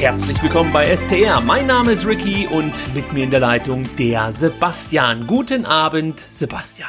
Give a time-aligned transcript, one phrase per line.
[0.00, 1.42] Herzlich willkommen bei STR.
[1.42, 5.26] Mein Name ist Ricky und mit mir in der Leitung der Sebastian.
[5.26, 6.88] Guten Abend, Sebastian.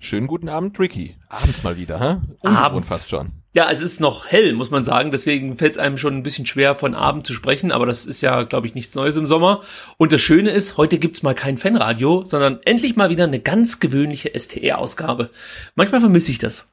[0.00, 1.14] Schönen guten Abend, Ricky.
[1.28, 2.48] Abends mal wieder, hä?
[2.48, 2.88] Abends.
[2.88, 3.30] fast schon.
[3.54, 5.12] Ja, es ist noch hell, muss man sagen.
[5.12, 7.70] Deswegen fällt es einem schon ein bisschen schwer, von Abend zu sprechen.
[7.70, 9.60] Aber das ist ja, glaube ich, nichts Neues im Sommer.
[9.96, 13.78] Und das Schöne ist, heute gibt's mal kein Fanradio, sondern endlich mal wieder eine ganz
[13.78, 15.30] gewöhnliche STR-Ausgabe.
[15.76, 16.66] Manchmal vermisse ich das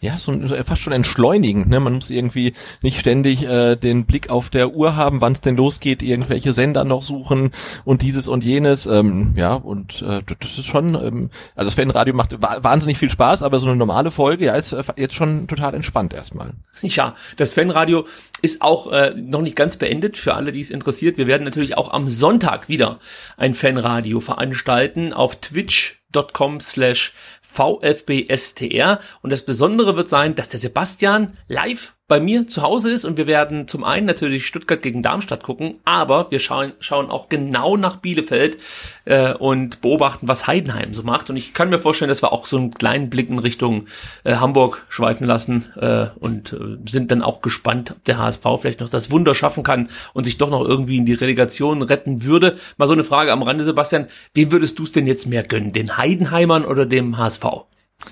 [0.00, 0.32] ja, so
[0.64, 1.68] fast schon entschleunigend.
[1.68, 1.78] Ne?
[1.78, 5.56] Man muss irgendwie nicht ständig äh, den Blick auf der Uhr haben, wann es denn
[5.56, 7.50] losgeht, irgendwelche Sender noch suchen
[7.84, 8.86] und dieses und jenes.
[8.86, 13.42] Ähm, ja, und äh, das ist schon, ähm, also das Fanradio macht wahnsinnig viel Spaß,
[13.42, 16.52] aber so eine normale Folge, ja, ist äh, jetzt schon total entspannt erstmal.
[16.80, 18.06] Ja, das Fanradio
[18.40, 21.18] ist auch äh, noch nicht ganz beendet für alle, die es interessiert.
[21.18, 22.98] Wir werden natürlich auch am Sonntag wieder
[23.36, 27.12] ein Fanradio veranstalten auf twitch.com slash
[27.50, 29.00] VfBSTR.
[29.22, 33.16] Und das Besondere wird sein, dass der Sebastian live bei mir zu Hause ist und
[33.18, 37.76] wir werden zum einen natürlich Stuttgart gegen Darmstadt gucken, aber wir schauen, schauen auch genau
[37.76, 38.58] nach Bielefeld
[39.04, 41.30] äh, und beobachten, was Heidenheim so macht.
[41.30, 43.86] Und ich kann mir vorstellen, dass wir auch so einen kleinen Blick in Richtung
[44.24, 48.80] äh, Hamburg schweifen lassen äh, und äh, sind dann auch gespannt, ob der HSV vielleicht
[48.80, 52.56] noch das Wunder schaffen kann und sich doch noch irgendwie in die Relegation retten würde.
[52.76, 54.08] Mal so eine Frage am Rande, Sebastian.
[54.34, 55.72] Wem würdest du es denn jetzt mehr gönnen?
[55.72, 57.44] Den Heidenheimern oder dem HSV?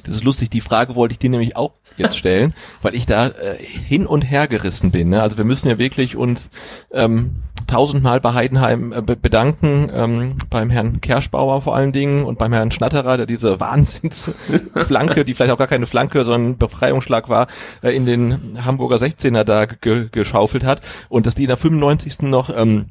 [0.04, 3.28] Das ist lustig, die Frage wollte ich dir nämlich auch jetzt stellen, weil ich da
[3.28, 5.10] äh, hin und her gerissen bin.
[5.10, 5.22] Ne?
[5.22, 6.50] Also wir müssen ja wirklich uns
[6.92, 12.52] ähm, tausendmal bei Heidenheim äh, bedanken, ähm, beim Herrn Kerschbauer vor allen Dingen und beim
[12.52, 17.46] Herrn Schnatterer, der diese Wahnsinnsflanke, die vielleicht auch gar keine Flanke, sondern Befreiungsschlag war,
[17.82, 22.22] äh, in den Hamburger 16er da geschaufelt hat und dass die in der 95.
[22.22, 22.86] noch ähm,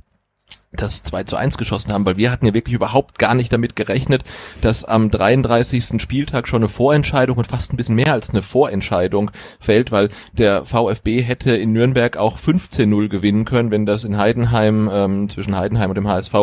[0.73, 3.77] das 2 zu 1 geschossen haben, weil wir hatten ja wirklich überhaupt gar nicht damit
[3.77, 4.23] gerechnet,
[4.59, 6.01] dass am 33.
[6.01, 10.65] Spieltag schon eine Vorentscheidung und fast ein bisschen mehr als eine Vorentscheidung fällt, weil der
[10.65, 15.89] VfB hätte in Nürnberg auch 15-0 gewinnen können, wenn das in Heidenheim, ähm, zwischen Heidenheim
[15.89, 16.33] und dem HSV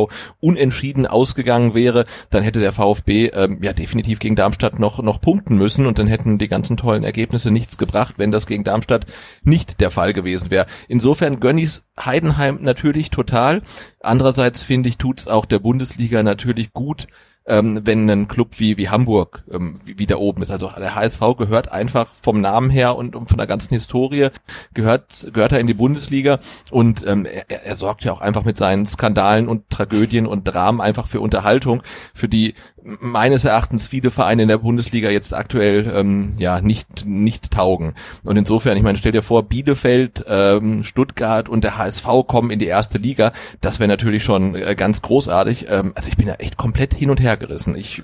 [0.41, 5.57] unentschieden ausgegangen wäre, dann hätte der VfB ähm, ja definitiv gegen Darmstadt noch, noch punkten
[5.57, 9.05] müssen und dann hätten die ganzen tollen Ergebnisse nichts gebracht, wenn das gegen Darmstadt
[9.43, 10.67] nicht der Fall gewesen wäre.
[10.89, 13.63] Insofern Gönnis Heidenheim natürlich total.
[14.01, 17.07] Andererseits finde ich, tut's auch der Bundesliga natürlich gut,
[17.47, 20.51] ähm, wenn ein Club wie, wie Hamburg ähm, wieder oben ist.
[20.51, 24.29] Also der HSV gehört einfach vom Namen her und, und von der ganzen Historie
[24.73, 26.41] gehört, gehört er in die Bundesliga
[26.71, 30.81] und ähm, er, er sorgt ja auch einfach mit seinen Skandalen und Tragödien und Dramen
[30.81, 31.83] einfach für Unterhaltung,
[32.15, 32.55] für die
[32.85, 37.95] meines Erachtens viele Vereine in der Bundesliga jetzt aktuell ähm, ja nicht nicht taugen.
[38.25, 42.59] Und insofern, ich meine, stell dir vor, Bielefeld, ähm, Stuttgart und der HSV kommen in
[42.59, 43.33] die erste Liga.
[43.61, 45.67] Das wäre natürlich schon äh, ganz großartig.
[45.69, 47.77] Ähm, also ich bin ja echt komplett hin und her hergerissen.
[47.77, 48.03] Ich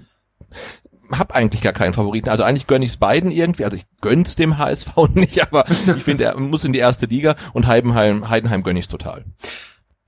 [1.12, 2.28] habe eigentlich gar keinen Favoriten.
[2.28, 3.64] Also eigentlich gönne ich es beiden irgendwie.
[3.64, 7.36] Also ich gönn's dem HSV nicht, aber ich finde, er muss in die erste Liga
[7.52, 9.24] und Heidenheim, Heidenheim gönne ich total.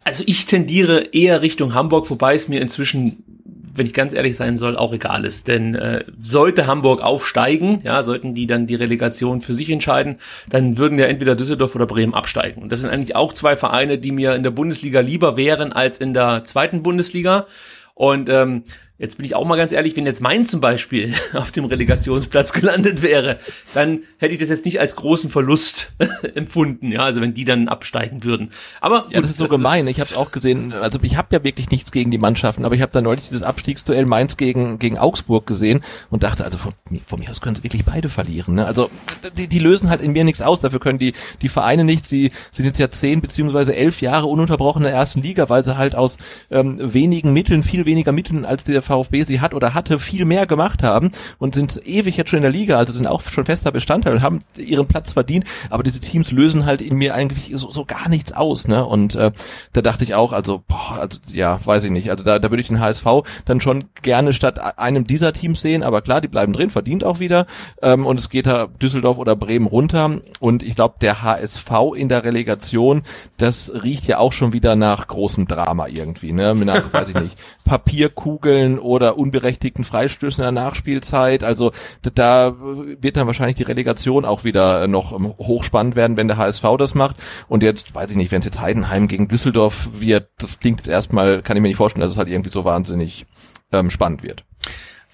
[0.05, 3.42] Also ich tendiere eher Richtung Hamburg, wobei es mir inzwischen,
[3.75, 5.49] wenn ich ganz ehrlich sein soll, auch egal ist.
[5.49, 10.79] Denn äh, sollte Hamburg aufsteigen, ja, sollten die dann die Relegation für sich entscheiden, dann
[10.79, 12.63] würden ja entweder Düsseldorf oder Bremen absteigen.
[12.63, 15.99] Und das sind eigentlich auch zwei Vereine, die mir in der Bundesliga lieber wären als
[15.99, 17.47] in der zweiten Bundesliga.
[17.95, 18.65] Und ähm,
[18.99, 22.53] Jetzt bin ich auch mal ganz ehrlich, wenn jetzt Mainz zum Beispiel auf dem Relegationsplatz
[22.53, 23.39] gelandet wäre,
[23.75, 25.93] dann hätte ich das jetzt nicht als großen Verlust
[26.35, 28.51] empfunden, ja, also wenn die dann absteigen würden.
[28.81, 29.85] Aber gut, ja, das ist so das gemein.
[29.85, 30.73] Ist ich habe es auch gesehen.
[30.73, 33.43] Also ich habe ja wirklich nichts gegen die Mannschaften, aber ich habe da neulich dieses
[33.43, 35.81] Abstiegsduell Mainz gegen gegen Augsburg gesehen
[36.11, 36.73] und dachte, also von,
[37.07, 38.55] von mir aus können sie wirklich beide verlieren.
[38.55, 38.67] Ne?
[38.67, 38.91] Also
[39.37, 40.61] die, die lösen halt in mir nichts aus.
[40.61, 42.09] Dafür können die die Vereine nichts.
[42.11, 45.77] Sie sind jetzt ja zehn beziehungsweise elf Jahre ununterbrochen in der ersten Liga, weil sie
[45.77, 46.19] halt aus
[46.51, 50.25] ähm, wenigen Mitteln, viel weniger Mitteln als der der VfB sie hat oder hatte, viel
[50.25, 53.45] mehr gemacht haben und sind ewig jetzt schon in der Liga, also sind auch schon
[53.45, 57.53] fester Bestandteil und haben ihren Platz verdient, aber diese Teams lösen halt in mir eigentlich
[57.55, 58.85] so, so gar nichts aus, ne?
[58.85, 59.31] Und äh,
[59.73, 62.11] da dachte ich auch, also, boah, also ja, weiß ich nicht.
[62.11, 63.07] Also da, da würde ich den HSV
[63.45, 67.21] dann schon gerne statt einem dieser Teams sehen, aber klar, die bleiben drin, verdient auch
[67.21, 67.47] wieder.
[67.81, 70.21] Ähm, und es geht da Düsseldorf oder Bremen runter.
[70.41, 73.03] Und ich glaube, der HSV in der Relegation,
[73.37, 76.55] das riecht ja auch schon wieder nach großem Drama irgendwie, ne?
[76.55, 81.45] Nach, weiß ich nicht, Papierkugeln oder unberechtigten Freistößen in der Nachspielzeit.
[81.45, 81.73] Also
[82.15, 86.65] da wird dann wahrscheinlich die Relegation auch wieder noch ähm, hochspannend werden, wenn der HSV
[86.79, 87.17] das macht.
[87.49, 90.89] Und jetzt, weiß ich nicht, wenn es jetzt Heidenheim gegen Düsseldorf wird, das klingt jetzt
[90.89, 93.27] erstmal, kann ich mir nicht vorstellen, dass es halt irgendwie so wahnsinnig
[93.73, 94.45] ähm, spannend wird.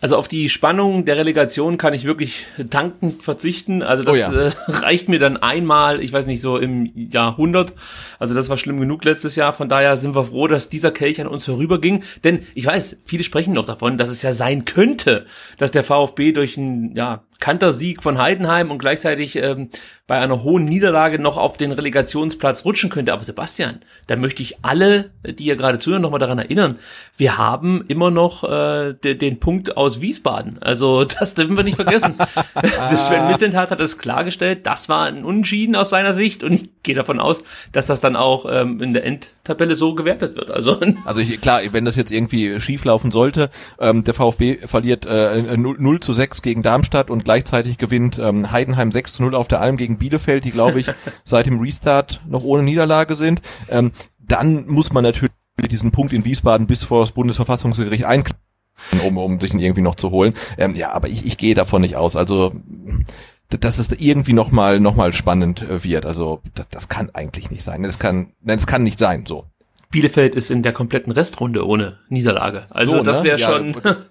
[0.00, 3.82] Also auf die Spannung der Relegation kann ich wirklich dankend verzichten.
[3.82, 4.46] Also das oh ja.
[4.46, 7.74] äh, reicht mir dann einmal, ich weiß nicht, so im Jahrhundert.
[8.20, 9.52] Also das war schlimm genug letztes Jahr.
[9.52, 12.04] Von daher sind wir froh, dass dieser Kelch an uns vorüberging.
[12.22, 16.30] Denn ich weiß, viele sprechen noch davon, dass es ja sein könnte, dass der VfB
[16.30, 19.70] durch ein ja, Kantersieg von Heidenheim und gleichzeitig ähm,
[20.08, 23.12] bei einer hohen Niederlage noch auf den Relegationsplatz rutschen könnte.
[23.12, 26.78] Aber Sebastian, da möchte ich alle, die ihr gerade zuhören, nochmal daran erinnern.
[27.18, 30.62] Wir haben immer noch äh, de den Punkt aus Wiesbaden.
[30.62, 32.14] Also das dürfen wir nicht vergessen.
[32.96, 34.66] Sven Mislintat hat es klargestellt.
[34.66, 37.42] Das war ein Unschieden aus seiner Sicht und ich gehe davon aus,
[37.72, 40.50] dass das dann auch ähm, in der Endtabelle so gewertet wird.
[40.50, 45.04] Also, also ich, klar, wenn das jetzt irgendwie schief laufen sollte, ähm, der VfB verliert
[45.04, 49.34] äh, 0, 0 zu 6 gegen Darmstadt und gleichzeitig gewinnt ähm, Heidenheim 6 zu 0
[49.34, 50.90] auf der Alm gegen Bielefeld, die glaube ich
[51.24, 53.42] seit dem Restart noch ohne Niederlage sind.
[53.68, 55.32] Ähm, dann muss man natürlich
[55.70, 58.40] diesen Punkt in Wiesbaden bis vor das Bundesverfassungsgericht einklären,
[59.04, 60.32] um, um sich ihn irgendwie noch zu holen.
[60.56, 62.16] Ähm, ja, aber ich, ich gehe davon nicht aus.
[62.16, 62.54] Also
[63.50, 66.06] dass es irgendwie noch mal noch mal spannend äh, wird.
[66.06, 67.82] Also das, das kann eigentlich nicht sein.
[67.82, 69.26] Das kann, nein, es kann nicht sein.
[69.26, 69.44] So.
[69.90, 72.68] Bielefeld ist in der kompletten Restrunde ohne Niederlage.
[72.70, 73.44] Also so, das wäre ne?
[73.44, 73.82] schon.
[73.84, 73.96] Ja,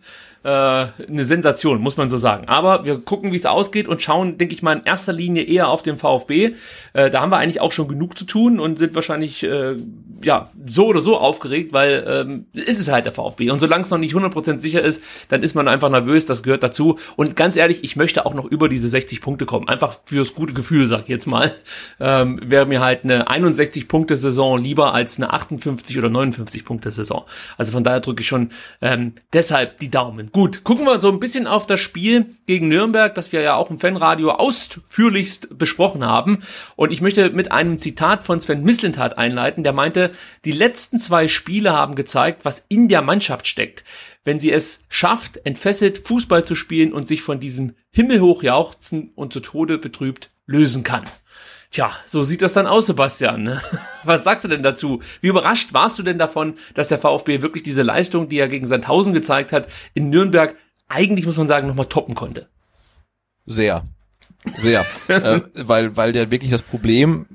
[0.47, 2.47] äh, eine Sensation, muss man so sagen.
[2.47, 5.67] Aber wir gucken, wie es ausgeht und schauen, denke ich mal, in erster Linie eher
[5.67, 6.53] auf den VfB.
[6.93, 9.75] Äh, da haben wir eigentlich auch schon genug zu tun und sind wahrscheinlich äh,
[10.23, 13.51] ja so oder so aufgeregt, weil ähm, ist es halt der VfB.
[13.51, 16.63] Und solange es noch nicht 100% sicher ist, dann ist man einfach nervös, das gehört
[16.63, 16.97] dazu.
[17.17, 19.67] Und ganz ehrlich, ich möchte auch noch über diese 60 Punkte kommen.
[19.67, 21.51] Einfach fürs gute Gefühl, sag ich jetzt mal.
[21.99, 27.25] Ähm, Wäre mir halt eine 61-Punkte-Saison lieber als eine 58 oder 59-Punkte-Saison.
[27.57, 28.51] Also von daher drücke ich schon
[28.81, 30.31] ähm, deshalb die Daumen.
[30.37, 33.71] Gut, gucken wir so ein bisschen auf das Spiel gegen Nürnberg, das wir ja auch
[33.71, 36.43] im Fanradio ausführlichst besprochen haben.
[36.75, 40.11] Und ich möchte mit einem Zitat von Sven Mislintat einleiten, der meinte,
[40.45, 43.83] die letzten zwei Spiele haben gezeigt, was in der Mannschaft steckt.
[44.25, 49.33] Wenn sie es schafft, entfesselt Fußball zu spielen und sich von diesem himmelhoch jauchzen und
[49.33, 51.03] zu Tode betrübt lösen kann.
[51.71, 53.43] Tja, so sieht das dann aus, Sebastian.
[53.43, 53.61] Ne?
[54.03, 55.01] Was sagst du denn dazu?
[55.21, 58.67] Wie überrascht warst du denn davon, dass der VfB wirklich diese Leistung, die er gegen
[58.67, 60.55] Sandhausen gezeigt hat, in Nürnberg
[60.87, 62.47] eigentlich, muss man sagen, nochmal toppen konnte?
[63.45, 63.85] Sehr.
[64.55, 64.85] Sehr.
[65.07, 67.27] äh, weil, weil der wirklich das Problem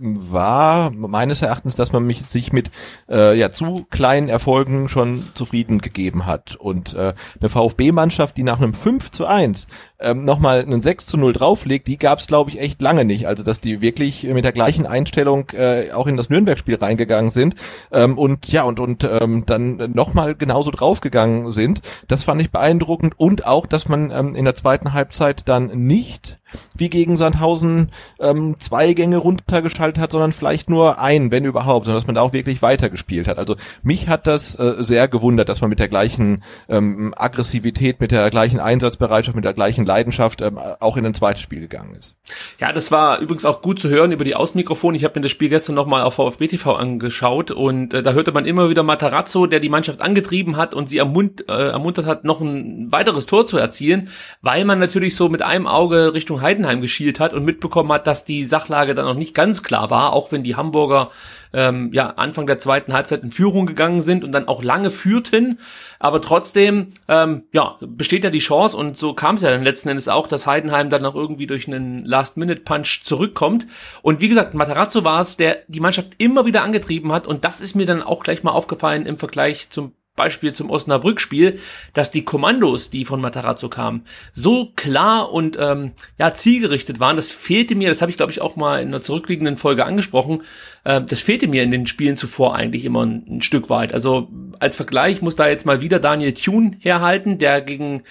[0.00, 2.70] war meines Erachtens, dass man mich sich mit
[3.08, 8.60] äh, ja zu kleinen Erfolgen schon zufrieden gegeben hat und äh, eine VfB-Mannschaft, die nach
[8.60, 9.66] einem 5 zu 1
[10.00, 13.26] ähm, nochmal einen 6 zu 0 drauflegt, die gab es glaube ich echt lange nicht.
[13.26, 17.56] Also dass die wirklich mit der gleichen Einstellung äh, auch in das Nürnberg-Spiel reingegangen sind
[17.92, 21.80] ähm, und ja und und ähm, dann nochmal genauso draufgegangen sind.
[22.06, 26.38] Das fand ich beeindruckend und auch, dass man ähm, in der zweiten Halbzeit dann nicht
[26.74, 27.90] wie gegen Sandhausen
[28.20, 32.22] ähm, zwei Gänge runtergeschaltet hat, sondern vielleicht nur ein, wenn überhaupt, sondern dass man da
[32.22, 33.38] auch wirklich weitergespielt hat.
[33.38, 38.12] Also mich hat das äh, sehr gewundert, dass man mit der gleichen ähm, Aggressivität, mit
[38.12, 42.14] der gleichen Einsatzbereitschaft, mit der gleichen Leidenschaft ähm, auch in ein zweites Spiel gegangen ist.
[42.60, 44.96] Ja, das war übrigens auch gut zu hören über die Außenmikrofone.
[44.96, 48.30] Ich habe mir das Spiel gestern nochmal auf VfB TV angeschaut und äh, da hörte
[48.30, 52.24] man immer wieder Matarazzo, der die Mannschaft angetrieben hat und sie ermunt, äh, ermuntert hat,
[52.24, 54.08] noch ein weiteres Tor zu erzielen,
[54.40, 58.06] weil man natürlich so mit einem Auge Richtung Richtung Heidenheim geschielt hat und mitbekommen hat,
[58.06, 61.10] dass die Sachlage dann noch nicht ganz klar war, auch wenn die Hamburger
[61.52, 65.58] ähm, ja Anfang der zweiten Halbzeit in Führung gegangen sind und dann auch lange führten,
[65.98, 69.88] aber trotzdem ähm, ja besteht ja die Chance und so kam es ja dann letzten
[69.88, 73.66] Endes auch, dass Heidenheim dann noch irgendwie durch einen Last-Minute-Punch zurückkommt.
[74.02, 77.26] Und wie gesagt Matarazzo war es, der die Mannschaft immer wieder angetrieben hat.
[77.26, 81.58] Und das ist mir dann auch gleich mal aufgefallen im Vergleich zum Beispiel zum Osnabrück-Spiel,
[81.94, 84.02] dass die Kommandos, die von Matarazzo kamen,
[84.34, 87.16] so klar und ähm, ja zielgerichtet waren.
[87.16, 90.42] Das fehlte mir, das habe ich glaube ich auch mal in einer zurückliegenden Folge angesprochen.
[90.84, 93.94] Äh, das fehlte mir in den Spielen zuvor eigentlich immer ein, ein Stück weit.
[93.94, 98.02] Also als Vergleich muss da jetzt mal wieder Daniel Thune herhalten, der gegen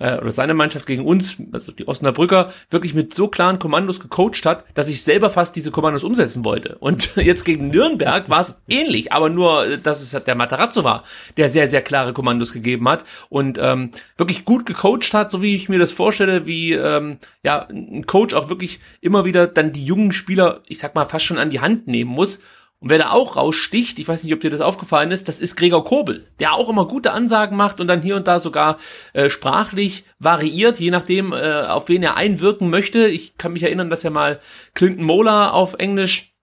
[0.00, 4.44] äh, oder seine Mannschaft gegen uns, also die Osnabrücker, wirklich mit so klaren Kommandos gecoacht
[4.46, 6.76] hat, dass ich selber fast diese Kommandos umsetzen wollte.
[6.78, 11.04] Und jetzt gegen Nürnberg war es ähnlich, aber nur, dass es der Matarazzo war,
[11.36, 15.54] der sehr, sehr klare Kommandos gegeben hat und ähm, wirklich gut gecoacht hat, so wie
[15.54, 19.84] ich mir das vorstelle, wie ähm, ja ein Coach auch wirklich immer wieder dann die
[19.84, 22.40] jungen Spieler, ich sag mal, fast schon an die Hand nehmen muss
[22.78, 25.56] und wer da auch raussticht, ich weiß nicht, ob dir das aufgefallen ist, das ist
[25.56, 28.76] Gregor Kobel, der auch immer gute Ansagen macht und dann hier und da sogar
[29.14, 33.08] äh, sprachlich variiert, je nachdem, äh, auf wen er einwirken möchte.
[33.08, 34.40] Ich kann mich erinnern, dass er mal
[34.74, 36.34] Clinton Mola auf Englisch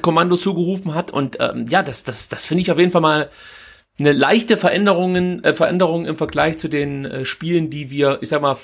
[0.00, 3.28] Kommando zugerufen hat und ähm, ja, das, das, das finde ich auf jeden Fall mal
[3.98, 8.40] eine leichte Veränderungen, äh, Veränderung im Vergleich zu den äh, Spielen, die wir, ich sag
[8.42, 8.56] mal,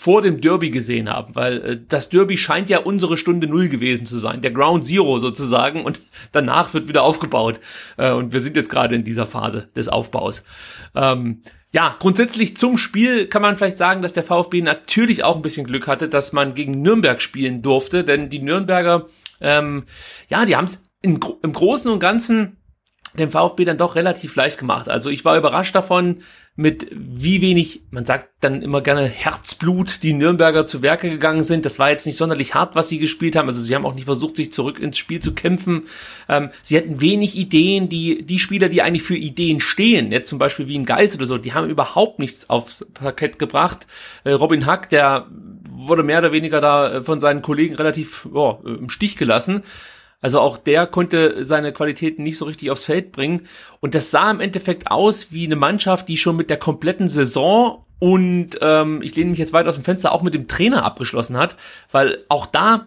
[0.00, 4.06] vor dem Derby gesehen haben, weil äh, das Derby scheint ja unsere Stunde Null gewesen
[4.06, 5.98] zu sein, der Ground Zero sozusagen und
[6.32, 7.58] danach wird wieder aufgebaut
[7.96, 10.44] äh, und wir sind jetzt gerade in dieser Phase des Aufbaus.
[10.94, 15.42] Ähm, ja, grundsätzlich zum Spiel kann man vielleicht sagen, dass der VfB natürlich auch ein
[15.42, 19.08] bisschen Glück hatte, dass man gegen Nürnberg spielen durfte, denn die Nürnberger,
[19.40, 19.82] ähm,
[20.28, 22.57] ja, die haben es im Großen und Ganzen
[23.18, 24.88] dem VfB dann doch relativ leicht gemacht.
[24.88, 26.20] Also ich war überrascht davon,
[26.60, 31.64] mit wie wenig, man sagt dann immer gerne Herzblut, die Nürnberger zu Werke gegangen sind.
[31.64, 33.46] Das war jetzt nicht sonderlich hart, was sie gespielt haben.
[33.46, 35.84] Also sie haben auch nicht versucht, sich zurück ins Spiel zu kämpfen.
[36.28, 37.88] Ähm, sie hatten wenig Ideen.
[37.88, 41.26] Die, die Spieler, die eigentlich für Ideen stehen, jetzt zum Beispiel wie ein Geist oder
[41.26, 43.86] so, die haben überhaupt nichts aufs Parkett gebracht.
[44.24, 45.28] Äh, Robin Hack, der
[45.70, 49.62] wurde mehr oder weniger da äh, von seinen Kollegen relativ oh, im Stich gelassen.
[50.20, 53.46] Also auch der konnte seine Qualitäten nicht so richtig aufs Feld bringen.
[53.80, 57.84] Und das sah im Endeffekt aus wie eine Mannschaft, die schon mit der kompletten Saison
[58.00, 61.36] und ähm, ich lehne mich jetzt weit aus dem Fenster auch mit dem Trainer abgeschlossen
[61.36, 61.56] hat,
[61.90, 62.86] weil auch da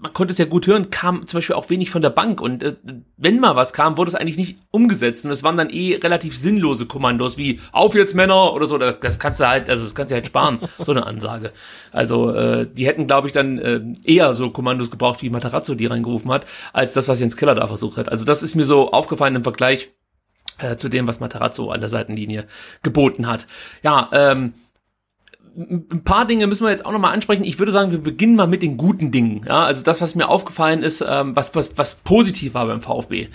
[0.00, 2.62] man konnte es ja gut hören, kam zum Beispiel auch wenig von der Bank und
[2.62, 2.74] äh,
[3.16, 6.36] wenn mal was kam, wurde es eigentlich nicht umgesetzt und es waren dann eh relativ
[6.36, 10.10] sinnlose Kommandos wie auf jetzt Männer oder so, das, kannst du halt, also das kannst
[10.10, 11.52] du halt sparen, so eine Ansage.
[11.92, 15.86] Also äh, die hätten, glaube ich, dann äh, eher so Kommandos gebraucht, wie Matarazzo die
[15.86, 18.10] reingerufen hat, als das, was Jens Keller da versucht hat.
[18.10, 19.90] Also das ist mir so aufgefallen im Vergleich
[20.58, 22.46] äh, zu dem, was Matarazzo an der Seitenlinie
[22.82, 23.46] geboten hat.
[23.82, 24.54] Ja, ähm,
[25.56, 27.44] ein paar Dinge müssen wir jetzt auch nochmal ansprechen.
[27.44, 29.42] Ich würde sagen, wir beginnen mal mit den guten Dingen.
[29.46, 33.28] Ja, also das, was mir aufgefallen ist, ähm, was, was, was positiv war beim VfB.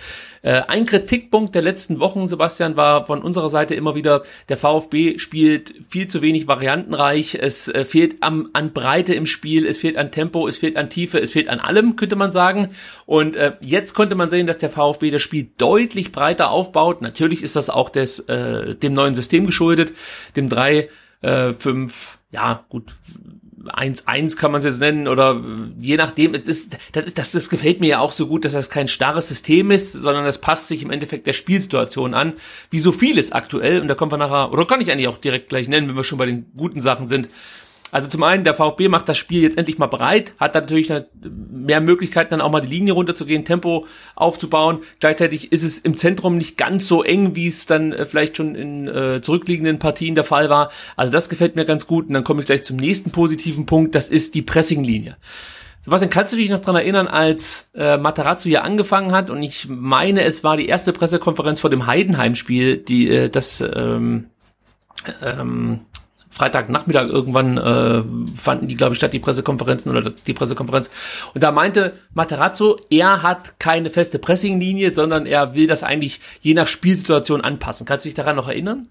[0.43, 5.17] Äh, ein Kritikpunkt der letzten Wochen, Sebastian, war von unserer Seite immer wieder, der VfB
[5.17, 7.35] spielt viel zu wenig variantenreich.
[7.35, 10.91] Es äh, fehlt am, an Breite im Spiel, es fehlt an Tempo, es fehlt an
[10.91, 12.69] Tiefe, es fehlt an allem, könnte man sagen.
[13.07, 17.01] Und äh, jetzt konnte man sehen, dass der VfB das Spiel deutlich breiter aufbaut.
[17.01, 19.93] Natürlich ist das auch des, äh, dem neuen System geschuldet,
[20.35, 20.87] dem drei
[21.21, 22.93] äh, fünf, ja gut,
[23.69, 25.41] eins eins kann man es jetzt nennen oder
[25.77, 28.53] je nachdem, das ist, das ist, das, das gefällt mir ja auch so gut, dass
[28.53, 32.33] das kein starres System ist, sondern es passt sich im Endeffekt der Spielsituation an,
[32.69, 33.81] wie so vieles aktuell.
[33.81, 36.03] Und da kommen wir nachher, oder kann ich eigentlich auch direkt gleich nennen, wenn wir
[36.03, 37.29] schon bei den guten Sachen sind,
[37.91, 40.91] also zum einen, der VfB macht das Spiel jetzt endlich mal breit, hat natürlich
[41.23, 44.79] mehr Möglichkeiten, dann auch mal die Linie runterzugehen, Tempo aufzubauen.
[44.99, 48.55] Gleichzeitig ist es im Zentrum nicht ganz so eng, wie es dann äh, vielleicht schon
[48.55, 50.71] in äh, zurückliegenden Partien der Fall war.
[50.95, 52.07] Also das gefällt mir ganz gut.
[52.07, 55.17] Und dann komme ich gleich zum nächsten positiven Punkt, das ist die Pressinglinie.
[55.81, 59.67] Sebastian, kannst du dich noch dran erinnern, als äh, Matarazzo hier angefangen hat und ich
[59.67, 64.27] meine, es war die erste Pressekonferenz vor dem Heidenheim-Spiel, die äh, das ähm,
[65.23, 65.81] ähm,
[66.31, 68.03] Freitagnachmittag irgendwann äh,
[68.37, 70.89] fanden die, glaube ich, statt, die Pressekonferenzen oder die Pressekonferenz.
[71.33, 76.53] Und da meinte Materazzo, er hat keine feste Pressinglinie, sondern er will das eigentlich je
[76.53, 77.85] nach Spielsituation anpassen.
[77.85, 78.87] Kannst du dich daran noch erinnern?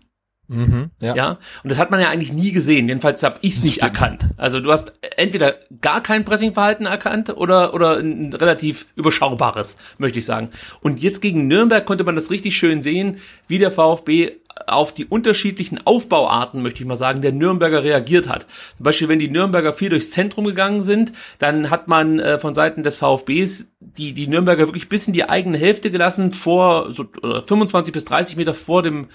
[0.51, 1.15] Mhm, ja.
[1.15, 1.39] ja.
[1.63, 2.89] Und das hat man ja eigentlich nie gesehen.
[2.89, 3.95] Jedenfalls habe ich es nicht stimmt.
[3.95, 4.29] erkannt.
[4.37, 10.25] Also du hast entweder gar kein Pressingverhalten erkannt oder oder ein relativ überschaubares, möchte ich
[10.25, 10.51] sagen.
[10.81, 14.33] Und jetzt gegen Nürnberg konnte man das richtig schön sehen, wie der VfB
[14.67, 18.47] auf die unterschiedlichen Aufbauarten, möchte ich mal sagen, der Nürnberger reagiert hat.
[18.77, 22.55] Zum Beispiel, wenn die Nürnberger viel durchs Zentrum gegangen sind, dann hat man äh, von
[22.55, 27.05] Seiten des VfBs die, die Nürnberger wirklich bis in die eigene Hälfte gelassen, vor so
[27.23, 29.09] äh, 25 bis 30 Meter vor dem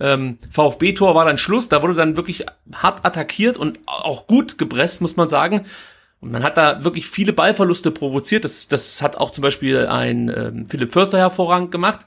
[0.00, 1.68] ähm, VfB-Tor war dann Schluss.
[1.68, 5.62] Da wurde dann wirklich hart attackiert und auch gut gepresst, muss man sagen.
[6.20, 8.44] Und man hat da wirklich viele Ballverluste provoziert.
[8.44, 12.06] Das, das hat auch zum Beispiel ein ähm, Philipp Förster hervorragend gemacht.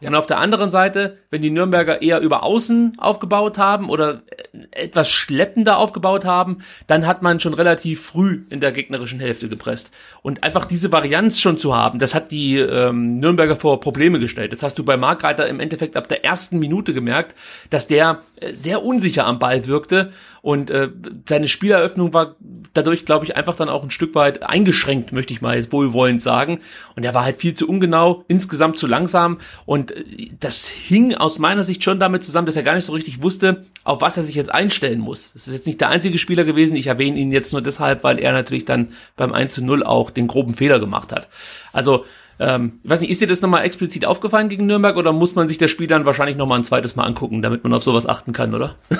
[0.00, 4.22] Und auf der anderen Seite, wenn die Nürnberger eher über Außen aufgebaut haben oder
[4.70, 9.90] etwas schleppender aufgebaut haben, dann hat man schon relativ früh in der gegnerischen Hälfte gepresst.
[10.22, 14.52] Und einfach diese Varianz schon zu haben, das hat die ähm, Nürnberger vor Probleme gestellt.
[14.52, 17.34] Das hast du bei Markreiter im Endeffekt ab der ersten Minute gemerkt,
[17.70, 20.12] dass der äh, sehr unsicher am Ball wirkte
[20.46, 20.90] und äh,
[21.28, 22.36] seine Spieleröffnung war
[22.72, 26.22] dadurch, glaube ich, einfach dann auch ein Stück weit eingeschränkt, möchte ich mal jetzt wohlwollend
[26.22, 26.60] sagen.
[26.94, 31.40] Und er war halt viel zu ungenau, insgesamt zu langsam und äh, das hing aus
[31.40, 34.22] meiner Sicht schon damit zusammen, dass er gar nicht so richtig wusste, auf was er
[34.22, 35.32] sich jetzt einstellen muss.
[35.32, 36.76] Das ist jetzt nicht der einzige Spieler gewesen.
[36.76, 40.12] Ich erwähne ihn jetzt nur deshalb, weil er natürlich dann beim 1 zu 0 auch
[40.12, 41.26] den groben Fehler gemacht hat.
[41.72, 42.04] Also,
[42.38, 45.48] ähm, ich weiß nicht, ist dir das nochmal explizit aufgefallen gegen Nürnberg oder muss man
[45.48, 48.32] sich das Spiel dann wahrscheinlich nochmal ein zweites Mal angucken, damit man auf sowas achten
[48.32, 48.76] kann, oder?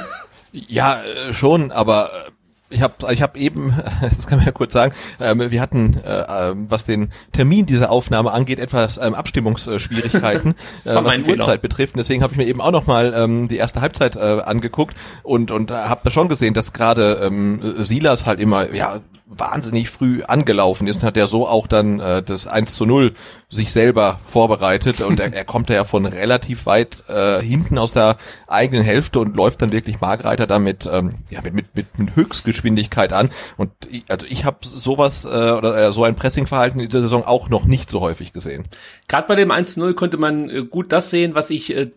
[0.52, 2.30] Ja, äh, schon, aber äh,
[2.68, 6.24] ich habe ich hab eben, das kann man ja kurz sagen, ähm, wir hatten, äh,
[6.28, 11.38] ähm, was den Termin dieser Aufnahme angeht, etwas ähm, Abstimmungsschwierigkeiten, was die Fehler.
[11.38, 11.94] Uhrzeit betrifft.
[11.94, 15.70] Und deswegen habe ich mir eben auch nochmal ähm, die erste Halbzeit angeguckt und, und
[15.70, 20.96] habe da schon gesehen, dass gerade ähm, Silas halt immer ja wahnsinnig früh angelaufen ist
[20.96, 23.14] und hat er so auch dann äh, das 1 zu 0
[23.48, 28.16] sich selber vorbereitet und er, er kommt ja von relativ weit äh, hinten aus der
[28.48, 33.12] eigenen Hälfte und läuft dann wirklich Margreiter damit ähm, ja, mit, mit, mit, mit Höchstgeschwindigkeit
[33.12, 37.02] an und ich, also ich habe sowas äh, oder äh, so ein Pressingverhalten in dieser
[37.02, 38.66] Saison auch noch nicht so häufig gesehen.
[39.06, 41.90] Gerade bei dem 1 zu 0 konnte man äh, gut das sehen, was ich äh,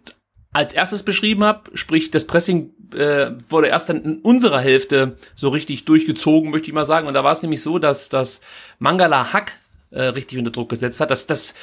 [0.51, 5.49] als erstes beschrieben habe, sprich das Pressing äh, wurde erst dann in unserer Hälfte so
[5.49, 7.07] richtig durchgezogen, möchte ich mal sagen.
[7.07, 8.41] Und da war es nämlich so, dass das
[8.79, 9.59] Mangala Hack
[9.91, 11.11] äh, richtig unter Druck gesetzt hat.
[11.11, 11.53] Das, das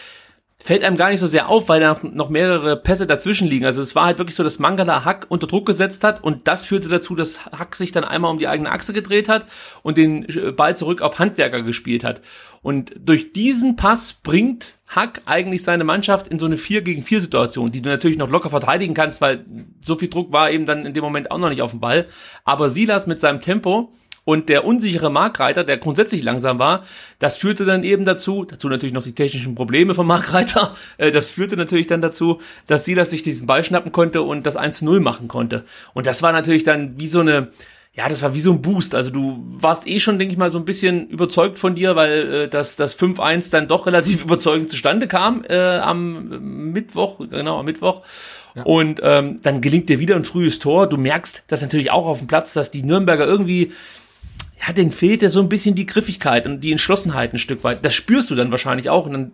[0.59, 3.67] fällt einem gar nicht so sehr auf, weil da noch mehrere Pässe dazwischen liegen.
[3.67, 6.65] Also es war halt wirklich so, dass Mangala Hack unter Druck gesetzt hat und das
[6.65, 9.47] führte dazu, dass Hack sich dann einmal um die eigene Achse gedreht hat
[9.83, 12.23] und den äh, Ball zurück auf Handwerker gespielt hat.
[12.63, 17.21] Und durch diesen Pass bringt Hack eigentlich seine Mannschaft in so eine 4 gegen 4
[17.21, 19.45] Situation, die du natürlich noch locker verteidigen kannst, weil
[19.81, 22.07] so viel Druck war eben dann in dem Moment auch noch nicht auf dem Ball.
[22.45, 23.93] Aber Silas mit seinem Tempo
[24.27, 26.85] und der unsichere Markreiter, der grundsätzlich langsam war,
[27.21, 31.31] das führte dann eben dazu, dazu natürlich noch die technischen Probleme vom Markreiter, äh, das
[31.31, 34.99] führte natürlich dann dazu, dass Silas sich diesen Ball schnappen konnte und das 1 0
[34.99, 35.65] machen konnte.
[35.95, 37.53] Und das war natürlich dann wie so eine,
[37.95, 38.97] ja, das war wie so ein Boost.
[38.97, 42.35] Also du warst eh schon, denke ich mal, so ein bisschen überzeugt von dir, weil
[42.35, 47.65] äh, das, das 5-1 dann doch relativ überzeugend zustande kam äh, am Mittwoch, genau, am
[47.65, 48.03] Mittwoch.
[48.57, 48.65] Ja.
[48.65, 50.89] Und ähm, dann gelingt dir wieder ein frühes Tor.
[50.89, 53.73] Du merkst das natürlich auch auf dem Platz, dass die Nürnberger irgendwie,
[54.67, 57.85] ja, denen fehlt ja so ein bisschen die Griffigkeit und die Entschlossenheit ein Stück weit.
[57.85, 59.33] Das spürst du dann wahrscheinlich auch und dann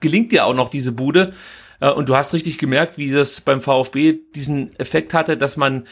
[0.00, 1.32] gelingt dir auch noch diese Bude.
[1.80, 5.84] Äh, und du hast richtig gemerkt, wie das beim VfB diesen Effekt hatte, dass man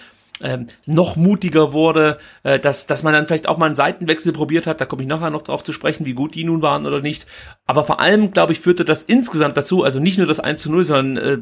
[0.42, 4.66] ähm, noch mutiger wurde, äh, dass, dass man dann vielleicht auch mal einen Seitenwechsel probiert
[4.66, 7.00] hat, da komme ich nachher noch drauf zu sprechen, wie gut die nun waren oder
[7.00, 7.26] nicht.
[7.66, 10.70] Aber vor allem, glaube ich, führte das insgesamt dazu, also nicht nur das 1 zu
[10.70, 11.38] 0, sondern äh,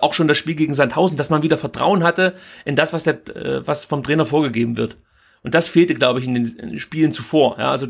[0.00, 3.14] auch schon das Spiel gegen Sandhausen, dass man wieder Vertrauen hatte in das, was, der,
[3.34, 4.96] äh, was vom Trainer vorgegeben wird.
[5.44, 7.58] Und das fehlte, glaube ich, in den, Spielen zuvor.
[7.58, 7.86] Ja, also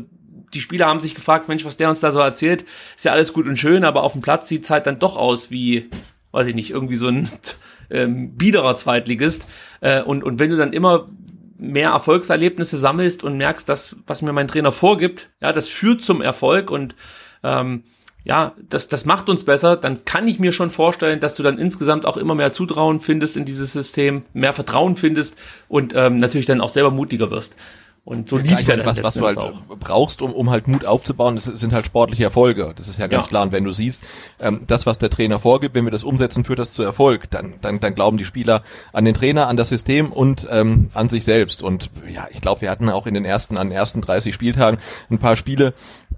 [0.53, 2.65] die Spieler haben sich gefragt, Mensch, was der uns da so erzählt,
[2.95, 5.49] ist ja alles gut und schön, aber auf dem Platz sieht's halt dann doch aus
[5.49, 5.89] wie,
[6.31, 7.29] weiß ich nicht, irgendwie so ein
[7.89, 9.47] ähm, biederer Zweitligist.
[9.81, 11.07] Äh, und, und wenn du dann immer
[11.57, 16.21] mehr Erfolgserlebnisse sammelst und merkst, dass was mir mein Trainer vorgibt, ja, das führt zum
[16.21, 16.95] Erfolg und
[17.43, 17.83] ähm,
[18.25, 21.59] ja, das, das macht uns besser, dann kann ich mir schon vorstellen, dass du dann
[21.59, 26.47] insgesamt auch immer mehr Zutrauen findest in dieses System, mehr Vertrauen findest und ähm, natürlich
[26.47, 27.55] dann auch selber mutiger wirst.
[28.05, 29.61] Und so lief's ja dann was, was du halt auch.
[29.79, 32.71] brauchst, um, um halt Mut aufzubauen, das sind halt sportliche Erfolge.
[32.75, 33.29] Das ist ja ganz ja.
[33.29, 33.41] klar.
[33.41, 33.99] Und wenn du siehst,
[34.39, 37.55] ähm, das, was der Trainer vorgibt, wenn wir das umsetzen, führt das zu Erfolg, dann,
[37.61, 38.61] dann, dann glauben die Spieler
[38.93, 41.63] an den Trainer, an das System und ähm, an sich selbst.
[41.63, 44.79] Und ja, ich glaube, wir hatten auch in den ersten, an den ersten 30 Spieltagen
[45.09, 45.73] ein paar Spiele,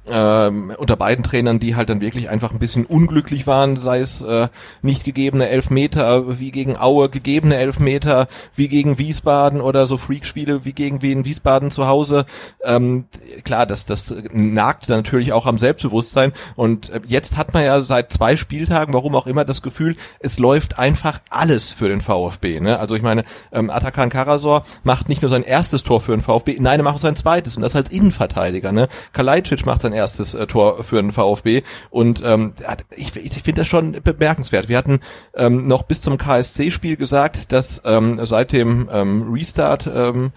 [0.10, 4.22] ähm, unter beiden Trainern, die halt dann wirklich einfach ein bisschen unglücklich waren, sei es
[4.22, 4.48] äh,
[4.82, 10.74] nicht gegebene Elfmeter wie gegen Aue, gegebene Elfmeter wie gegen Wiesbaden oder so Freakspiele wie
[10.74, 12.26] gegen Wien Wiesbaden zu Hause.
[12.64, 13.06] Ähm,
[13.44, 18.12] klar, das, das nagt natürlich auch am Selbstbewusstsein und äh, jetzt hat man ja seit
[18.12, 22.60] zwei Spieltagen, warum auch immer, das Gefühl, es läuft einfach alles für den VfB.
[22.60, 22.80] Ne?
[22.80, 26.58] Also ich meine, ähm, Atakan Karasor macht nicht nur sein erstes Tor für den VfB,
[26.60, 28.72] nein, er macht auch sein zweites und das als Innenverteidiger.
[28.72, 28.88] Ne?
[29.14, 31.62] Kalajdzic macht sein erstes äh, Tor für den VfB.
[31.92, 32.54] Und ähm,
[32.96, 34.68] ich, ich finde das schon bemerkenswert.
[34.68, 35.00] Wir hatten
[35.36, 40.32] ähm, noch bis zum KSC-Spiel gesagt, dass ähm, seit dem ähm, Restart ähm,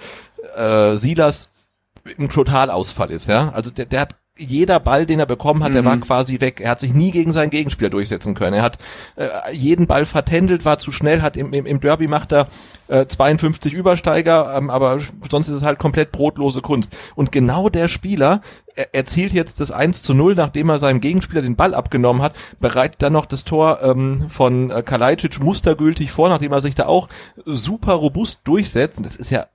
[0.56, 1.50] äh, Silas
[2.18, 3.50] ein Totalausfall ist, ja.
[3.50, 5.74] Also der, der hat jeder Ball, den er bekommen hat, mhm.
[5.74, 6.00] der war mhm.
[6.00, 6.60] quasi weg.
[6.60, 8.54] Er hat sich nie gegen seinen Gegenspieler durchsetzen können.
[8.54, 8.78] Er hat
[9.16, 12.48] äh, jeden Ball vertändelt, war zu schnell, hat im, im, im Derby macht er
[12.88, 16.96] äh, 52 Übersteiger, ähm, aber sonst ist es halt komplett brotlose Kunst.
[17.14, 18.40] Und genau der Spieler
[18.74, 22.36] er, erzielt jetzt das 1 zu 0, nachdem er seinem Gegenspieler den Ball abgenommen hat,
[22.60, 26.86] bereitet dann noch das Tor ähm, von äh, Kalajdzic mustergültig vor, nachdem er sich da
[26.86, 27.08] auch
[27.44, 28.96] super robust durchsetzt.
[28.96, 29.46] Und das ist ja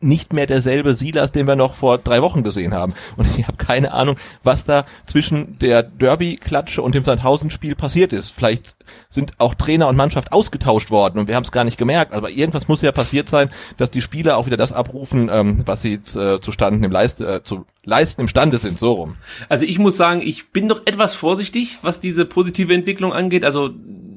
[0.00, 2.94] nicht mehr derselbe Silas, den wir noch vor drei Wochen gesehen haben.
[3.16, 8.30] Und ich habe keine Ahnung, was da zwischen der Derby-Klatsche und dem Sandhausen-Spiel passiert ist.
[8.30, 8.76] Vielleicht
[9.10, 12.12] sind auch Trainer und Mannschaft ausgetauscht worden und wir haben es gar nicht gemerkt.
[12.14, 15.82] Aber irgendwas muss ja passiert sein, dass die Spieler auch wieder das abrufen, ähm, was
[15.82, 19.16] sie äh, zustande im Leist, äh, zu leisten imstande sind, so rum.
[19.48, 23.44] Also ich muss sagen, ich bin doch etwas vorsichtig, was diese positive Entwicklung angeht.
[23.44, 23.70] Also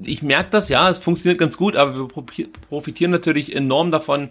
[0.03, 2.07] ich merke das, ja, es funktioniert ganz gut, aber wir
[2.69, 4.29] profitieren natürlich enorm davon,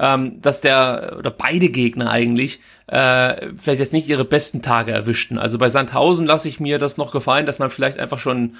[0.00, 5.38] ähm, dass der oder beide Gegner eigentlich äh, vielleicht jetzt nicht ihre besten Tage erwischten.
[5.38, 8.54] Also bei Sandhausen lasse ich mir das noch gefallen, dass man vielleicht einfach schon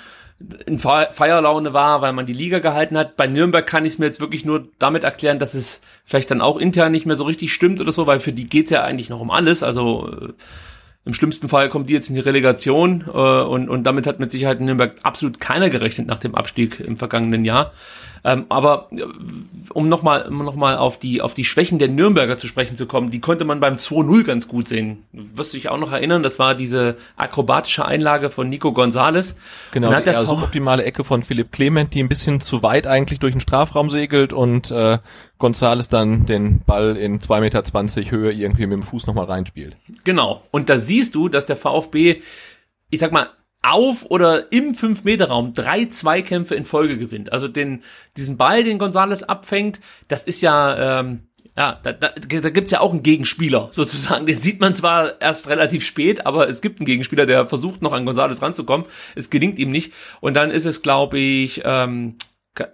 [0.67, 3.17] in Feierlaune war, weil man die Liga gehalten hat.
[3.17, 6.41] Bei Nürnberg kann ich es mir jetzt wirklich nur damit erklären, dass es vielleicht dann
[6.41, 9.11] auch intern nicht mehr so richtig stimmt oder so, weil für die geht's ja eigentlich
[9.11, 9.63] noch um alles.
[9.63, 10.33] Also äh,
[11.07, 14.31] im schlimmsten Fall kommt die jetzt in die Relegation äh, und, und damit hat mit
[14.33, 17.73] Sicherheit Nürnberg absolut keiner gerechnet nach dem Abstieg im vergangenen Jahr.
[18.25, 19.03] Ähm, aber äh,
[19.73, 22.87] um nochmal um noch mal auf, die, auf die Schwächen der Nürnberger zu sprechen zu
[22.87, 24.99] kommen, die konnte man beim 2-0 ganz gut sehen.
[25.13, 29.37] Wirst du dich auch noch erinnern, das war diese akrobatische Einlage von Nico Gonzales.
[29.73, 33.33] Genau, die also optimale Ecke von Philipp Clement, die ein bisschen zu weit eigentlich durch
[33.33, 34.99] den Strafraum segelt und äh,
[35.39, 39.77] Gonzales dann den Ball in 2,20 Meter Höhe irgendwie mit dem Fuß nochmal reinspielt.
[40.05, 42.21] Genau, und da siehst du, dass der VfB
[42.91, 43.31] ich sag mal,
[43.63, 47.33] auf oder im 5-Meter-Raum drei Zweikämpfe in Folge gewinnt.
[47.33, 47.83] Also den,
[48.17, 52.81] diesen Ball, den Gonzales abfängt, das ist ja, ähm, ja, da, da, da gibt's ja
[52.81, 54.27] auch einen Gegenspieler sozusagen.
[54.27, 57.93] Den sieht man zwar erst relativ spät, aber es gibt einen Gegenspieler, der versucht noch
[57.93, 58.87] an Gonzales ranzukommen.
[59.15, 59.93] Es gelingt ihm nicht.
[60.21, 62.17] Und dann ist es, glaube ich, ähm,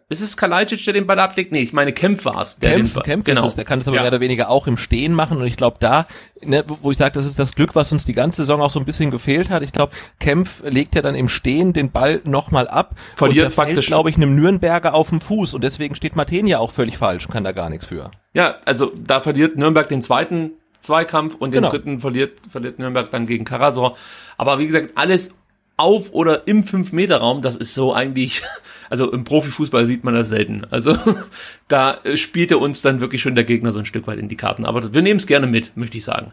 [0.09, 1.53] ist es Kalajdzic, der den Ball ablegt?
[1.53, 2.59] Nee, ich meine Kempf war es.
[2.59, 3.43] Kempf, Kempf genau.
[3.43, 4.03] ist es, der kann es aber ja.
[4.03, 6.07] mehr oder weniger auch im Stehen machen und ich glaube da,
[6.43, 8.81] ne, wo ich sage, das ist das Glück, was uns die ganze Saison auch so
[8.81, 9.62] ein bisschen gefehlt hat.
[9.62, 13.67] Ich glaube, Kempf legt ja dann im Stehen den Ball nochmal ab Verliert und der
[13.67, 16.97] fällt, glaube ich, einem Nürnberger auf dem Fuß und deswegen steht Martin ja auch völlig
[16.97, 18.11] falsch und kann da gar nichts für.
[18.33, 21.71] Ja, also da verliert Nürnberg den zweiten Zweikampf und den genau.
[21.71, 23.97] dritten verliert, verliert Nürnberg dann gegen Karasor.
[24.39, 25.33] Aber wie gesagt, alles
[25.77, 28.43] auf oder im 5-Meter-Raum, das ist so eigentlich
[28.90, 30.64] also im Profifußball sieht man das selten.
[30.70, 30.96] Also
[31.68, 34.37] da spielt er uns dann wirklich schon der Gegner so ein Stück weit in die
[34.37, 34.64] Karten.
[34.64, 36.33] Aber wir nehmen es gerne mit, möchte ich sagen.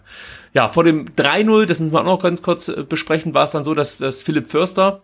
[0.53, 3.51] Ja, vor dem 3-0, das müssen wir auch noch ganz kurz äh, besprechen, war es
[3.51, 5.03] dann so, dass, dass Philipp Förster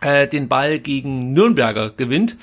[0.00, 2.36] äh, den Ball gegen Nürnberger gewinnt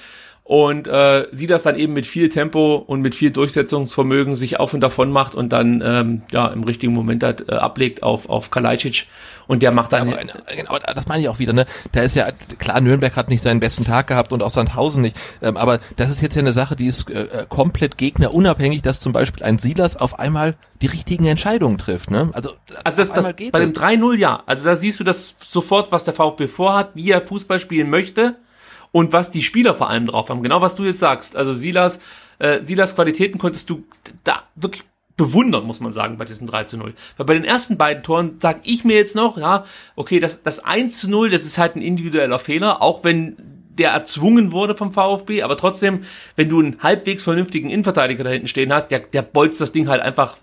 [0.50, 4.74] und äh, sie das dann eben mit viel Tempo und mit viel Durchsetzungsvermögen sich auf
[4.74, 8.50] und davon macht und dann ähm, ja im richtigen Moment halt, äh, ablegt auf auf
[8.50, 9.06] Kalajdzic.
[9.46, 10.18] Und der macht dann aber,
[10.56, 11.68] genau das meine ich auch wieder ne?
[11.92, 15.16] Da ist ja klar Nürnberg hat nicht seinen besten Tag gehabt und auch Sandhausen nicht.
[15.44, 19.00] Ähm, aber das ist jetzt ja eine Sache die ist äh, äh komplett gegnerunabhängig dass
[19.00, 22.32] zum Beispiel ein Silas auf einmal die richtigen Entscheidungen trifft ne?
[22.34, 24.42] Also also das, das bei dem 3-0 ja.
[24.48, 28.38] Also da siehst du das sofort was der VfB vorhat wie er Fußball spielen möchte
[28.92, 30.44] und was die Spieler vor allem drauf haben.
[30.44, 31.36] Genau was du jetzt sagst.
[31.36, 32.00] Also Silas,
[32.40, 33.84] äh, Silas Qualitäten konntest du
[34.24, 34.84] da wirklich
[35.20, 36.94] bewundern, muss man sagen, bei diesem 3 zu 0.
[37.18, 39.66] Weil bei den ersten beiden Toren sag ich mir jetzt noch, ja,
[39.98, 43.36] okay, das, das 1 zu 0, das ist halt ein individueller Fehler, auch wenn
[43.80, 46.04] der erzwungen wurde vom VfB, aber trotzdem,
[46.36, 49.88] wenn du einen halbwegs vernünftigen Innenverteidiger da hinten stehen hast, der, der bolzt das Ding
[49.88, 50.38] halt einfach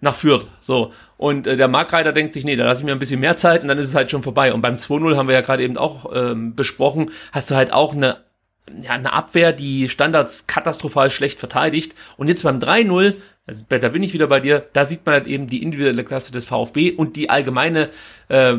[0.00, 0.46] nach Fürth.
[0.60, 0.92] So.
[1.16, 3.62] Und äh, der Markreiter denkt sich, nee, da lasse ich mir ein bisschen mehr Zeit
[3.62, 4.52] und dann ist es halt schon vorbei.
[4.52, 7.94] Und beim 2-0 haben wir ja gerade eben auch ähm, besprochen, hast du halt auch
[7.94, 8.18] eine,
[8.82, 11.94] ja, eine Abwehr, die Standards katastrophal schlecht verteidigt.
[12.16, 13.14] Und jetzt beim 3-0,
[13.46, 16.32] also, da bin ich wieder bei dir, da sieht man halt eben die individuelle Klasse
[16.32, 17.90] des VfB und die allgemeine
[18.28, 18.56] äh,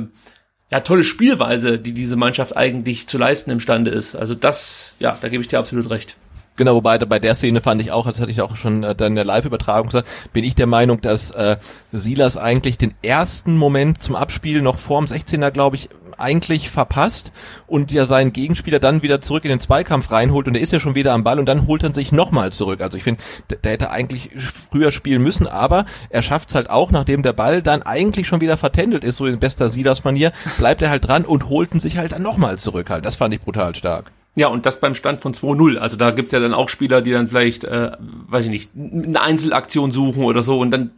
[0.70, 4.16] ja, tolle Spielweise, die diese Mannschaft eigentlich zu leisten imstande ist.
[4.16, 6.18] Also das, ja, da gebe ich dir absolut recht.
[6.58, 9.10] Genau, wobei bei der Szene fand ich auch, das hatte ich auch schon äh, dann
[9.10, 11.58] in der Live-Übertragung gesagt, bin ich der Meinung, dass äh,
[11.92, 17.32] Silas eigentlich den ersten Moment zum Abspiel noch vorm 16er, glaube ich, eigentlich verpasst
[17.68, 20.80] und ja seinen Gegenspieler dann wieder zurück in den Zweikampf reinholt und er ist ja
[20.80, 22.82] schon wieder am Ball und dann holt er sich nochmal zurück.
[22.82, 24.32] Also ich finde, der, der, hätte eigentlich
[24.72, 28.42] früher spielen müssen, aber er schafft es halt auch, nachdem der Ball dann eigentlich schon
[28.42, 31.98] wieder vertändelt ist, so in bester Silas-Manier, bleibt er halt dran und holt ihn sich
[31.98, 33.06] halt dann nochmal zurück halt.
[33.06, 34.12] Das fand ich brutal stark.
[34.38, 35.78] Ja, und das beim Stand von 2-0.
[35.80, 37.94] Also da gibt's ja dann auch Spieler, die dann vielleicht, äh,
[38.28, 40.92] weiß ich nicht, eine Einzelaktion suchen oder so und dann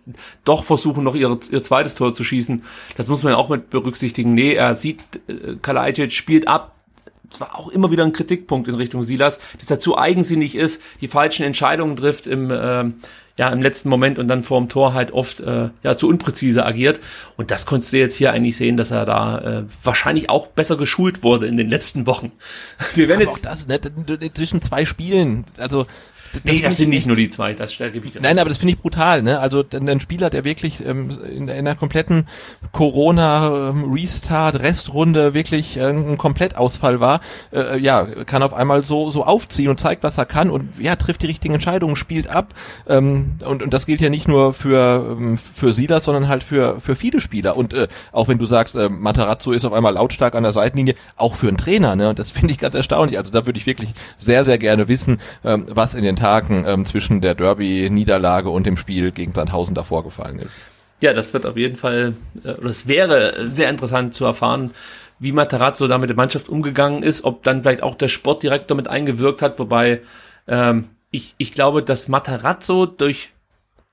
[0.44, 2.64] doch versuchen, noch ihre, ihr zweites Tor zu schießen.
[2.98, 4.34] Das muss man ja auch mit berücksichtigen.
[4.34, 6.76] Nee, er sieht, äh, Kalajdzic spielt ab,
[7.30, 10.82] das war auch immer wieder ein Kritikpunkt in Richtung Silas, dass er zu eigensinnig ist,
[11.00, 12.92] die falschen Entscheidungen trifft im, äh,
[13.40, 17.00] ja, im letzten Moment und dann vorm Tor halt oft äh, ja, zu unpräzise agiert.
[17.38, 20.76] Und das konntest du jetzt hier eigentlich sehen, dass er da äh, wahrscheinlich auch besser
[20.76, 22.34] geschult wurde in den letzten Wochen.
[22.96, 23.48] Wir werden jetzt.
[23.48, 23.80] Auch das, ne,
[24.34, 25.88] zwischen zwei Spielen, also
[26.34, 28.20] das nee, das sind nicht nur die zwei, das stellt Gebiete.
[28.22, 29.40] Nein, aber das finde ich brutal, ne?
[29.40, 32.28] Also ein Spieler, der wirklich ähm, in, in einer kompletten
[32.72, 39.70] Corona ähm, wirklich äh, ein Komplettausfall war, äh, ja, kann auf einmal so so aufziehen
[39.70, 42.54] und zeigt, was er kann und ja, trifft die richtigen Entscheidungen, spielt ab.
[42.88, 46.80] Ähm, und, und das gilt ja nicht nur für ähm, für Silas, sondern halt für
[46.80, 50.36] für viele Spieler und äh, auch wenn du sagst, äh, Matarazzo ist auf einmal lautstark
[50.36, 52.10] an der Seitenlinie, auch für einen Trainer, ne?
[52.10, 53.18] Und das finde ich ganz erstaunlich.
[53.18, 56.86] Also da würde ich wirklich sehr sehr gerne wissen, ähm, was in den Tagen ähm,
[56.86, 60.62] zwischen der Derby-Niederlage und dem Spiel gegen Sandhausen davor gefallen ist.
[61.02, 64.72] Ja, das wird auf jeden Fall, äh, es wäre sehr interessant zu erfahren,
[65.18, 68.88] wie Matarazzo da mit der Mannschaft umgegangen ist, ob dann vielleicht auch der Sportdirektor mit
[68.88, 70.02] eingewirkt hat, wobei
[70.48, 73.32] ähm, ich, ich glaube, dass Matarazzo durch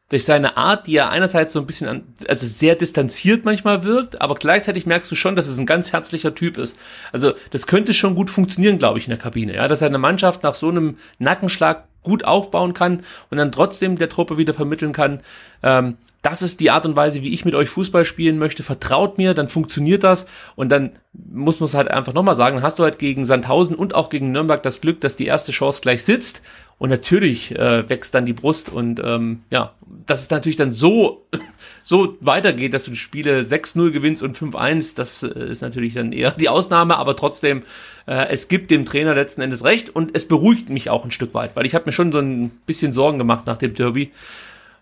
[0.08, 4.20] durch seine Art, die er einerseits so ein bisschen an, also sehr distanziert manchmal wirkt,
[4.22, 6.78] aber gleichzeitig merkst du schon, dass es ein ganz herzlicher Typ ist.
[7.10, 9.98] Also das könnte schon gut funktionieren, glaube ich, in der Kabine, ja, dass er eine
[9.98, 14.92] Mannschaft nach so einem Nackenschlag gut aufbauen kann und dann trotzdem der Truppe wieder vermitteln
[14.92, 15.20] kann,
[15.62, 18.64] ähm, das ist die Art und Weise, wie ich mit euch Fußball spielen möchte.
[18.64, 20.26] Vertraut mir, dann funktioniert das.
[20.56, 23.94] Und dann muss man es halt einfach nochmal sagen, hast du halt gegen Sandhausen und
[23.94, 26.42] auch gegen Nürnberg das Glück, dass die erste Chance gleich sitzt.
[26.78, 29.72] Und natürlich äh, wächst dann die Brust und ähm, ja,
[30.06, 31.26] dass es natürlich dann so,
[31.82, 36.12] so weitergeht, dass du die Spiele 6-0 gewinnst und 5-1, das äh, ist natürlich dann
[36.12, 37.62] eher die Ausnahme, aber trotzdem,
[38.06, 41.32] äh, es gibt dem Trainer letzten Endes recht und es beruhigt mich auch ein Stück
[41.32, 44.10] weit, weil ich habe mir schon so ein bisschen Sorgen gemacht nach dem Derby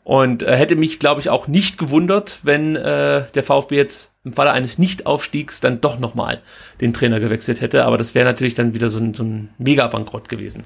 [0.02, 4.33] und äh, hätte mich, glaube ich, auch nicht gewundert, wenn äh, der VfB jetzt im
[4.33, 6.40] Falle eines Nichtaufstiegs dann doch nochmal
[6.80, 10.28] den Trainer gewechselt hätte, aber das wäre natürlich dann wieder so ein, so ein Mega-Bankrott
[10.28, 10.64] gewesen.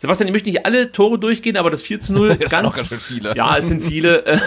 [0.00, 2.88] Sebastian, ich möchte nicht alle Tore durchgehen, aber das 4 zu 0 Das ganz, ganz
[2.88, 3.34] schön viele.
[3.36, 4.24] ja, es sind viele.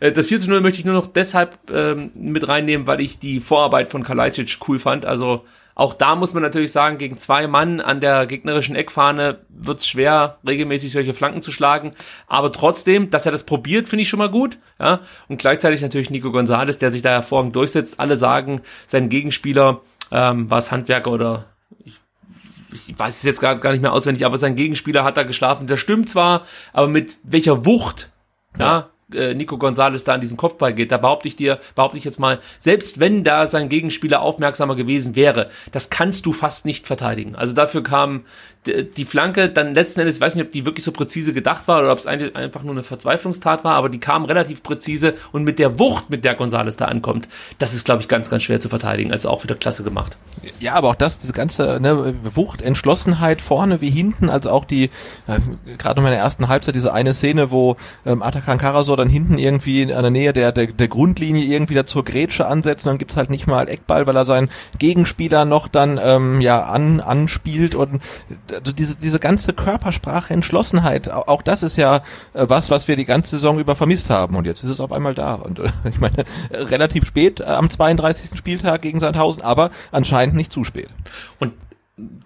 [0.00, 3.18] Äh, Das 4 zu 0 möchte ich nur noch deshalb ähm, mit reinnehmen, weil ich
[3.18, 5.06] die Vorarbeit von Kalajdzic cool fand.
[5.06, 9.86] Also auch da muss man natürlich sagen, gegen zwei Mann an der gegnerischen Eckfahne wird's
[9.86, 11.92] schwer, regelmäßig solche Flanken zu schlagen.
[12.26, 14.58] Aber trotzdem, dass er das probiert, finde ich schon mal gut.
[14.80, 15.00] Ja?
[15.28, 18.00] Und gleichzeitig natürlich Nico Gonzalez, der sich da hervorragend durchsetzt.
[18.00, 19.80] Alle sagen, sein Gegenspieler
[20.10, 21.44] ähm, war es Handwerker oder
[21.84, 21.94] ich
[22.72, 25.66] ich weiß es jetzt gerade gar nicht mehr auswendig, aber sein Gegenspieler hat da geschlafen.
[25.66, 28.10] Das stimmt zwar, aber mit welcher Wucht,
[28.58, 32.04] ja, äh, Nico Gonzalez da an diesen Kopfball geht, da behaupte ich dir, behaupte ich
[32.04, 36.86] jetzt mal, selbst wenn da sein Gegenspieler aufmerksamer gewesen wäre, das kannst du fast nicht
[36.86, 37.34] verteidigen.
[37.36, 38.24] Also dafür kam
[38.66, 41.80] die Flanke dann letzten Endes, ich weiß nicht, ob die wirklich so präzise gedacht war
[41.80, 45.44] oder ob es ein- einfach nur eine Verzweiflungstat war, aber die kam relativ präzise und
[45.44, 48.60] mit der Wucht, mit der Gonzalez da ankommt, das ist, glaube ich, ganz, ganz schwer
[48.60, 49.10] zu verteidigen.
[49.10, 50.18] Also auch wieder klasse gemacht.
[50.60, 54.90] Ja, aber auch das, diese ganze ne, Wucht, Entschlossenheit vorne wie hinten, also auch die,
[55.28, 55.38] äh,
[55.78, 59.82] gerade in meiner ersten Halbzeit, diese eine Szene, wo ähm, Atakan Karasor dann hinten irgendwie
[59.82, 63.16] in der Nähe der, der, der Grundlinie irgendwie da zur Grätsche ansetzt und dann gibt's
[63.16, 68.00] halt nicht mal Eckball, weil er seinen Gegenspieler noch dann ähm, ja an, anspielt und
[68.52, 71.96] also diese, diese ganze Körpersprache, Entschlossenheit, au- auch das ist ja
[72.34, 74.92] äh, was, was wir die ganze Saison über vermisst haben und jetzt ist es auf
[74.92, 78.36] einmal da und äh, ich meine, relativ spät äh, am 32.
[78.36, 80.88] Spieltag gegen Sandhausen, aber anscheinend nicht zu spät.
[81.38, 81.52] Und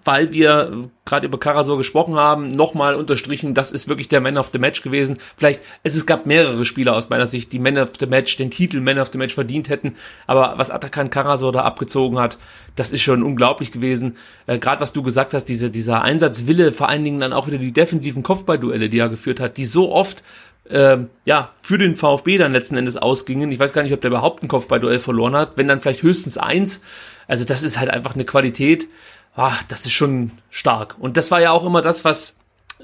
[0.03, 4.49] weil wir gerade über Karasor gesprochen haben, nochmal unterstrichen, das ist wirklich der Man of
[4.53, 5.17] the Match gewesen.
[5.35, 8.51] Vielleicht, es, es gab mehrere Spieler aus meiner Sicht, die Man of the Match, den
[8.51, 9.95] Titel Man of the Match verdient hätten.
[10.27, 12.37] Aber was Atakan Karasor da abgezogen hat,
[12.75, 14.17] das ist schon unglaublich gewesen.
[14.47, 17.57] Äh, gerade was du gesagt hast, diese, dieser Einsatzwille, vor allen Dingen dann auch wieder
[17.57, 20.23] die defensiven Kopfballduelle, die er geführt hat, die so oft
[20.69, 23.51] ähm, ja, für den VfB dann letzten Endes ausgingen.
[23.51, 26.37] Ich weiß gar nicht, ob der überhaupt ein Kopfballduell verloren hat, wenn dann vielleicht höchstens
[26.37, 26.81] eins.
[27.27, 28.87] Also das ist halt einfach eine Qualität,
[29.35, 30.95] ach, das ist schon stark.
[30.99, 32.37] Und das war ja auch immer das, was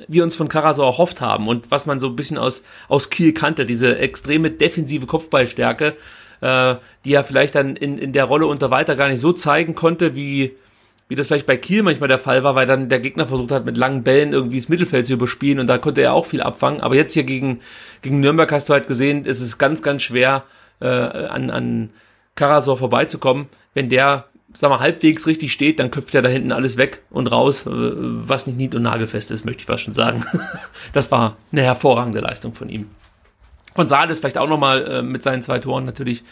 [0.08, 3.34] wir uns von Karasor erhofft haben und was man so ein bisschen aus, aus Kiel
[3.34, 5.96] kannte, diese extreme defensive Kopfballstärke,
[6.42, 9.76] äh, die er vielleicht dann in, in der Rolle unter Walter gar nicht so zeigen
[9.76, 10.56] konnte, wie,
[11.10, 13.66] wie das vielleicht bei Kiel manchmal der Fall war, weil dann der Gegner versucht hat,
[13.66, 16.82] mit langen Bällen irgendwie das Mittelfeld zu überspielen und da konnte er auch viel abfangen.
[16.82, 17.60] Aber jetzt hier gegen,
[18.02, 20.44] gegen Nürnberg hast du halt gesehen, ist es ganz, ganz schwer,
[20.80, 21.90] äh, an, an
[22.36, 23.48] Karasor vorbeizukommen.
[23.74, 27.28] Wenn der, sag mal, halbwegs richtig steht, dann köpft er da hinten alles weg und
[27.28, 30.24] raus, äh, was nicht nied- und nagelfest ist, möchte ich fast schon sagen.
[30.94, 32.90] das war eine hervorragende Leistung von ihm.
[33.76, 36.24] Gonzales vielleicht auch nochmal äh, mit seinen zwei Toren natürlich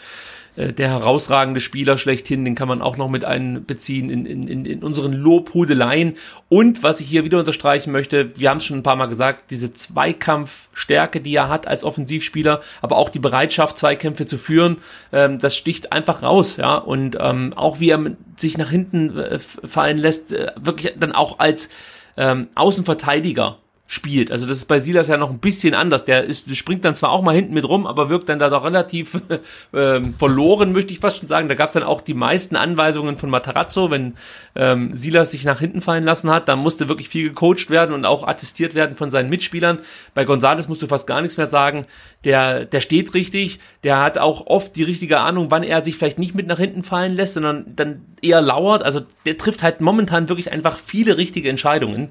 [0.58, 4.82] äh, der herausragende Spieler schlechthin, den kann man auch noch mit einbeziehen in, in, in,
[4.82, 6.16] unseren Lobhudeleien.
[6.48, 9.50] Und was ich hier wieder unterstreichen möchte, wir haben es schon ein paar Mal gesagt,
[9.50, 14.78] diese Zweikampfstärke, die er hat als Offensivspieler, aber auch die Bereitschaft, Zweikämpfe zu führen,
[15.12, 16.76] ähm, das sticht einfach raus, ja.
[16.76, 18.00] Und ähm, auch wie er
[18.36, 21.68] sich nach hinten äh, fallen lässt, äh, wirklich dann auch als
[22.16, 23.58] ähm, Außenverteidiger
[23.90, 24.30] spielt.
[24.30, 26.04] Also das ist bei Silas ja noch ein bisschen anders.
[26.04, 28.62] Der ist, springt dann zwar auch mal hinten mit rum, aber wirkt dann da doch
[28.62, 29.18] relativ
[29.74, 31.48] ähm, verloren, möchte ich fast schon sagen.
[31.48, 34.12] Da gab es dann auch die meisten Anweisungen von Matarazzo, wenn
[34.54, 38.04] ähm, Silas sich nach hinten fallen lassen hat, dann musste wirklich viel gecoacht werden und
[38.04, 39.78] auch attestiert werden von seinen Mitspielern.
[40.12, 41.86] Bei Gonzales musst du fast gar nichts mehr sagen.
[42.24, 46.18] Der, der steht richtig, der hat auch oft die richtige Ahnung, wann er sich vielleicht
[46.18, 48.82] nicht mit nach hinten fallen lässt, sondern dann eher lauert.
[48.82, 52.10] Also der trifft halt momentan wirklich einfach viele richtige Entscheidungen.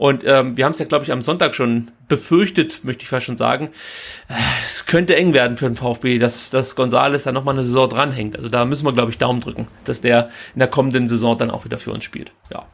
[0.00, 3.26] Und ähm, wir haben es ja, glaube ich, am Sonntag schon befürchtet, möchte ich fast
[3.26, 3.68] schon sagen.
[4.30, 4.34] Äh,
[4.64, 8.34] Es könnte eng werden für den VfB, dass, dass Gonzales da nochmal eine Saison dranhängt.
[8.34, 11.50] Also da müssen wir, glaube ich, Daumen drücken, dass der in der kommenden Saison dann
[11.50, 12.32] auch wieder für uns spielt.
[12.50, 12.64] Ja.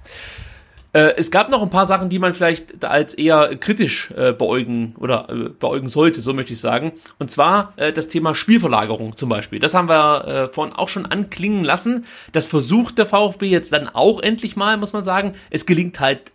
[0.93, 4.95] Äh, es gab noch ein paar Sachen, die man vielleicht als eher kritisch äh, beäugen
[4.97, 6.93] oder äh, beäugen sollte, so möchte ich sagen.
[7.19, 9.59] Und zwar äh, das Thema Spielverlagerung zum Beispiel.
[9.59, 12.05] Das haben wir äh, vorhin auch schon anklingen lassen.
[12.31, 15.35] Das versucht der VfB jetzt dann auch endlich mal, muss man sagen.
[15.51, 16.31] Es gelingt halt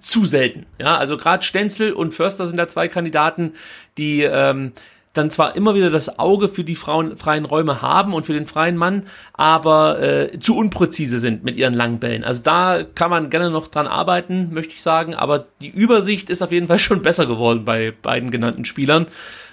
[0.00, 0.66] zu selten.
[0.78, 3.52] Ja, also gerade Stenzel und Förster sind da zwei Kandidaten,
[3.98, 4.72] die ähm,
[5.12, 8.46] dann zwar immer wieder das Auge für die Frauen, freien Räume haben und für den
[8.46, 12.22] freien Mann, aber äh, zu unpräzise sind mit ihren langen Bällen.
[12.22, 16.42] Also da kann man gerne noch dran arbeiten, möchte ich sagen, aber die Übersicht ist
[16.42, 19.08] auf jeden Fall schon besser geworden bei beiden genannten Spielern.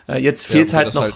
[0.07, 1.01] Äh, jetzt fehlt ja, halt noch.
[1.01, 1.15] Halt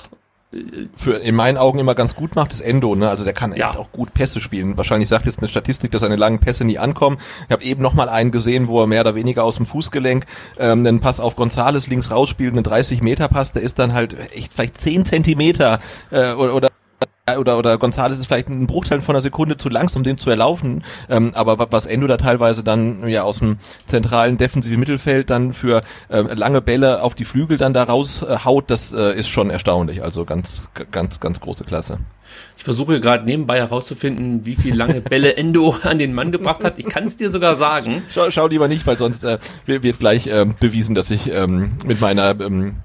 [0.96, 3.10] für in meinen Augen immer ganz gut macht, ist Endo, ne?
[3.10, 3.78] Also der kann echt ja.
[3.78, 4.76] auch gut Pässe spielen.
[4.76, 7.18] Wahrscheinlich sagt jetzt eine Statistik, dass seine langen Pässe nie ankommen.
[7.46, 10.26] Ich habe eben noch mal einen gesehen, wo er mehr oder weniger aus dem Fußgelenk
[10.60, 14.18] ähm, einen Pass auf Gonzales links rausspielt, einen 30 Meter Pass, der ist dann halt
[14.34, 15.80] echt vielleicht 10 Zentimeter
[16.12, 16.68] äh, oder, oder
[17.38, 20.30] oder, oder Gonzales ist vielleicht ein Bruchteil von einer Sekunde zu langsam, um den zu
[20.30, 20.84] erlaufen.
[21.10, 25.82] Ähm, aber was Endo da teilweise dann ja aus dem zentralen defensiven Mittelfeld dann für
[26.10, 30.04] äh, lange Bälle auf die Flügel dann da raushaut, äh, das äh, ist schon erstaunlich.
[30.04, 32.00] Also ganz, ganz, ganz große Klasse.
[32.58, 36.78] Ich versuche gerade nebenbei herauszufinden, wie viel lange Bälle Endo an den Mann gebracht hat.
[36.78, 38.04] Ich kann es dir sogar sagen.
[38.12, 42.00] Schau, schau lieber nicht, weil sonst äh, wird gleich äh, bewiesen, dass ich ähm, mit
[42.02, 42.78] meiner ähm,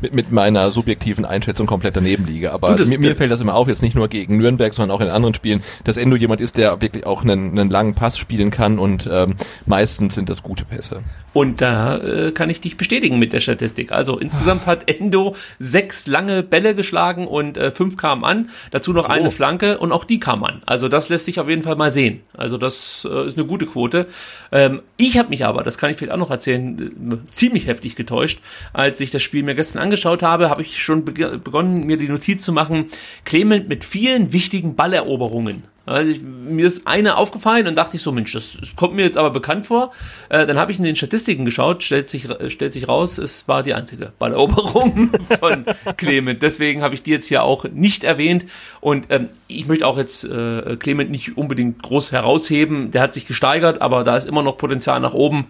[0.00, 2.52] mit, mit meiner subjektiven Einschätzung komplett daneben liege.
[2.52, 5.00] Aber du, mir, mir fällt das immer auf, jetzt nicht nur gegen Nürnberg, sondern auch
[5.00, 8.50] in anderen Spielen, dass Endo jemand ist, der wirklich auch einen, einen langen Pass spielen
[8.50, 9.34] kann und ähm,
[9.66, 11.00] meistens sind das gute Pässe.
[11.34, 13.90] Und da äh, kann ich dich bestätigen mit der Statistik.
[13.90, 18.50] Also insgesamt hat Endo sechs lange Bälle geschlagen und äh, fünf kamen an.
[18.70, 19.10] Dazu noch so.
[19.10, 20.62] eine Flanke und auch die kam an.
[20.64, 22.20] Also das lässt sich auf jeden Fall mal sehen.
[22.36, 24.06] Also das äh, ist eine gute Quote.
[24.52, 27.96] Ähm, ich habe mich aber, das kann ich vielleicht auch noch erzählen, äh, ziemlich heftig
[27.96, 28.40] getäuscht,
[28.72, 32.42] als ich das Spiel mir gestern angeschaut habe, habe ich schon begonnen, mir die Notiz
[32.42, 32.86] zu machen.
[33.24, 35.62] Clement mit vielen wichtigen Balleroberungen.
[35.86, 39.02] Also ich, mir ist eine aufgefallen und dachte ich so, Mensch, das, das kommt mir
[39.02, 39.92] jetzt aber bekannt vor.
[40.30, 43.62] Äh, dann habe ich in den Statistiken geschaut, stellt sich, stellt sich raus, es war
[43.62, 45.66] die einzige Balleroberung von
[45.98, 46.42] Clement.
[46.42, 48.46] Deswegen habe ich die jetzt hier auch nicht erwähnt.
[48.80, 52.90] Und ähm, ich möchte auch jetzt äh, Clement nicht unbedingt groß herausheben.
[52.90, 55.46] Der hat sich gesteigert, aber da ist immer noch Potenzial nach oben.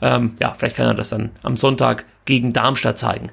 [0.00, 3.30] Ähm, ja, vielleicht kann er das dann am Sonntag gegen Darmstadt zeigen.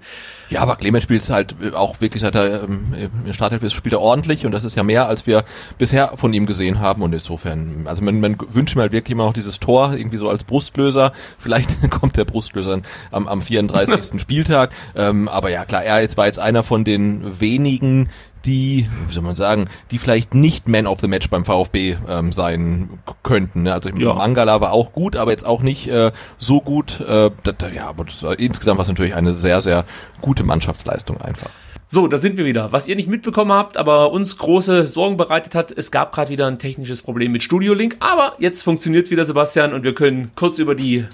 [0.50, 2.94] Ja, aber Clemens spielt halt auch wirklich, seit er ähm,
[3.26, 5.44] im Startelf ist, spielt er ordentlich und das ist ja mehr, als wir
[5.78, 9.26] bisher von ihm gesehen haben und insofern, also man, man wünscht mir halt wirklich immer
[9.26, 11.12] noch dieses Tor irgendwie so als Brustlöser.
[11.38, 14.22] Vielleicht kommt der Brustlöser am, am 34.
[14.22, 18.10] Spieltag, ähm, aber ja klar, er jetzt war jetzt einer von den wenigen,
[18.46, 22.32] die, wie soll man sagen, die vielleicht nicht Man of the Match beim VfB ähm,
[22.32, 22.90] sein
[23.24, 23.64] könnten.
[23.64, 23.74] Ne?
[23.74, 24.14] Also ja.
[24.14, 27.00] Mangala war auch gut, aber jetzt auch nicht äh, so gut.
[27.02, 29.86] Äh, das, ja, aber das, äh, insgesamt war es natürlich eine sehr, sehr
[30.22, 31.50] gute Mannschaftsleistung einfach.
[31.88, 32.72] So, da sind wir wieder.
[32.72, 36.48] Was ihr nicht mitbekommen habt, aber uns große Sorgen bereitet hat, es gab gerade wieder
[36.48, 40.58] ein technisches Problem mit Studio Link, aber jetzt funktioniert wieder Sebastian und wir können kurz
[40.58, 41.06] über die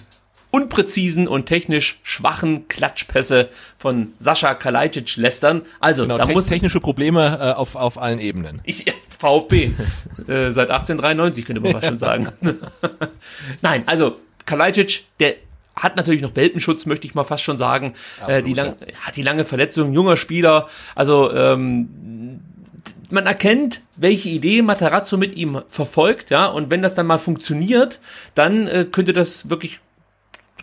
[0.51, 5.61] unpräzisen und technisch schwachen Klatschpässe von Sascha Kalajdzic lästern.
[5.79, 8.61] Also, genau, da te muss technische Probleme äh, auf, auf allen Ebenen.
[8.65, 8.85] Ich,
[9.17, 9.71] VfB
[10.27, 12.27] äh, seit 1893 könnte man fast schon sagen.
[13.61, 15.35] Nein, also Kalajdzic, der
[15.75, 17.93] hat natürlich noch Welpenschutz, möchte ich mal fast schon sagen.
[18.19, 18.95] Absolut, äh, die, lang, ja.
[19.01, 20.67] hat die lange Verletzung, junger Spieler.
[20.95, 22.41] Also ähm,
[23.09, 27.99] man erkennt, welche Idee Matarazzo mit ihm verfolgt, ja, und wenn das dann mal funktioniert,
[28.35, 29.79] dann äh, könnte das wirklich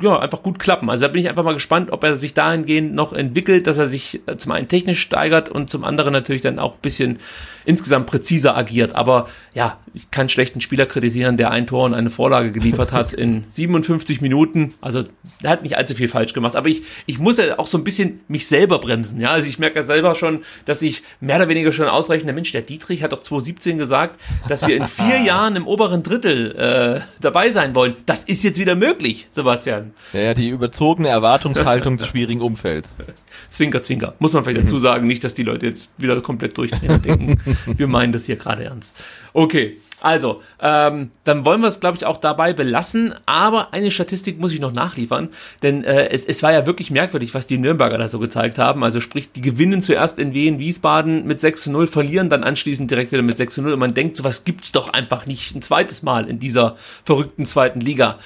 [0.00, 0.90] ja, einfach gut klappen.
[0.90, 3.86] Also da bin ich einfach mal gespannt, ob er sich dahingehend noch entwickelt, dass er
[3.86, 7.18] sich äh, zum einen technisch steigert und zum anderen natürlich dann auch ein bisschen
[7.64, 8.94] insgesamt präziser agiert.
[8.94, 12.92] Aber ja, ich kann schlecht einen Spieler kritisieren, der ein Tor und eine Vorlage geliefert
[12.92, 14.74] hat in 57 Minuten.
[14.80, 15.04] Also
[15.42, 16.56] er hat nicht allzu viel falsch gemacht.
[16.56, 19.20] Aber ich, ich muss ja auch so ein bisschen mich selber bremsen.
[19.20, 22.52] Ja, also ich merke ja selber schon, dass ich mehr oder weniger schon ausrechne, Mensch,
[22.52, 27.00] der Dietrich hat doch 2017 gesagt, dass wir in vier Jahren im oberen Drittel äh,
[27.20, 27.96] dabei sein wollen.
[28.06, 29.89] Das ist jetzt wieder möglich, Sebastian.
[30.12, 32.94] Ja, ja die überzogene Erwartungshaltung des schwierigen Umfelds.
[33.48, 34.14] Zwinker, zwinker.
[34.18, 37.40] Muss man vielleicht dazu sagen, nicht, dass die Leute jetzt wieder komplett durchdrehen und denken,
[37.66, 38.96] wir meinen das hier gerade ernst.
[39.32, 43.14] Okay, also, ähm, dann wollen wir es, glaube ich, auch dabei belassen.
[43.26, 45.28] Aber eine Statistik muss ich noch nachliefern,
[45.62, 48.82] denn äh, es, es war ja wirklich merkwürdig, was die Nürnberger da so gezeigt haben.
[48.82, 52.90] Also sprich, die gewinnen zuerst in Wien, Wiesbaden mit 6 zu 0, verlieren dann anschließend
[52.90, 53.74] direkt wieder mit 6 zu 0.
[53.74, 57.80] Und man denkt, sowas gibt's doch einfach nicht ein zweites Mal in dieser verrückten zweiten
[57.80, 58.18] Liga.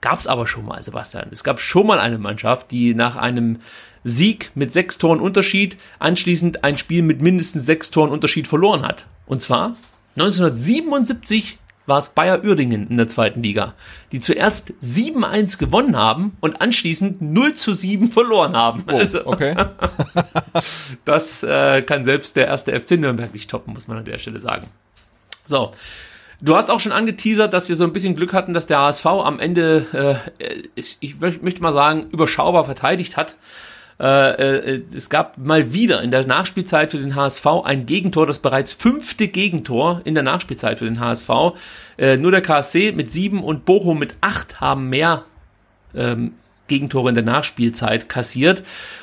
[0.00, 1.28] Gab's aber schon mal, Sebastian.
[1.30, 3.58] Es gab schon mal eine Mannschaft, die nach einem
[4.02, 9.06] Sieg mit sechs Toren Unterschied anschließend ein Spiel mit mindestens sechs Toren Unterschied verloren hat.
[9.26, 9.76] Und zwar
[10.16, 13.74] 1977 war es Bayer Uerdingen in der zweiten Liga,
[14.12, 18.84] die zuerst 7-1 gewonnen haben und anschließend 0 zu 7 verloren haben.
[18.90, 19.54] Oh, also, okay.
[21.04, 24.38] das äh, kann selbst der erste FC Nürnberg nicht toppen, muss man an der Stelle
[24.38, 24.66] sagen.
[25.46, 25.72] So,
[26.42, 29.04] Du hast auch schon angeteasert, dass wir so ein bisschen Glück hatten, dass der HSV
[29.06, 33.36] am Ende, äh, ich, ich möchte mal sagen, überschaubar verteidigt hat.
[34.00, 38.38] Äh, äh, es gab mal wieder in der Nachspielzeit für den HSV ein Gegentor, das
[38.38, 41.28] bereits fünfte Gegentor in der Nachspielzeit für den HSV.
[41.98, 45.24] Äh, nur der KSC mit sieben und Bochum mit acht haben mehr
[45.94, 46.32] ähm,
[46.70, 48.62] Gegentore in der Nachspielzeit kassiert.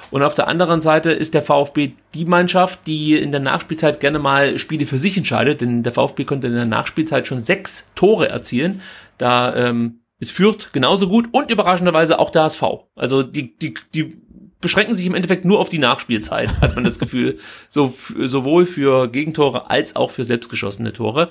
[0.09, 4.17] Und auf der anderen Seite ist der VfB die Mannschaft, die in der Nachspielzeit gerne
[4.17, 8.29] mal Spiele für sich entscheidet, denn der VfB konnte in der Nachspielzeit schon sechs Tore
[8.29, 8.81] erzielen.
[9.19, 12.63] Da ähm, es führt genauso gut und überraschenderweise auch der HSV.
[12.95, 14.17] Also die, die, die
[14.59, 17.37] beschränken sich im Endeffekt nur auf die Nachspielzeit, hat man das Gefühl.
[17.69, 21.29] So, sowohl für Gegentore als auch für selbstgeschossene Tore.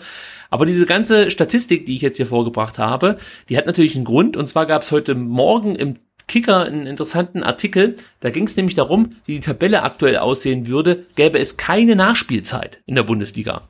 [0.50, 3.16] Aber diese ganze Statistik, die ich jetzt hier vorgebracht habe,
[3.48, 4.36] die hat natürlich einen Grund.
[4.36, 5.96] Und zwar gab es heute Morgen im
[6.28, 7.96] Kicker einen interessanten Artikel.
[8.20, 12.80] Da ging es nämlich darum, wie die Tabelle aktuell aussehen würde, gäbe es keine Nachspielzeit
[12.86, 13.62] in der Bundesliga.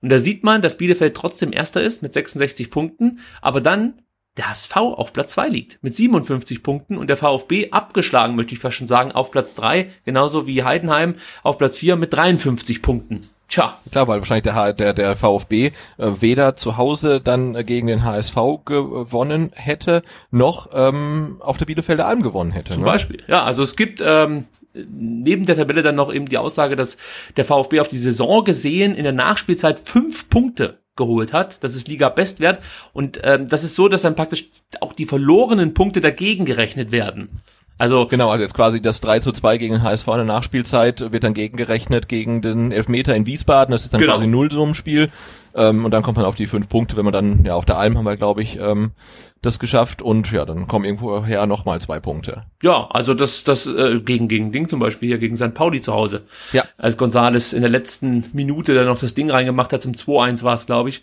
[0.00, 3.94] Und da sieht man, dass Bielefeld trotzdem Erster ist mit 66 Punkten, aber dann
[4.36, 8.60] der HSV auf Platz 2 liegt mit 57 Punkten und der VfB abgeschlagen, möchte ich
[8.60, 13.22] fast schon sagen, auf Platz 3, genauso wie Heidenheim auf Platz 4 mit 53 Punkten.
[13.48, 13.78] Tja.
[13.90, 15.72] Klar, weil wahrscheinlich der, der, der VfB äh,
[16.20, 18.36] weder zu Hause dann äh, gegen den HSV
[18.66, 22.74] gewonnen hätte, noch ähm, auf der Bielefelder Alm gewonnen hätte.
[22.74, 22.86] Zum ne?
[22.86, 23.42] Beispiel, ja.
[23.42, 24.44] Also es gibt ähm,
[24.74, 26.98] neben der Tabelle dann noch eben die Aussage, dass
[27.38, 31.64] der VfB auf die Saison gesehen in der Nachspielzeit fünf Punkte geholt hat.
[31.64, 32.60] Das ist Liga-Bestwert.
[32.92, 34.48] Und ähm, das ist so, dass dann praktisch
[34.80, 37.30] auch die verlorenen Punkte dagegen gerechnet werden.
[37.78, 41.24] Also genau, also jetzt quasi das 3 zu 2 gegen HSV in der Nachspielzeit wird
[41.24, 43.72] dann gegengerechnet gegen den Elfmeter in Wiesbaden.
[43.72, 44.14] Das ist dann genau.
[44.14, 45.10] quasi Nullsummenspiel.
[45.54, 47.78] Ähm, und dann kommt man auf die fünf Punkte, wenn man dann, ja, auf der
[47.78, 48.92] Alm haben wir, glaube ich, ähm,
[49.42, 52.44] das geschafft und ja, dann kommen irgendwo her nochmal zwei Punkte.
[52.62, 55.54] Ja, also das, das äh, gegen, gegen Ding zum Beispiel hier, gegen St.
[55.54, 56.22] Pauli zu Hause.
[56.52, 56.64] Ja.
[56.76, 60.54] Als Gonzales in der letzten Minute dann noch das Ding reingemacht hat, zum 2-1 war
[60.54, 61.02] es, glaube ich.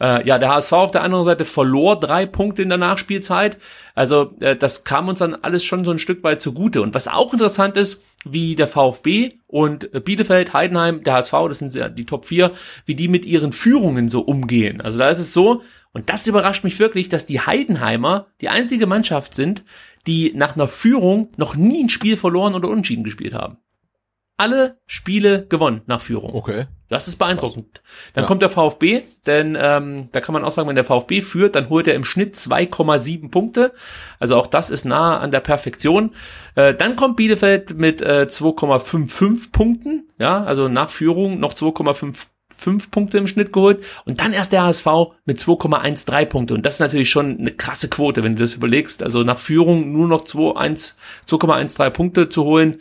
[0.00, 3.58] Äh, ja, der HSV auf der anderen Seite verlor drei Punkte in der Nachspielzeit.
[3.94, 6.82] Also äh, das kam uns dann alles schon so ein Stück weit zugute.
[6.82, 11.74] Und was auch interessant ist, wie der VfB und Bielefeld, Heidenheim, der HSV, das sind
[11.74, 12.52] ja die Top 4,
[12.84, 14.80] wie die mit ihren Führungen so umgehen.
[14.80, 18.86] Also da ist es so, und das überrascht mich wirklich, dass die Heidenheimer die einzige
[18.86, 19.64] Mannschaft sind,
[20.06, 23.58] die nach einer Führung noch nie ein Spiel verloren oder unentschieden gespielt haben
[24.36, 26.34] alle Spiele gewonnen nach Führung.
[26.34, 26.66] Okay.
[26.88, 27.82] Das ist beeindruckend.
[28.12, 28.28] Dann ja.
[28.28, 31.68] kommt der VfB, denn ähm, da kann man auch sagen, wenn der VfB führt, dann
[31.68, 33.72] holt er im Schnitt 2,7 Punkte.
[34.20, 36.12] Also auch das ist nah an der Perfektion.
[36.54, 40.08] Äh, dann kommt Bielefeld mit äh, 2,55 Punkten.
[40.18, 42.26] Ja, also nach Führung noch 2,5
[42.58, 44.86] fünf Punkte im Schnitt geholt und dann erst der HSV
[45.26, 49.02] mit 2,13 Punkte und das ist natürlich schon eine krasse Quote, wenn du das überlegst,
[49.02, 52.78] also nach Führung nur noch 2,13 Punkte zu holen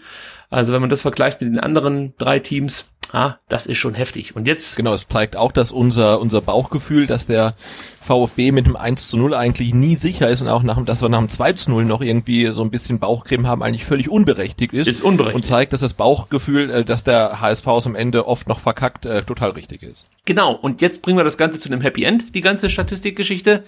[0.50, 4.36] also wenn man das vergleicht mit den anderen drei Teams, ah, das ist schon heftig.
[4.36, 4.76] Und jetzt.
[4.76, 7.56] Genau, es zeigt auch, dass unser, unser Bauchgefühl, dass der
[8.02, 11.10] VfB mit dem 1 zu 0 eigentlich nie sicher ist und auch nach, dass wir
[11.10, 14.74] nach dem 2 zu 0 noch irgendwie so ein bisschen Bauchcreme haben, eigentlich völlig unberechtigt
[14.74, 14.88] ist.
[14.88, 15.36] Ist unberechtigt.
[15.36, 19.06] Und zeigt, dass das Bauchgefühl, äh, dass der HSV es am Ende oft noch verkackt,
[19.06, 20.06] äh, total richtig ist.
[20.26, 20.54] Genau.
[20.54, 23.64] Und jetzt bringen wir das Ganze zu einem Happy End, die ganze Statistikgeschichte.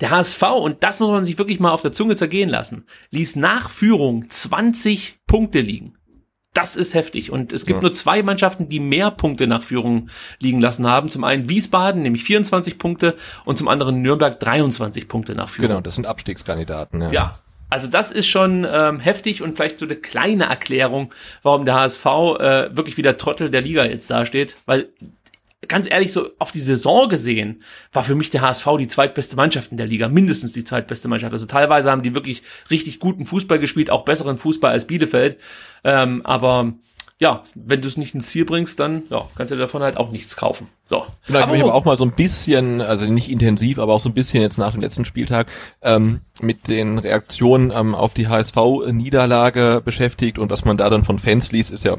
[0.00, 3.36] Der HSV, und das muss man sich wirklich mal auf der Zunge zergehen lassen, ließ
[3.36, 5.94] nach Führung 20 Punkte liegen
[6.54, 7.30] das ist heftig.
[7.30, 7.82] Und es gibt ja.
[7.82, 10.08] nur zwei Mannschaften, die mehr Punkte nach Führung
[10.40, 11.08] liegen lassen haben.
[11.08, 15.68] Zum einen Wiesbaden, nämlich 24 Punkte, und zum anderen Nürnberg 23 Punkte nach Führung.
[15.68, 17.02] Genau, das sind Abstiegskandidaten.
[17.02, 17.12] Ja.
[17.12, 17.32] ja.
[17.70, 22.06] Also das ist schon ähm, heftig und vielleicht so eine kleine Erklärung, warum der HSV
[22.06, 24.56] äh, wirklich wie der Trottel der Liga jetzt dasteht.
[24.64, 24.90] Weil
[25.68, 27.62] ganz ehrlich, so auf die Saison gesehen,
[27.92, 31.32] war für mich der HSV die zweitbeste Mannschaft in der Liga, mindestens die zweitbeste Mannschaft.
[31.32, 35.38] Also teilweise haben die wirklich richtig guten Fußball gespielt, auch besseren Fußball als Bielefeld.
[35.84, 36.74] Ähm, aber
[37.20, 40.10] ja, wenn du es nicht ins Ziel bringst, dann ja, kannst du davon halt auch
[40.10, 40.68] nichts kaufen.
[40.86, 41.06] So.
[41.26, 44.00] Genau, ich habe mich aber auch mal so ein bisschen, also nicht intensiv, aber auch
[44.00, 45.46] so ein bisschen jetzt nach dem letzten Spieltag
[45.82, 51.18] ähm, mit den Reaktionen ähm, auf die HSV-Niederlage beschäftigt und was man da dann von
[51.18, 51.98] Fans liest, ist ja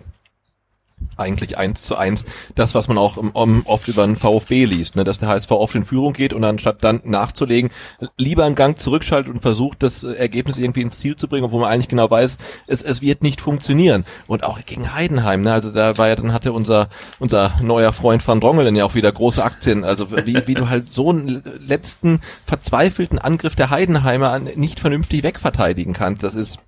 [1.17, 2.25] eigentlich eins zu eins
[2.55, 5.03] das, was man auch um, oft über den VfB liest, ne?
[5.03, 7.71] dass der HSV oft in Führung geht und anstatt dann nachzulegen,
[8.17, 11.71] lieber einen Gang zurückschaltet und versucht, das Ergebnis irgendwie ins Ziel zu bringen, obwohl man
[11.71, 12.37] eigentlich genau weiß,
[12.67, 14.05] es, es wird nicht funktionieren.
[14.27, 15.53] Und auch gegen Heidenheim, ne?
[15.53, 16.89] also da war ja, dann hatte unser,
[17.19, 20.91] unser neuer Freund Van Drongelen ja auch wieder große Aktien, also wie, wie du halt
[20.91, 26.59] so einen letzten verzweifelten Angriff der Heidenheimer nicht vernünftig wegverteidigen kannst, das ist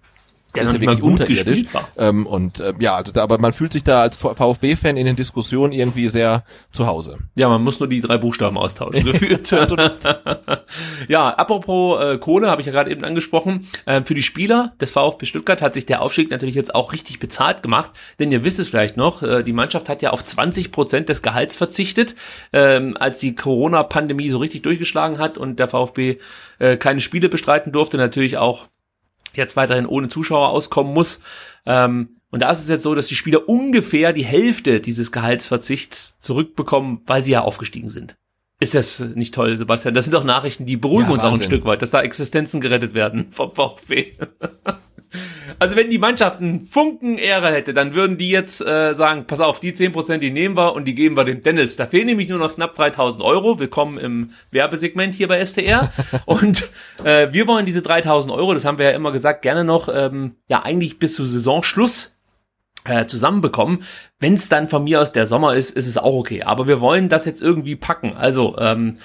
[0.58, 1.64] Der ist ja wirklich unterirdisch.
[1.98, 5.16] Ähm, und äh, ja, also da, aber man fühlt sich da als VfB-Fan in den
[5.16, 7.18] Diskussionen irgendwie sehr zu Hause.
[7.36, 9.06] Ja, man muss nur die drei Buchstaben austauschen.
[9.06, 9.52] gefühlt.
[11.08, 13.68] ja, apropos äh, Kohle, habe ich ja gerade eben angesprochen.
[13.86, 17.20] Äh, für die Spieler des VfB Stuttgart hat sich der Aufstieg natürlich jetzt auch richtig
[17.20, 17.92] bezahlt gemacht.
[18.20, 21.22] Denn ihr wisst es vielleicht noch, äh, die Mannschaft hat ja auf 20 Prozent des
[21.22, 22.16] Gehalts verzichtet,
[22.54, 26.18] ähm, als die Corona-Pandemie so richtig durchgeschlagen hat und der VfB
[26.60, 28.68] äh, keine Spiele bestreiten durfte, natürlich auch
[29.38, 31.20] jetzt weiterhin ohne Zuschauer auskommen muss.
[31.66, 36.20] Ähm, und da ist es jetzt so, dass die Spieler ungefähr die Hälfte dieses Gehaltsverzichts
[36.20, 38.18] zurückbekommen, weil sie ja aufgestiegen sind.
[38.60, 39.94] Ist das nicht toll, Sebastian?
[39.94, 41.46] Das sind doch Nachrichten, die beruhigen Ja, uns auch ein Wahnsinn.
[41.46, 44.14] Stück weit, dass da Existenzen gerettet werden vom VfB.
[45.60, 49.40] Also wenn die Mannschaft einen Funken Ehre hätte, dann würden die jetzt äh, sagen, pass
[49.40, 51.76] auf, die 10%, die nehmen wir und die geben wir dem Dennis.
[51.76, 53.60] Da fehlen nämlich nur noch knapp 3000 Euro.
[53.60, 55.92] Willkommen im Werbesegment hier bei STR.
[56.26, 56.70] und
[57.04, 60.36] äh, wir wollen diese 3000 Euro, das haben wir ja immer gesagt, gerne noch, ähm,
[60.48, 62.18] ja eigentlich bis zu Saisonschluss
[62.86, 63.84] äh, zusammenbekommen.
[64.20, 66.44] Wenn es dann von mir aus der Sommer ist, ist es auch okay.
[66.44, 68.14] Aber wir wollen das jetzt irgendwie packen.
[68.16, 68.98] Also ähm,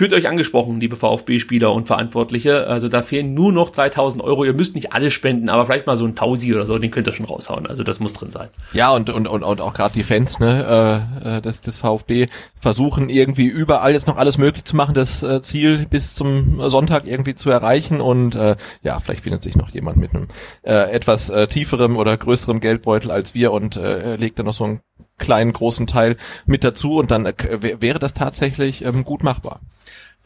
[0.00, 2.66] fühlt euch angesprochen, liebe VfB-Spieler und Verantwortliche.
[2.66, 4.46] Also da fehlen nur noch 3000 Euro.
[4.46, 7.06] Ihr müsst nicht alles spenden, aber vielleicht mal so ein Tausi oder so, den könnt
[7.06, 7.66] ihr schon raushauen.
[7.66, 8.48] Also das muss drin sein.
[8.72, 12.28] Ja, und, und, und, und auch gerade die Fans ne, äh, äh, des, des VfB
[12.58, 17.06] versuchen irgendwie überall jetzt noch alles möglich zu machen, das äh, Ziel bis zum Sonntag
[17.06, 18.00] irgendwie zu erreichen.
[18.00, 20.28] Und äh, ja, vielleicht findet sich noch jemand mit einem
[20.62, 24.64] äh, etwas äh, tieferem oder größerem Geldbeutel als wir und äh, legt dann noch so
[24.64, 24.80] einen
[25.18, 29.60] kleinen, großen Teil mit dazu und dann äh, wäre das tatsächlich ähm, gut machbar.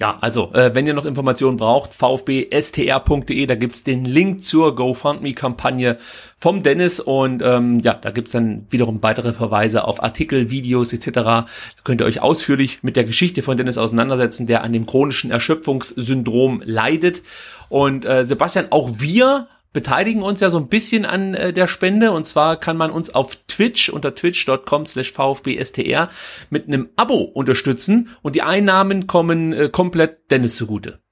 [0.00, 5.98] Ja, also, äh, wenn ihr noch Informationen braucht, vfbstr.de, da gibt's den Link zur GoFundMe-Kampagne
[6.36, 11.10] vom Dennis und ähm, ja, da gibt's dann wiederum weitere Verweise auf Artikel, Videos etc.
[11.12, 11.46] Da
[11.84, 16.60] könnt ihr euch ausführlich mit der Geschichte von Dennis auseinandersetzen, der an dem chronischen Erschöpfungssyndrom
[16.64, 17.22] leidet.
[17.68, 22.12] Und äh, Sebastian, auch wir beteiligen uns ja so ein bisschen an äh, der Spende
[22.12, 26.08] und zwar kann man uns auf Twitch unter twitch.com slash vfbstr
[26.48, 31.03] mit einem Abo unterstützen und die Einnahmen kommen äh, komplett Dennis zugute.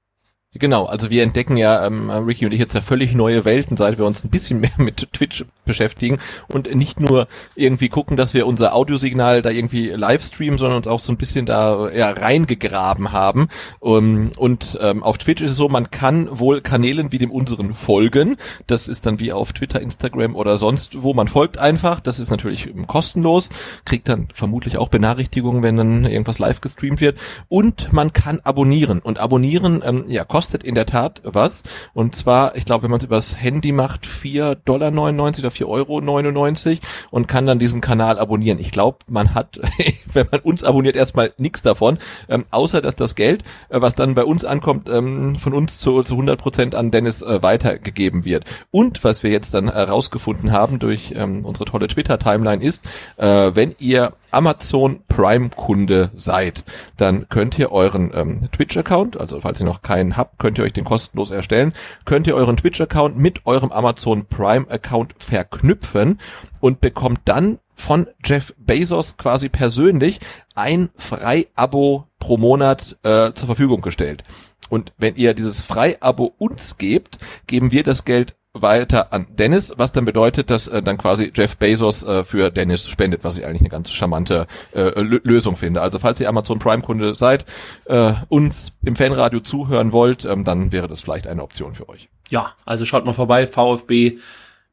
[0.55, 3.97] Genau, also wir entdecken ja, ähm, Ricky und ich jetzt ja völlig neue Welten, seit
[3.97, 8.45] wir uns ein bisschen mehr mit Twitch beschäftigen und nicht nur irgendwie gucken, dass wir
[8.45, 13.11] unser Audiosignal da irgendwie live streamen, sondern uns auch so ein bisschen da ja, reingegraben
[13.11, 13.47] haben.
[13.79, 17.73] Um, und ähm, auf Twitch ist es so, man kann wohl Kanälen wie dem unseren
[17.73, 18.35] folgen.
[18.67, 21.13] Das ist dann wie auf Twitter, Instagram oder sonst wo.
[21.13, 21.99] Man folgt einfach.
[21.99, 23.49] Das ist natürlich ähm, kostenlos,
[23.85, 27.17] kriegt dann vermutlich auch Benachrichtigungen, wenn dann irgendwas live gestreamt wird.
[27.49, 28.99] Und man kann abonnieren.
[28.99, 31.63] Und abonnieren, ähm, ja, kostet in der Tat was.
[31.93, 36.79] Und zwar, ich glaube, wenn man es übers Handy macht, 4,99 Dollar oder 4,99 Euro
[37.11, 38.59] und kann dann diesen Kanal abonnieren.
[38.59, 39.57] Ich glaube, man hat,
[40.13, 44.15] wenn man uns abonniert, erstmal nichts davon, ähm, außer dass das Geld, äh, was dann
[44.15, 48.43] bei uns ankommt, ähm, von uns zu, zu 100 Prozent an Dennis äh, weitergegeben wird.
[48.69, 52.83] Und was wir jetzt dann herausgefunden haben durch ähm, unsere tolle Twitter-Timeline ist,
[53.15, 56.65] äh, wenn ihr Amazon Prime Kunde seid,
[56.97, 60.73] dann könnt ihr euren ähm, Twitch-Account, also falls ihr noch keinen habt, könnt ihr euch
[60.73, 61.73] den kostenlos erstellen,
[62.05, 66.19] könnt ihr euren Twitch-Account mit eurem Amazon Prime-Account verknüpfen
[66.59, 70.19] und bekommt dann von Jeff Bezos quasi persönlich
[70.55, 74.23] ein Frei-Abo pro Monat äh, zur Verfügung gestellt.
[74.69, 77.17] Und wenn ihr dieses Frei-Abo uns gebt,
[77.47, 81.57] geben wir das Geld weiter an Dennis, was dann bedeutet, dass äh, dann quasi Jeff
[81.57, 85.81] Bezos äh, für Dennis spendet, was ich eigentlich eine ganz charmante äh, Lö- Lösung finde.
[85.81, 87.45] Also falls ihr Amazon Prime Kunde seid,
[87.85, 92.09] äh, uns im Fanradio zuhören wollt, ähm, dann wäre das vielleicht eine Option für euch.
[92.29, 94.17] Ja, also schaut mal vorbei, VfB,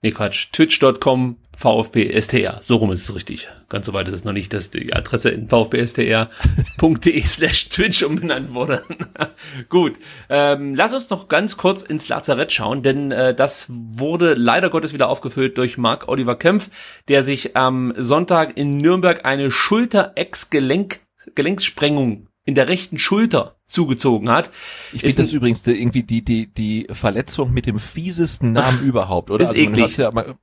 [0.03, 2.59] nee Quatsch, twitch.com, VfBSTR.
[2.63, 3.49] So rum ist es richtig.
[3.69, 8.55] Ganz so weit ist es noch nicht, dass die Adresse in vfbstr.de slash Twitch umbenannt
[8.55, 8.83] wurde.
[9.69, 9.95] Gut,
[10.29, 14.93] ähm, lass uns noch ganz kurz ins Lazarett schauen, denn äh, das wurde leider Gottes
[14.93, 16.71] wieder aufgefüllt durch Marc Oliver Kempf,
[17.09, 21.01] der sich am Sonntag in Nürnberg eine Schulter-Ex-Gelenk
[21.35, 24.51] Gelenkssprengung in der rechten Schulter zugezogen hat.
[24.93, 29.43] Ich finde das übrigens irgendwie die, die, die Verletzung mit dem fiesesten Namen überhaupt, oder?
[29.43, 29.97] Ist also eklig.
[29.97, 30.35] Ja, man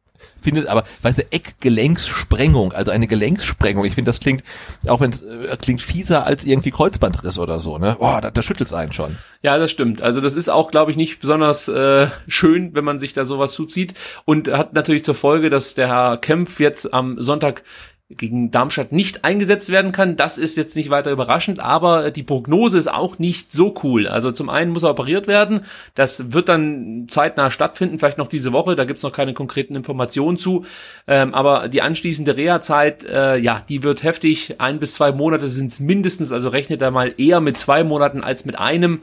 [0.42, 3.86] findet aber, weißt du, Eckgelenkssprengung, also eine Gelenkssprengung.
[3.86, 4.44] Ich finde, das klingt,
[4.88, 7.98] auch wenn es äh, klingt fieser als irgendwie Kreuzbandriss oder so, ne?
[8.00, 9.18] Boah, da, da schüttelt's einen schon.
[9.42, 10.02] Ja, das stimmt.
[10.02, 13.54] Also das ist auch, glaube ich, nicht besonders äh, schön, wenn man sich da sowas
[13.54, 13.94] zuzieht.
[14.26, 17.64] Und hat natürlich zur Folge, dass der Herr Kempf jetzt am Sonntag
[18.10, 20.16] gegen Darmstadt nicht eingesetzt werden kann.
[20.16, 24.08] Das ist jetzt nicht weiter überraschend, aber die Prognose ist auch nicht so cool.
[24.08, 25.62] Also zum einen muss er operiert werden.
[25.94, 28.78] Das wird dann zeitnah stattfinden, vielleicht noch diese Woche.
[28.78, 30.66] Da gibt's noch keine konkreten Informationen zu.
[31.06, 34.62] Ähm, aber die anschließende Reha-Zeit, äh, ja, die wird heftig.
[34.62, 36.32] Ein bis zwei Monate sind's mindestens.
[36.32, 39.02] Also rechnet er mal eher mit zwei Monaten als mit einem.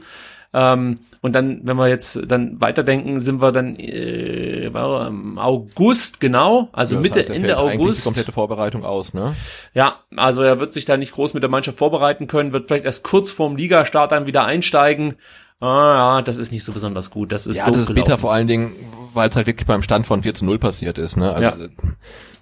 [0.57, 6.69] Ähm, und dann, wenn wir jetzt dann weiterdenken, sind wir dann äh, im August, genau,
[6.71, 7.99] also Ja, Mitte, heißt, Ende August.
[7.99, 9.35] Die komplette Vorbereitung aus, ne?
[9.73, 12.85] Ja, also er wird sich da nicht groß mit der Mannschaft vorbereiten können, wird vielleicht
[12.85, 15.15] erst kurz vorm Ligastart dann wieder einsteigen.
[15.59, 17.31] Ah ja, das ist nicht so besonders gut.
[17.31, 18.03] Das ist Ja, das ist gelaufen.
[18.03, 18.71] bitter vor allen Dingen,
[19.13, 21.17] weil es halt wirklich beim Stand von 4 zu 0 passiert ist.
[21.17, 21.31] Ne?
[21.33, 21.55] Also, Ja.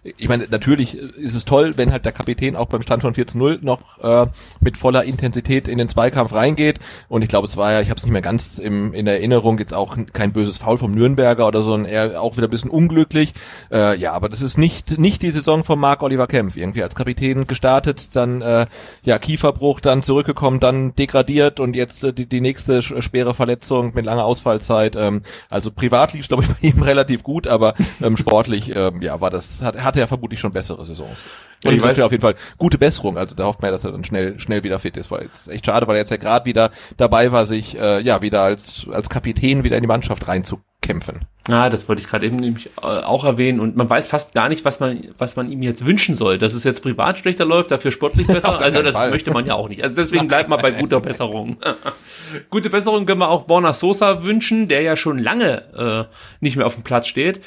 [0.04, 3.26] Ich meine, natürlich ist es toll, wenn halt der Kapitän auch beim Stand von 4
[3.28, 4.26] zu 0 noch äh,
[4.60, 6.80] mit voller Intensität in den Zweikampf reingeht.
[7.08, 9.60] Und ich glaube, es war ja, ich habe es nicht mehr ganz im, in Erinnerung,
[9.60, 12.70] jetzt auch kein böses Foul vom Nürnberger oder so, sondern eher auch wieder ein bisschen
[12.70, 13.34] unglücklich.
[13.72, 16.58] Äh, ja, aber das ist nicht nicht die Saison von Marc Oliver Kempf.
[16.58, 18.66] Irgendwie als Kapitän gestartet, dann äh,
[19.04, 23.94] ja Kieferbruch, dann zurückgekommen, dann degradiert und jetzt äh, die, die nächste sch- schwere Verletzung
[23.96, 24.98] mit langer Ausfallzeit.
[24.98, 29.02] Ähm, also privat lief es, glaube ich, bei ihm relativ gut, aber ähm, sportlich ähm,
[29.02, 31.26] ja war das hat, hatte er vermutlich schon bessere Saisons.
[31.64, 33.18] Und Ich ich weiß- auf jeden Fall gute Besserung.
[33.18, 35.42] Also da hofft man ja, dass er dann schnell schnell wieder fit ist, weil es
[35.42, 38.42] ist echt schade, weil er jetzt ja gerade wieder dabei war, sich äh, ja wieder
[38.42, 41.26] als als Kapitän wieder in die Mannschaft reinzukämpfen.
[41.48, 44.48] Ja, das wollte ich gerade eben nämlich äh, auch erwähnen und man weiß fast gar
[44.50, 46.38] nicht, was man, was man ihm jetzt wünschen soll.
[46.38, 48.60] Dass es jetzt privat schlechter läuft, dafür sportlich besser.
[48.60, 49.12] Also das Fall.
[49.12, 49.84] möchte man ja auch nicht.
[49.84, 51.58] Also deswegen bleibt man bei guter Besserung.
[52.50, 56.66] Gute Besserung können wir auch Borna Sosa wünschen, der ja schon lange äh, nicht mehr
[56.66, 57.42] auf dem Platz steht.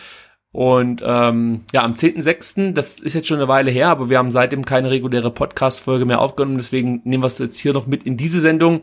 [0.57, 4.31] Und ähm, ja, am 10.6., das ist jetzt schon eine Weile her, aber wir haben
[4.31, 8.17] seitdem keine reguläre Podcast-Folge mehr aufgenommen, deswegen nehmen wir es jetzt hier noch mit in
[8.17, 8.81] diese Sendung.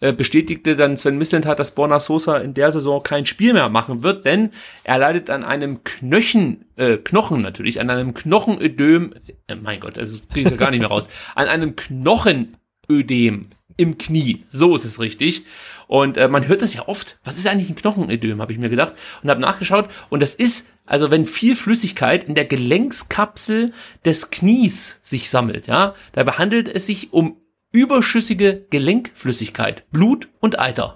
[0.00, 4.02] Äh, bestätigte dann Sven Mislintat, dass Borna Sosa in der Saison kein Spiel mehr machen
[4.02, 4.50] wird, denn
[4.82, 9.14] er leidet an einem Knöchen, äh, Knochen natürlich, an einem Knochenödem,
[9.46, 13.46] äh, mein Gott, das kriege ich ja gar nicht mehr raus, an einem Knochenödem
[13.78, 15.44] im Knie, so ist es richtig.
[15.86, 17.18] Und äh, man hört das ja oft.
[17.24, 19.88] Was ist eigentlich ein Knochenödem, habe ich mir gedacht und habe nachgeschaut.
[20.10, 23.72] Und das ist, also wenn viel Flüssigkeit in der Gelenkskapsel
[24.04, 27.36] des Knies sich sammelt, ja, dabei handelt es sich um
[27.72, 30.94] überschüssige Gelenkflüssigkeit, Blut und Eiter.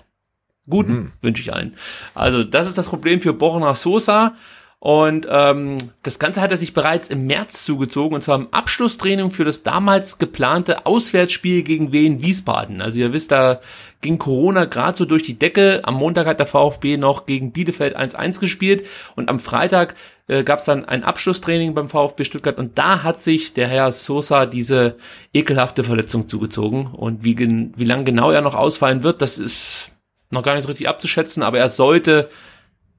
[0.69, 1.75] Guten wünsche ich allen.
[2.15, 4.35] Also das ist das Problem für Borna Sosa.
[4.81, 9.33] Und ähm, das Ganze hat er sich bereits im März zugezogen, und zwar im Abschlusstraining
[9.33, 12.81] für das damals geplante Auswärtsspiel gegen Wien Wiesbaden.
[12.81, 13.61] Also ihr wisst, da
[14.03, 15.81] ging Corona gerade so durch die Decke.
[15.83, 19.97] Am Montag hat der VfB noch gegen Bielefeld 1-1 gespielt und am Freitag
[20.29, 23.91] äh, gab es dann ein Abschlusstraining beim VfB Stuttgart und da hat sich der Herr
[23.91, 24.95] Sosa diese
[25.35, 26.87] ekelhafte Verletzung zugezogen.
[26.87, 29.91] Und wie, wie lang genau er noch ausfallen wird, das ist
[30.31, 32.29] noch gar nicht so richtig abzuschätzen, aber er sollte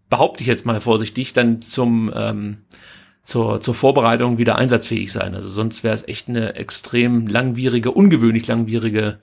[0.10, 2.58] behaupte ich jetzt mal vorsichtig, dann zum ähm,
[3.24, 5.36] zur, zur Vorbereitung wieder einsatzfähig sein.
[5.36, 9.20] Also sonst wäre es echt eine extrem langwierige, ungewöhnlich langwierige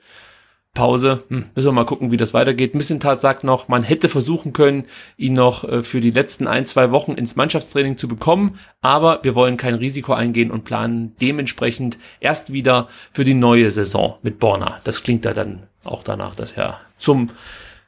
[0.74, 1.24] Pause.
[1.28, 2.74] Hm, müssen wir mal gucken, wie das weitergeht.
[2.74, 4.84] Missentat sagt noch, man hätte versuchen können,
[5.16, 9.34] ihn noch äh, für die letzten ein, zwei Wochen ins Mannschaftstraining zu bekommen, aber wir
[9.34, 14.80] wollen kein Risiko eingehen und planen dementsprechend erst wieder für die neue Saison mit Borna.
[14.84, 17.30] Das klingt da dann auch danach, dass er zum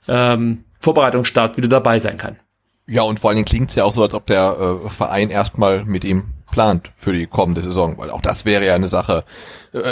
[0.09, 2.39] ähm, Vorbereitungsstart wieder dabei sein kann.
[2.91, 5.85] Ja, und vor allen Dingen klingt's ja auch so, als ob der äh, Verein erstmal
[5.85, 9.25] mit ihm plant für die kommende Saison, weil auch das wäre ja eine Sache,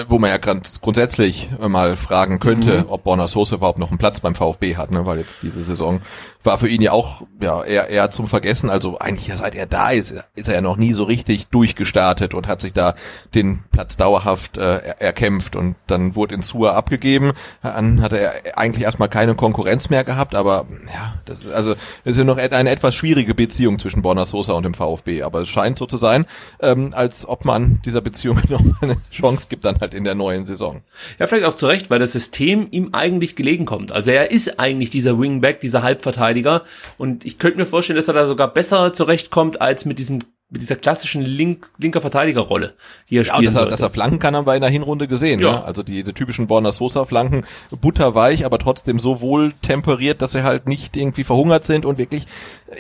[0.09, 3.99] wo man ja ganz grundsätzlich äh, mal fragen könnte, ob Borna Sosa überhaupt noch einen
[3.99, 5.05] Platz beim VfB hat, ne?
[5.07, 6.01] weil jetzt diese Saison
[6.43, 8.71] war für ihn ja auch ja eher, eher zum Vergessen.
[8.71, 12.35] Also eigentlich ja, seit er da ist, ist er ja noch nie so richtig durchgestartet
[12.35, 12.95] und hat sich da
[13.35, 17.33] den Platz dauerhaft äh, er- erkämpft und dann wurde in Sua abgegeben.
[17.63, 22.19] Dann hat er eigentlich erstmal keine Konkurrenz mehr gehabt, aber ja, das, also es ist
[22.19, 25.79] ja noch eine etwas schwierige Beziehung zwischen Borna Sosa und dem VfB, aber es scheint
[25.79, 26.25] so zu sein,
[26.61, 30.47] ähm, als ob man dieser Beziehung noch eine Chance gibt dann halt in der neuen
[30.47, 30.83] Saison.
[31.19, 33.93] Ja, vielleicht auch zu Recht, weil das System ihm eigentlich gelegen kommt.
[33.93, 36.63] Also er ist eigentlich dieser Wingback, dieser Halbverteidiger.
[36.97, 40.63] Und ich könnte mir vorstellen, dass er da sogar besser zurechtkommt als mit diesem mit
[40.63, 42.75] dieser klassischen Link, linker Verteidigerrolle,
[43.11, 44.71] die er Ja, und spielen dass er, dass er flanken kann, haben wir in der
[44.71, 45.41] Hinrunde gesehen.
[45.41, 45.53] Ja.
[45.53, 45.65] Ne?
[45.65, 47.45] Also die, die typischen Borna Sosa Flanken,
[47.81, 52.27] butterweich, aber trotzdem so wohl temperiert, dass sie halt nicht irgendwie verhungert sind und wirklich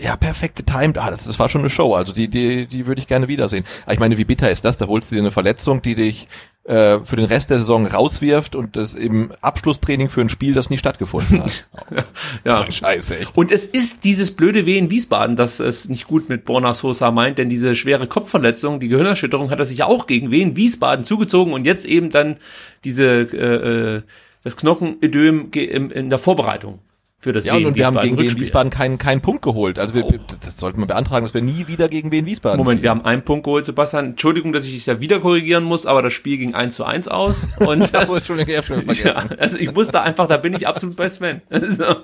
[0.00, 0.98] ja perfekt getimed.
[0.98, 1.94] Ah, das, das war schon eine Show.
[1.94, 3.64] Also die, die, die würde ich gerne wiedersehen.
[3.84, 4.78] Aber ich meine, wie bitter ist das?
[4.78, 6.28] Da holst du dir eine Verletzung, die dich
[6.66, 10.68] äh, für den Rest der Saison rauswirft und das im Abschlusstraining für ein Spiel, das
[10.68, 11.66] nie stattgefunden hat.
[12.44, 12.62] ja.
[12.62, 13.36] Ein Scheiße, echt.
[13.36, 17.10] Und es ist dieses blöde Weh in Wiesbaden, dass es nicht gut mit Borna Sosa
[17.10, 21.04] meint, denn diese schwere Kopfverletzung, die Gehirnerschütterung hat er sich ja auch gegen Wien Wiesbaden
[21.04, 22.36] zugezogen und jetzt eben dann
[22.84, 24.02] diese äh, äh,
[24.42, 26.78] das Knochenödem in der Vorbereitung
[27.26, 28.38] für das Ja, und, Wien und wir haben gegen Wien.
[28.38, 29.78] Wiesbaden keinen, keinen Punkt geholt.
[29.80, 30.12] Also wir, Oh.
[30.44, 33.00] das sollten wir beantragen, dass wir nie wieder gegen Wien Wiesbaden Moment, wir spielen.
[33.00, 34.06] haben einen Punkt geholt, Sebastian.
[34.10, 37.08] Entschuldigung, dass ich dich da wieder korrigieren muss, aber das Spiel ging 1 zu 1
[37.08, 37.46] aus.
[37.58, 39.06] Und Ach so, Entschuldigung, ich hab schon vergessen.
[39.08, 41.42] ja, also ich muss da einfach, da bin ich absolut bei Sven.
[41.68, 41.96] So.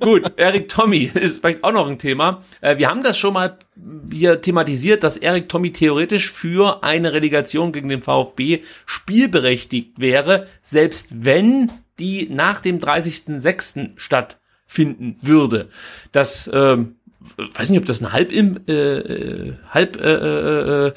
[0.00, 2.42] Gut, Erik Tommy ist vielleicht auch noch ein Thema.
[2.62, 3.56] Äh, Wir haben das schon mal
[4.10, 11.24] hier thematisiert, dass Erik Tommy theoretisch für eine Relegation gegen den VfB spielberechtigt wäre, selbst
[11.24, 14.36] wenn die nach dem 30.06.
[14.66, 15.68] finden würde.
[16.12, 16.96] Das, ähm,
[17.54, 20.92] weiß nicht, ob das ein halb im, äh, äh halb, äh, äh, äh,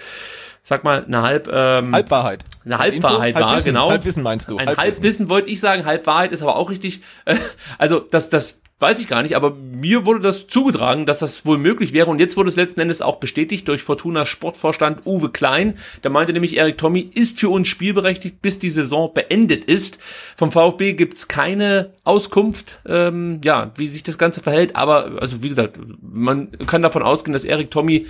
[0.63, 2.43] sag mal, eine halb, ähm, Halbwahrheit.
[2.63, 3.39] eine Halbwahrheit Info?
[3.39, 3.89] war, Halbwissen, genau.
[3.89, 4.57] Halbwissen meinst du?
[4.57, 4.93] Ein Halbwissen.
[4.93, 7.01] Halbwissen wollte ich sagen, Halbwahrheit ist aber auch richtig.
[7.25, 7.35] Äh,
[7.77, 11.57] Also das, das weiß ich gar nicht, aber mir wurde das zugetragen, dass das wohl
[11.57, 12.09] möglich wäre.
[12.09, 15.75] Und jetzt wurde es letzten Endes auch bestätigt durch Fortuna Sportvorstand Uwe Klein.
[16.03, 19.99] Der meinte nämlich, Erik Tommy ist für uns spielberechtigt, bis die Saison beendet ist.
[20.35, 24.75] Vom VfB gibt's keine Auskunft, ähm, ja, wie sich das Ganze verhält.
[24.75, 28.07] Aber, also wie gesagt, man kann davon ausgehen, dass Erik Tommy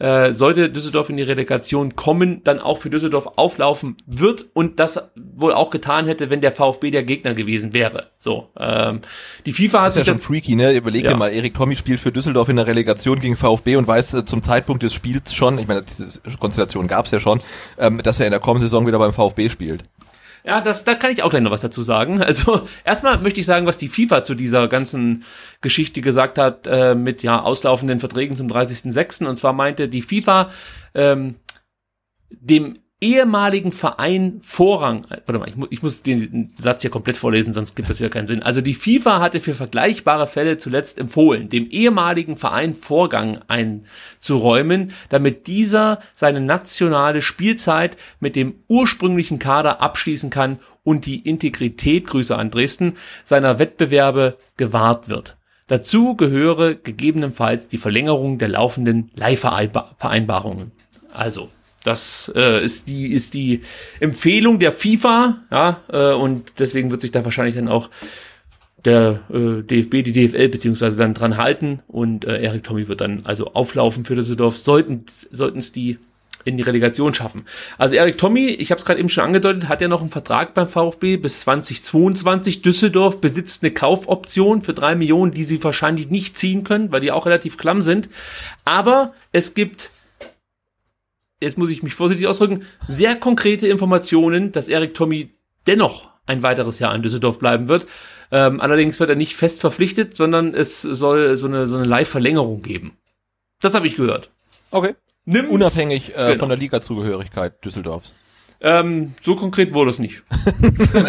[0.00, 5.10] äh, sollte Düsseldorf in die Relegation kommen, dann auch für Düsseldorf auflaufen wird und das
[5.14, 8.08] wohl auch getan hätte, wenn der VfB der Gegner gewesen wäre.
[8.18, 9.00] So, ähm,
[9.46, 10.72] die FIFA hat Das ist ja schon freaky, ne?
[10.72, 11.12] Überleg Ja.
[11.12, 14.24] dir mal, Erik Tommy spielt für Düsseldorf in der Relegation gegen VfB und weiß äh,
[14.24, 17.38] zum Zeitpunkt des Spiels schon, ich meine, diese Konstellation gab's ja schon,
[17.78, 19.84] ähm, dass er in der kommenden Saison wieder beim VfB spielt.
[20.44, 22.22] Ja, das, da kann ich auch gleich noch was dazu sagen.
[22.30, 25.24] Also erstmal möchte ich sagen, was die FIFA zu dieser ganzen
[25.60, 29.26] Geschichte gesagt hat äh, mit ja auslaufenden Verträgen zum 30.06.
[29.26, 30.50] Und zwar meinte die FIFA
[30.94, 31.34] ähm,
[32.30, 37.16] dem ehemaligen Verein Vorrang, äh, warte mal, ich, mu ich muss den Satz hier komplett
[37.16, 38.42] vorlesen, sonst gibt das ja keinen Sinn.
[38.42, 45.46] Also die FIFA hatte für vergleichbare Fälle zuletzt empfohlen, dem ehemaligen Verein Vorgang einzuräumen, damit
[45.46, 52.50] dieser seine nationale Spielzeit mit dem ursprünglichen Kader abschließen kann und die Integrität, Grüße an
[52.50, 52.94] Dresden,
[53.24, 55.36] seiner Wettbewerbe gewahrt wird.
[55.66, 60.72] Dazu gehöre gegebenenfalls die Verlängerung der laufenden Leihvereinbarungen.
[61.12, 61.48] Also,
[61.84, 63.62] das äh, ist die ist die
[64.00, 67.90] Empfehlung der FIFA, ja, äh, und deswegen wird sich da wahrscheinlich dann auch
[68.84, 73.22] der äh, DFB, die DFL beziehungsweise dann dran halten und äh, Erik Tommy wird dann
[73.24, 75.98] also auflaufen für Düsseldorf, sollten sollten es die
[76.44, 77.44] in die Relegation schaffen.
[77.76, 80.54] Also Erik Tommy, ich habe es gerade eben schon angedeutet, hat ja noch einen Vertrag
[80.54, 82.62] beim VfB bis 2022.
[82.62, 87.12] Düsseldorf besitzt eine Kaufoption für drei Millionen, die sie wahrscheinlich nicht ziehen können, weil die
[87.12, 88.08] auch relativ klamm sind.
[88.64, 89.90] Aber es gibt
[91.40, 95.30] jetzt muss ich mich vorsichtig ausdrücken, sehr konkrete Informationen, dass Erik Tommy
[95.66, 97.86] dennoch ein weiteres Jahr in Düsseldorf bleiben wird.
[98.30, 102.62] Ähm, allerdings wird er nicht fest verpflichtet, sondern es soll so eine, so eine Live-Verlängerung
[102.62, 102.92] geben.
[103.60, 104.30] Das habe ich gehört.
[104.70, 104.94] Okay.
[105.24, 105.50] Nimm's.
[105.50, 106.38] Unabhängig äh, Genau.
[106.38, 108.12] von der Liga-Zugehörigkeit Düsseldorfs.
[108.62, 110.22] Ähm, so konkret wurde es nicht.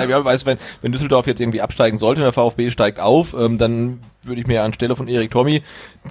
[0.10, 3.58] Ja, weißt, wenn, wenn Düsseldorf jetzt irgendwie absteigen sollte und der VfB steigt auf, ähm,
[3.58, 5.62] dann würde ich mir anstelle von Erik Tommy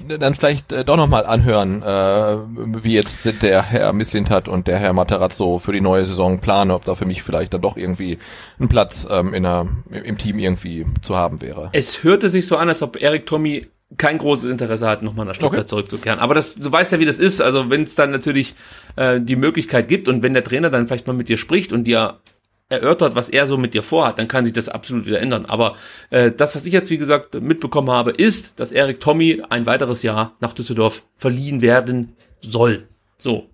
[0.09, 2.37] dann vielleicht äh, doch nochmal anhören, äh,
[2.83, 6.85] wie jetzt der Herr Misslintat und der Herr Materazzo für die neue Saison planen, ob
[6.85, 8.19] da für mich vielleicht dann doch irgendwie
[8.59, 11.71] ein Platz ähm, in der, im Team irgendwie zu haben wäre.
[11.73, 13.67] Es hörte sich so an, als ob Erik Tommy
[13.97, 15.69] kein großes Interesse hat, nochmal nach Stuttgart Okay.
[15.69, 16.19] zurückzukehren.
[16.21, 17.41] Aber das, du weißt ja, wie das ist.
[17.41, 18.55] Also wenn es dann natürlich
[18.97, 21.85] äh, die Möglichkeit gibt und wenn der Trainer dann vielleicht mal mit dir spricht und
[21.85, 22.21] dir
[22.69, 25.45] erörtert, was er so mit dir vorhat, dann kann sich das absolut wieder ändern.
[25.45, 25.75] Aber
[26.11, 30.03] äh, das, was ich jetzt, wie gesagt, mitbekommen habe, ist, dass Erik Tommy ein weiteres
[30.03, 32.87] Jahr nach Düsseldorf verliehen werden soll.
[33.19, 33.49] So.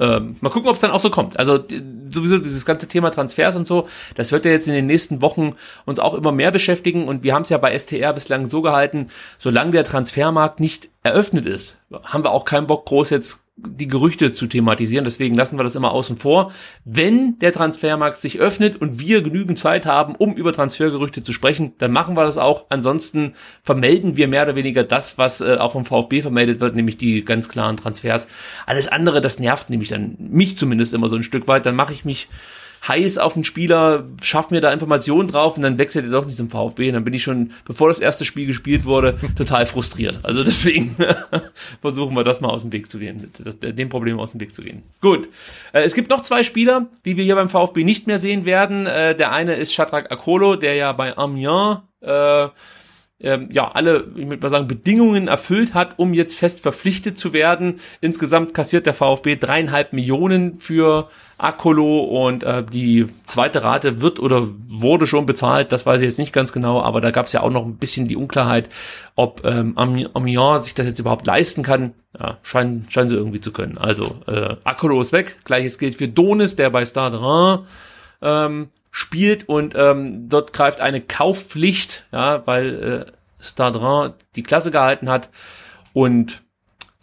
[0.00, 1.38] Ähm, mal gucken, ob es dann auch so kommt.
[1.38, 3.86] Also d- sowieso dieses ganze Thema Transfers und so,
[4.16, 7.34] das wird ja jetzt in den nächsten Wochen uns auch immer mehr beschäftigen und wir
[7.34, 12.24] haben es ja bei STR bislang so gehalten, solange der Transfermarkt nicht eröffnet ist, haben
[12.24, 15.92] wir auch keinen Bock groß jetzt die Gerüchte zu thematisieren, deswegen lassen wir das immer
[15.92, 16.52] außen vor.
[16.84, 21.72] Wenn der Transfermarkt sich öffnet und wir genügend Zeit haben, um über Transfergerüchte zu sprechen,
[21.78, 22.66] dann machen wir das auch.
[22.70, 26.98] Ansonsten vermelden wir mehr oder weniger das, was äh, auch vom VfB vermeldet wird, nämlich
[26.98, 28.28] die ganz klaren Transfers.
[28.66, 31.66] Alles andere, das nervt nämlich dann mich zumindest immer so ein Stück weit.
[31.66, 32.28] Dann mache ich mich
[32.86, 36.36] heiß auf einen Spieler, schaff mir da Informationen drauf und dann wechselt er doch nicht
[36.36, 36.88] zum VfB.
[36.88, 40.18] Und dann bin ich schon, bevor das erste Spiel gespielt wurde, total frustriert.
[40.22, 40.96] Also deswegen
[41.80, 44.54] versuchen wir das mal aus dem Weg zu gehen, das, dem Problem aus dem Weg
[44.54, 44.82] zu gehen.
[45.00, 45.28] Gut.
[45.72, 48.86] Äh, es gibt noch zwei Spieler, die wir hier beim VfB nicht mehr sehen werden.
[48.86, 52.48] Äh, der eine ist Shadrach Akolo, der ja bei Amiens äh,
[53.20, 57.32] ähm, ja, alle, ich würde mal sagen, Bedingungen erfüllt hat, um jetzt fest verpflichtet zu
[57.32, 57.80] werden.
[58.00, 61.08] Insgesamt kassiert der VfB dreieinhalb Millionen für
[61.38, 66.18] Akolo und äh, die zweite Rate wird oder wurde schon bezahlt, das weiß ich jetzt
[66.18, 68.68] nicht ganz genau, aber da gab es ja auch noch ein bisschen die Unklarheit,
[69.16, 71.92] ob ähm, Ami- Amiens sich das jetzt überhaupt leisten kann.
[72.18, 73.78] Ja, scheinen, scheinen sie irgendwie zu können.
[73.78, 77.66] Also äh, Akolo ist weg, gleiches gilt für Donis, der bei Stade Reims
[78.20, 83.12] ähm, spielt und ähm, dort greift eine Kaufpflicht, ja, weil äh,
[83.42, 85.30] Stade Reims die Klasse gehalten hat
[85.92, 86.42] und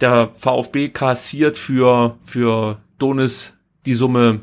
[0.01, 3.53] der VfB kassiert für für Donis
[3.85, 4.41] die Summe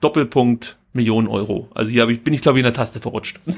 [0.00, 1.70] Doppelpunkt Millionen Euro.
[1.74, 3.40] Also hier ich, bin ich glaube ich in der Taste verrutscht.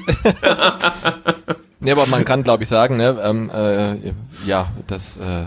[1.85, 4.13] Ja, aber man kann, glaube ich, sagen, ne, ähm, äh,
[4.47, 5.45] ja, dass äh,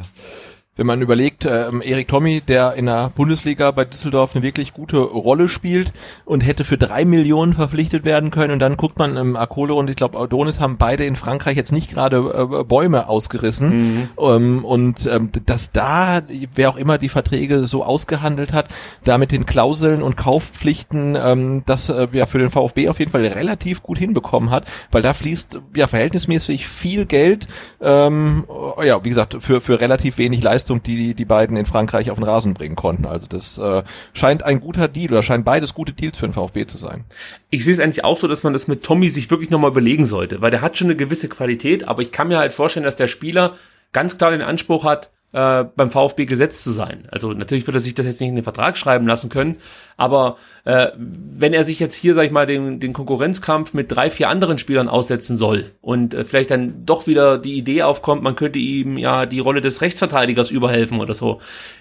[0.78, 4.98] wenn man überlegt, äh, Erik Tommy, der in der Bundesliga bei Düsseldorf eine wirklich gute
[4.98, 5.92] Rolle spielt
[6.24, 9.74] und hätte für drei Millionen verpflichtet werden können und dann guckt man im ähm, Akole
[9.74, 14.08] und ich glaube Adonis haben beide in Frankreich jetzt nicht gerade äh, Bäume ausgerissen mhm.
[14.20, 16.22] ähm, und ähm, dass da,
[16.54, 18.68] wer auch immer die Verträge so ausgehandelt hat,
[19.02, 23.10] da mit den Klauseln und Kaufpflichten ähm, das äh, ja für den VfB auf jeden
[23.10, 27.48] Fall relativ gut hinbekommen hat, weil da fließt ja verhältnismäßig viel Geld,
[27.80, 28.44] ähm,
[28.80, 32.24] ja wie gesagt für für relativ wenig Leistung, die die beiden in Frankreich auf den
[32.24, 33.06] Rasen bringen konnten.
[33.06, 36.66] Also das äh, scheint ein guter Deal oder scheint beides gute Deals für den VfB
[36.66, 37.04] zu sein.
[37.50, 40.06] Ich sehe es eigentlich auch so, dass man das mit Tommy sich wirklich nochmal überlegen
[40.06, 42.96] sollte, weil der hat schon eine gewisse Qualität, aber ich kann mir halt vorstellen, dass
[42.96, 43.54] der Spieler
[43.92, 47.02] ganz klar den Anspruch hat, äh, beim VfB gesetzt zu sein.
[47.10, 49.56] Also natürlich wird er sich das jetzt nicht in den Vertrag schreiben lassen können,
[49.96, 54.10] aber äh, wenn er sich jetzt hier, sag ich mal, den, den Konkurrenzkampf mit drei,
[54.10, 58.36] vier anderen Spielern aussetzen soll und äh, vielleicht dann doch wieder die Idee aufkommt, man
[58.36, 61.40] könnte ihm ja die Rolle des Rechtsverteidigers überhelfen oder so,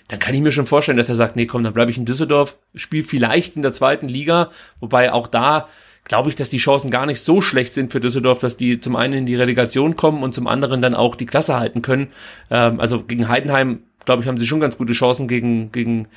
[0.09, 2.05] dann kann ich mir schon vorstellen, dass er sagt, nee, komm, dann bleibe ich in
[2.05, 5.67] Düsseldorf, spiele vielleicht in der zweiten Liga, wobei auch da
[6.07, 8.95] glaube ich, dass die Chancen gar nicht so schlecht sind für Düsseldorf, dass die zum
[8.95, 12.07] einen in die Relegation kommen und zum anderen dann auch die Klasse halten können.
[12.49, 16.07] Ähm, also gegen Heidenheim, glaube ich, haben sie schon ganz gute Chancen gegen, gegen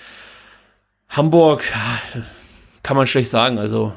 [1.09, 1.65] Hamburg.
[2.83, 3.59] Kann man schlecht sagen.
[3.59, 3.93] Also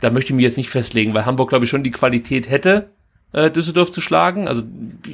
[0.00, 2.90] da möchte ich mich jetzt nicht festlegen, weil Hamburg, glaube ich, schon die Qualität hätte,
[3.32, 4.48] äh, Düsseldorf zu schlagen.
[4.48, 4.62] Also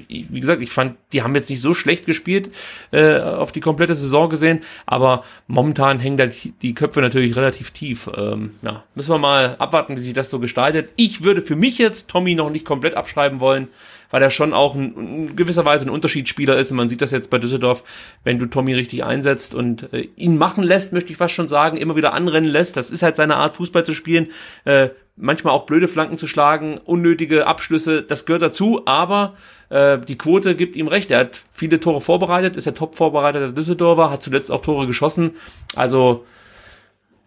[0.09, 2.51] wie gesagt, ich fand, die haben jetzt nicht so schlecht gespielt
[2.91, 8.09] äh, auf die komplette Saison gesehen, aber momentan hängen da die Köpfe natürlich relativ tief.
[8.17, 10.91] Ähm, ja, müssen wir mal abwarten, wie sich das so gestaltet.
[10.97, 13.69] Ich würde für mich jetzt Tommy noch nicht komplett abschreiben wollen
[14.11, 16.71] weil er schon auch ein, in gewisser Weise ein Unterschiedsspieler ist.
[16.71, 17.85] Und man sieht das jetzt bei Düsseldorf,
[18.25, 21.77] wenn du Tommy richtig einsetzt und äh, ihn machen lässt, möchte ich fast schon sagen,
[21.77, 22.77] immer wieder anrennen lässt.
[22.77, 24.29] Das ist halt seine Art, Fußball zu spielen.
[24.65, 29.35] Äh, manchmal auch blöde Flanken zu schlagen, unnötige Abschlüsse, das gehört dazu, aber
[29.69, 31.11] äh, die Quote gibt ihm recht.
[31.11, 35.33] Er hat viele Tore vorbereitet, ist der top vorbereiteter Düsseldorfer, hat zuletzt auch Tore geschossen.
[35.75, 36.25] Also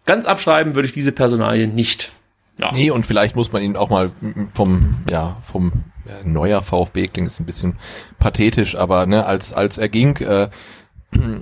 [0.06, 2.12] ganz abschreiben würde ich diese Personalie nicht.
[2.58, 2.70] Ja.
[2.72, 4.10] Nee, und vielleicht muss man ihn auch mal
[4.54, 5.72] vom, ja, vom
[6.06, 7.78] ja, neuer VfB klingt jetzt ein bisschen
[8.18, 10.48] pathetisch, aber ne, als als er ging äh,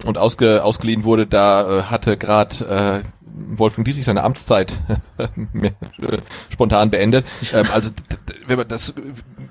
[0.07, 3.09] und ausge, ausgeliehen wurde, da äh, hatte gerade äh,
[3.57, 4.81] Wolfgang Dietrich seine Amtszeit
[5.19, 5.71] äh,
[6.49, 7.27] spontan beendet.
[7.53, 7.91] Ähm, also
[8.47, 8.95] wenn man das,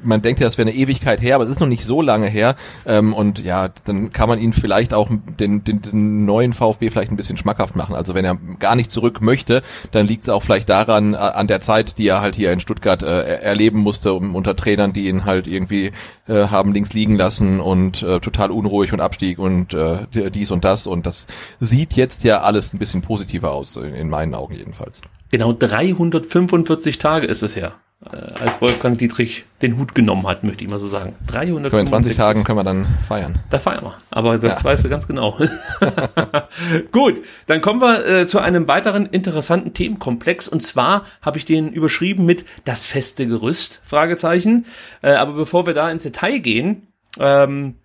[0.04, 2.28] man denkt ja, das wäre eine Ewigkeit her, aber es ist noch nicht so lange
[2.28, 2.56] her.
[2.86, 7.12] Ähm, und ja, dann kann man ihn vielleicht auch den, den, den neuen VfB vielleicht
[7.12, 7.96] ein bisschen schmackhaft machen.
[7.96, 11.62] Also wenn er gar nicht zurück möchte, dann liegt es auch vielleicht daran, an der
[11.62, 15.26] Zeit, die er halt hier in Stuttgart äh, erleben musste, um, unter Trainern, die ihn
[15.26, 15.92] halt irgendwie
[16.28, 20.64] äh, haben links liegen lassen und äh, total unruhig und Abstieg und äh, dies und
[20.64, 20.88] das.
[20.88, 21.28] Und das
[21.60, 25.02] sieht jetzt ja alles ein bisschen positiver aus, in meinen Augen jedenfalls.
[25.32, 27.76] Genau 345 Tage ist es her.
[28.06, 31.16] Äh, als Wolfgang Dietrich den Hut genommen hat, möchte ich mal so sagen.
[31.28, 33.40] 320 Tagen können wir dann feiern.
[33.50, 33.94] Da feiern wir.
[34.10, 34.64] Aber das ja.
[34.64, 35.38] weißt du ganz genau.
[36.94, 40.48] Gut, dann kommen wir äh, zu einem weiteren interessanten Themenkomplex.
[40.48, 44.66] Und zwar habe ich den überschrieben mit das feste Gerüst, Fragezeichen.
[45.02, 46.88] Äh, aber bevor wir da ins Detail gehen,
[47.20, 47.76] ähm,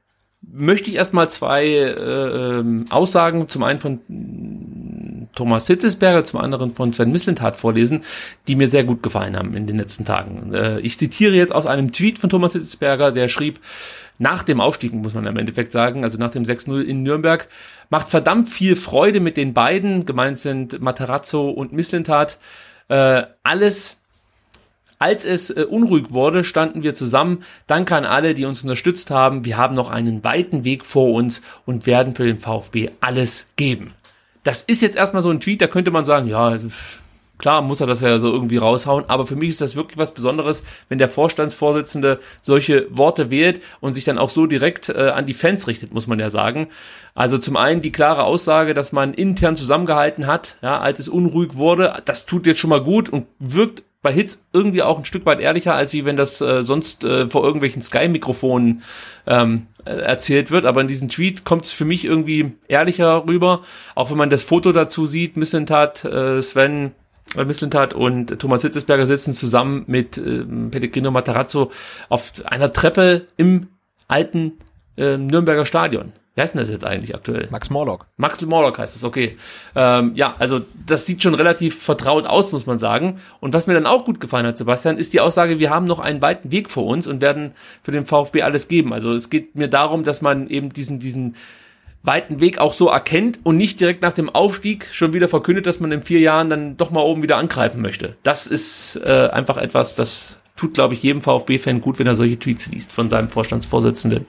[0.42, 4.00] möchte ich erstmal zwei äh, ähm, Aussagen, zum einen von
[5.34, 8.02] Thomas Hitzesberger, zum anderen von Sven Mislintat vorlesen,
[8.48, 10.52] die mir sehr gut gefallen haben in den letzten Tagen.
[10.54, 13.60] Äh, ich zitiere jetzt aus einem Tweet von Thomas Hitzesberger, der schrieb,
[14.18, 17.48] nach dem Aufstieg, muss man im Endeffekt sagen, also nach dem 6-0 in Nürnberg,
[17.90, 22.38] macht verdammt viel Freude mit den beiden, gemeint sind Matarazzo und Mislintat,
[22.88, 23.96] äh, alles
[24.98, 27.42] als es äh, unruhig wurde, standen wir zusammen.
[27.66, 29.44] Danke an alle, die uns unterstützt haben.
[29.44, 33.92] Wir haben noch einen weiten Weg vor uns und werden für den VfB alles geben.
[34.44, 36.68] Das ist jetzt erstmal so ein Tweet, da könnte man sagen, ja, also,
[37.38, 40.14] klar muss er das ja so irgendwie raushauen, aber für mich ist das wirklich was
[40.14, 45.26] Besonderes, wenn der Vorstandsvorsitzende solche Worte wählt und sich dann auch so direkt äh, an
[45.26, 46.68] die Fans richtet, muss man ja sagen.
[47.14, 51.56] Also zum einen die klare Aussage, dass man intern zusammengehalten hat, ja, als es unruhig
[51.56, 55.26] wurde, das tut jetzt schon mal gut und wirkt bei Hits irgendwie auch ein Stück
[55.26, 58.82] weit ehrlicher, als wie wenn das äh, sonst äh, vor irgendwelchen Sky-Mikrofonen
[59.26, 60.66] ähm, äh, erzählt wird.
[60.66, 63.62] Aber in diesem Tweet kommt es für mich irgendwie ehrlicher rüber.
[63.94, 66.92] Auch wenn man das Foto dazu sieht, Missentat, äh, Sven
[67.34, 71.72] äh, Mislintat und Thomas Hitzesberger sitzen zusammen mit äh, Pellegrino Matarazzo
[72.10, 73.68] auf einer Treppe im
[74.06, 74.58] alten
[74.98, 76.12] äh, Nürnberger Stadion.
[76.34, 77.46] Wie heißt denn das jetzt eigentlich aktuell?
[77.50, 78.06] Max Morlock.
[78.16, 79.36] Max Morlock heißt es, okay.
[79.76, 83.20] Ähm, ja, also das sieht schon relativ vertraut aus, muss man sagen.
[83.38, 86.00] Und was mir dann auch gut gefallen hat, Sebastian, ist die Aussage, wir haben noch
[86.00, 88.92] einen weiten Weg vor uns und werden für den VfB alles geben.
[88.92, 91.36] Also es geht mir darum, dass man eben diesen, diesen
[92.02, 95.78] weiten Weg auch so erkennt und nicht direkt nach dem Aufstieg schon wieder verkündet, dass
[95.78, 98.16] man in vier Jahren dann doch mal oben wieder angreifen möchte.
[98.24, 102.38] Das ist äh, einfach etwas, das tut, glaube ich, jedem VfB-Fan gut, wenn er solche
[102.38, 104.26] Tweets liest von seinem Vorstandsvorsitzenden.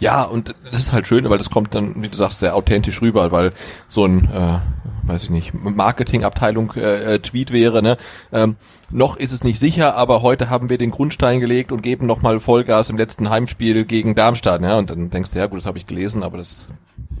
[0.00, 3.00] Ja, und das ist halt schön, weil das kommt dann, wie du sagst, sehr authentisch
[3.00, 3.52] rüber, weil
[3.88, 4.58] so ein, äh,
[5.04, 7.96] weiß ich nicht, Marketingabteilung äh, äh, Tweet wäre, ne?
[8.32, 8.56] Ähm,
[8.90, 12.40] noch ist es nicht sicher, aber heute haben wir den Grundstein gelegt und geben nochmal
[12.40, 14.78] Vollgas im letzten Heimspiel gegen Darmstadt, ja?
[14.78, 16.66] Und dann denkst du, ja gut, das habe ich gelesen, aber das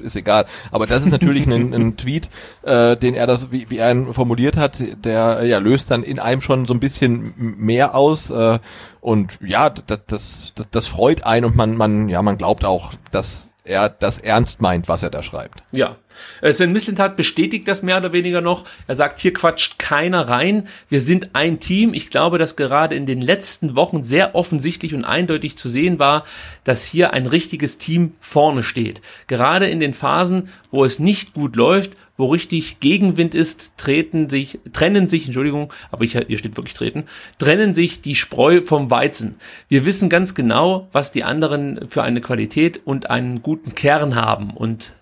[0.00, 0.44] ist egal.
[0.70, 2.28] Aber das ist natürlich ein, ein Tweet,
[2.62, 6.18] äh, den er das, wie, wie er ihn formuliert hat, der ja löst dann in
[6.18, 8.30] einem schon so ein bisschen mehr aus.
[8.30, 8.58] Äh,
[9.00, 13.50] und ja, das, das, das freut einen und man, man, ja, man glaubt auch, dass
[13.64, 15.62] er das ernst meint, was er da schreibt.
[15.72, 15.96] Ja.
[16.42, 18.64] Äh, Sven Mislintat bestätigt das mehr oder weniger noch.
[18.86, 20.68] Er sagt, hier quatscht keiner rein.
[20.88, 21.94] Wir sind ein Team.
[21.94, 26.24] Ich glaube, dass gerade in den letzten Wochen sehr offensichtlich und eindeutig zu sehen war,
[26.62, 29.00] dass hier ein richtiges Team vorne steht.
[29.26, 34.60] Gerade in den Phasen, wo es nicht gut läuft, wo richtig Gegenwind ist, treten sich,
[34.72, 37.04] trennen sich, Entschuldigung, aber ich, hier steht wirklich treten,
[37.38, 39.36] trennen sich die Spreu vom Weizen.
[39.68, 44.50] Wir wissen ganz genau, was die anderen für eine Qualität und einen guten Kern haben
[44.50, 44.92] und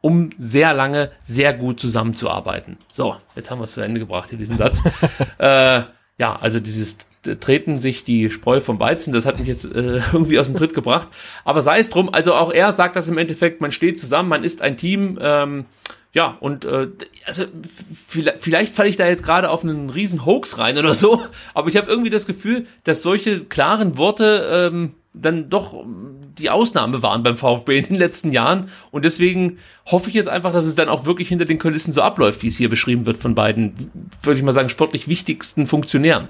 [0.00, 2.76] um sehr lange sehr gut zusammenzuarbeiten.
[2.92, 4.82] So, jetzt haben wir es zu Ende gebracht hier, diesen Satz.
[5.38, 5.82] äh,
[6.18, 6.98] ja, also dieses
[7.40, 10.74] treten sich die Spreu vom Weizen, das hat mich jetzt äh, irgendwie aus dem Tritt
[10.74, 11.08] gebracht.
[11.44, 14.44] Aber sei es drum, also auch er sagt das im Endeffekt, man steht zusammen, man
[14.44, 15.64] ist ein Team, ähm,
[16.12, 16.88] ja, und äh,
[17.26, 17.44] also
[18.06, 21.20] vielleicht, vielleicht falle ich da jetzt gerade auf einen riesen Hoax rein oder so,
[21.54, 25.84] aber ich habe irgendwie das Gefühl, dass solche klaren Worte ähm, dann doch
[26.38, 28.68] die Ausnahme waren beim VfB in den letzten Jahren.
[28.90, 32.02] Und deswegen hoffe ich jetzt einfach, dass es dann auch wirklich hinter den Kulissen so
[32.02, 33.74] abläuft, wie es hier beschrieben wird von beiden,
[34.22, 36.28] würde ich mal sagen, sportlich wichtigsten Funktionären.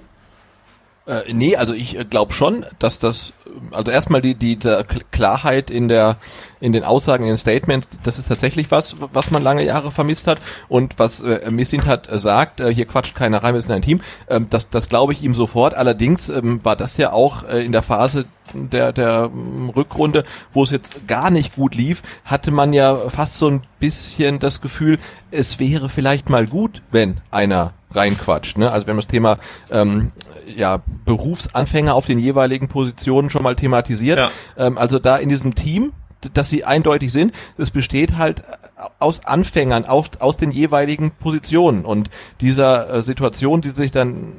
[1.07, 3.35] Äh, nee, also ich äh, glaube schon, dass das,
[3.73, 6.17] also erstmal die, die, die Klarheit in der,
[6.61, 10.27] in den Aussagen, in den Statements, das ist tatsächlich was, was man lange Jahre vermisst
[10.27, 10.39] hat
[10.69, 13.83] und was äh, Missint hat äh, sagt, äh, hier quatscht keiner rein, wir sind ein
[13.83, 15.75] Team, ähm, das, das glaube ich ihm sofort.
[15.75, 18.25] Allerdings ähm, war das ja auch äh, in der Phase
[18.55, 23.37] der, der ähm, Rückrunde, wo es jetzt gar nicht gut lief, hatte man ja fast
[23.37, 24.99] so ein bisschen das Gefühl,
[25.31, 28.59] es wäre vielleicht mal gut, wenn einer reinquatscht.
[28.59, 28.71] Ne?
[28.71, 29.39] Also wir haben das Thema
[29.71, 30.13] ähm,
[30.47, 34.19] ja, Berufsanfänger auf den jeweiligen Positionen schon mal thematisiert.
[34.19, 34.31] Ja.
[34.57, 35.93] Ähm, also da in diesem Team,
[36.33, 38.45] dass sie eindeutig sind, es besteht halt
[38.99, 44.33] aus Anfängern auf, aus den jeweiligen Positionen und dieser äh, Situation, die sich dann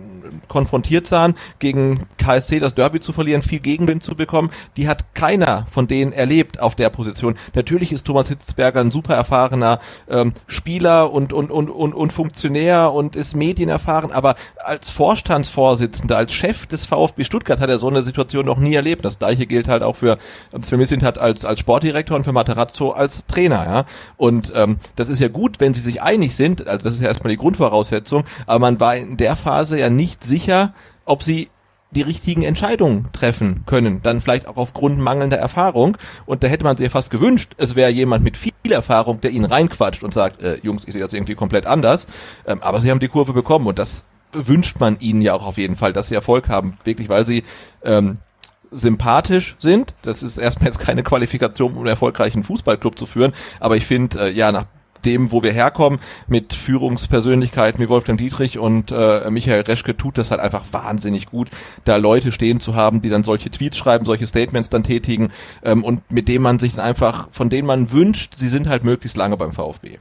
[0.48, 5.66] konfrontiert sahen, gegen KSC das Derby zu verlieren, viel Gegenwind zu bekommen, die hat keiner
[5.72, 7.36] von denen erlebt auf der Position.
[7.54, 9.80] Natürlich ist Thomas Hitzberger ein super erfahrener
[10.10, 16.34] ähm, Spieler und, und, und, und, und Funktionär und ist medienerfahren, aber als Vorstandsvorsitzender, als
[16.34, 19.06] Chef des VfB Stuttgart hat er so eine Situation noch nie erlebt.
[19.06, 20.18] Das gleiche gilt halt auch für
[20.54, 23.66] ähm, Sven hat als, als Sportdirektor und für Materazzo als Trainer.
[23.66, 23.86] Ja?
[24.18, 27.08] Und ähm, das ist ja gut, wenn sie sich einig sind, also das ist ja
[27.08, 30.35] erstmal die Grundvoraussetzung, aber man war in der Phase ja nicht sicher,
[31.06, 31.50] ob sie
[31.92, 35.98] die richtigen Entscheidungen treffen können, dann vielleicht auch aufgrund mangelnder Erfahrung.
[36.26, 39.32] Und da hätte man sich ja fast gewünscht, es wäre jemand mit viel Erfahrung, der
[39.32, 42.08] ihnen reinquatscht und sagt, äh, Jungs, ich sehe das irgendwie komplett anders.
[42.46, 45.58] Ähm, aber sie haben die Kurve bekommen und das wünscht man ihnen ja auch auf
[45.58, 47.44] jeden Fall, dass sie Erfolg haben, wirklich, weil sie
[47.84, 48.18] ähm,
[48.72, 49.94] sympathisch sind.
[50.02, 54.28] Das ist erstmal jetzt keine Qualifikation, um einen erfolgreichen Fußballclub zu führen, aber ich finde,
[54.28, 54.66] äh, ja, nach
[55.06, 60.32] dem, wo wir herkommen, mit Führungspersönlichkeiten wie Wolfgang Dietrich und äh, Michael Reschke tut das
[60.32, 61.50] halt einfach wahnsinnig gut,
[61.84, 65.30] da Leute stehen zu haben, die dann solche Tweets schreiben, solche Statements dann tätigen
[65.64, 68.84] ähm, und mit denen man sich dann einfach, von denen man wünscht, sie sind halt
[68.84, 69.98] möglichst lange beim VfB.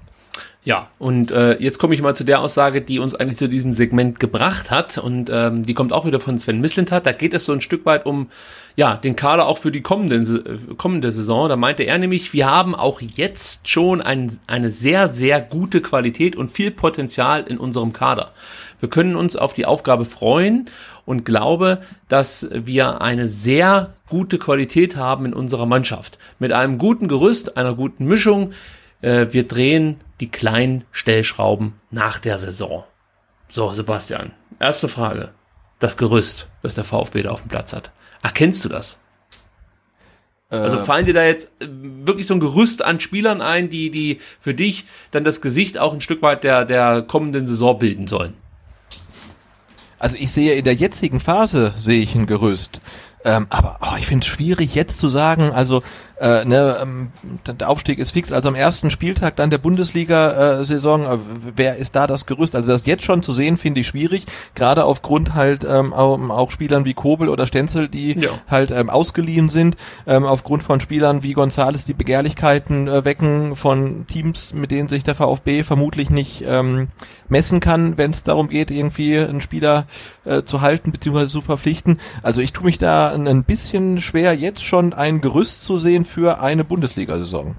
[0.67, 3.75] Ja, und äh, jetzt komme ich mal zu der Aussage, die uns eigentlich zu diesem
[3.75, 4.97] Segment gebracht hat.
[4.97, 7.05] Und ähm, die kommt auch wieder von Sven Mislintat.
[7.05, 8.29] Da geht es so ein Stück weit um
[8.75, 10.43] ja den Kader auch für die kommende,
[10.79, 11.51] kommende Saison.
[11.51, 16.35] Da meinte er nämlich, wir haben auch jetzt schon ein, eine sehr, sehr gute Qualität
[16.35, 18.33] und viel Potenzial in unserem Kader.
[18.81, 20.71] Wir können uns auf die Aufgabe freuen
[21.05, 26.19] und glaube, dass wir eine sehr gute Qualität haben in unserer Mannschaft.
[26.39, 28.53] Mit einem guten Gerüst, einer guten Mischung
[29.01, 32.85] äh, wir drehen die kleinen Stellschrauben nach der Saison.
[33.49, 35.31] So, Sebastian, erste Frage.
[35.79, 37.91] Das Gerüst, das der VfB da auf dem Platz hat.
[38.23, 38.99] Erkennst du das?
[40.63, 40.85] Also äh.
[40.85, 44.55] fallen dir da jetzt äh, wirklich so ein Gerüst an Spielern ein, die, die für
[44.55, 48.35] dich dann das Gesicht auch ein Stück weit der, der kommenden Saison bilden sollen?
[49.99, 52.81] Also ich sehe in der jetzigen Phase sehe ich ein Gerüst.
[53.25, 55.83] Ähm, aber oh, ich finde es schwierig jetzt zu sagen, also
[56.25, 57.09] äh, ne, ähm,
[57.47, 58.33] der Aufstieg ist fix.
[58.33, 61.19] Also am ersten Spieltag dann der Bundesliga-Saison, äh,
[61.55, 62.57] wer ist da das Gerüst?
[62.57, 66.87] Also das jetzt schon zu sehen, finde ich schwierig, gerade aufgrund halt ähm, auch Spielern
[66.87, 68.31] wie Kobel oder Stenzel, die ja.
[68.49, 74.07] halt ähm, ausgeliehen sind, ähm, aufgrund von Spielern wie Gonzales, die Begehrlichkeiten äh, wecken von
[74.07, 76.89] Teams, mit denen sich der VfB vermutlich nicht ähm,
[77.29, 79.87] messen kann, wenn es darum geht, irgendwie einen Spieler
[80.25, 81.27] äh, zu halten bzw.
[81.27, 82.01] zu verpflichten.
[82.23, 86.41] Also ich tue mich da ein bisschen schwer, jetzt schon ein Gerüst zu sehen für
[86.41, 87.57] eine Bundesliga-Saison.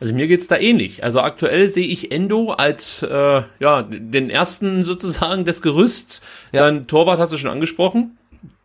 [0.00, 1.04] Also mir geht's da ähnlich.
[1.04, 6.22] Also aktuell sehe ich Endo als äh, ja den ersten sozusagen des Gerüsts.
[6.52, 6.64] Ja.
[6.64, 8.16] Dann Torwart hast du schon angesprochen.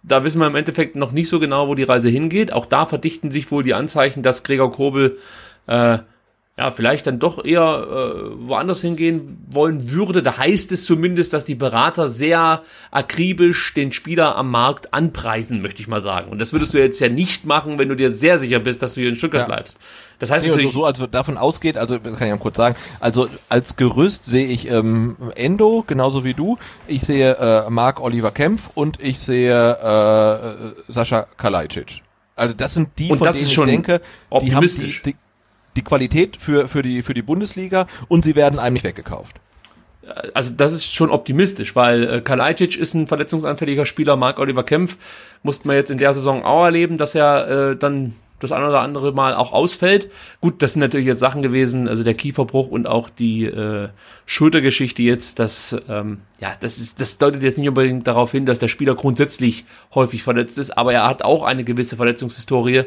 [0.02, 2.54] Da wissen wir im Endeffekt noch nicht so genau, wo die Reise hingeht.
[2.54, 5.18] Auch da verdichten sich wohl die Anzeichen, dass Gregor Kobel
[5.68, 5.98] äh,
[6.58, 10.24] ja, vielleicht dann doch eher äh, woanders hingehen wollen würde.
[10.24, 15.82] Da heißt es zumindest, dass die Berater sehr akribisch den Spieler am Markt anpreisen, möchte
[15.82, 16.32] ich mal sagen.
[16.32, 18.96] Und das würdest du jetzt ja nicht machen, wenn du dir sehr sicher bist, dass
[18.96, 19.54] du hier in Stuttgart ja.
[19.54, 19.78] bleibst.
[20.18, 23.30] Das heißt nee, natürlich so, als davon ausgeht, also kann ich ja kurz sagen, also
[23.50, 26.58] als Gerüst sehe ich ähm, Endo genauso wie du.
[26.88, 32.02] Ich sehe äh, Marc Oliver Kempf und ich sehe äh, Sascha Kalajdzic.
[32.36, 34.02] Also das sind die, und von denen ich denke,
[34.42, 35.16] die haben die, die
[35.78, 39.40] die Qualität für, für, die, für die Bundesliga und sie werden einem nicht weggekauft.
[40.34, 44.98] Also das ist schon optimistisch, weil äh, Kalajdzic ist ein verletzungsanfälliger Spieler, Marc Oliver Kempf
[45.44, 48.82] mussten wir jetzt in der Saison auch erleben, dass er äh, dann das ein oder
[48.82, 50.12] andere Mal auch ausfällt.
[50.42, 53.90] Gut, das sind natürlich jetzt Sachen gewesen, also der Kieferbruch und auch die äh,
[54.26, 58.60] Schultergeschichte jetzt, das ähm, ja, das ist das deutet jetzt nicht unbedingt darauf hin, dass
[58.60, 62.84] der Spieler grundsätzlich häufig verletzt ist, aber er hat auch eine gewisse Verletzungshistorie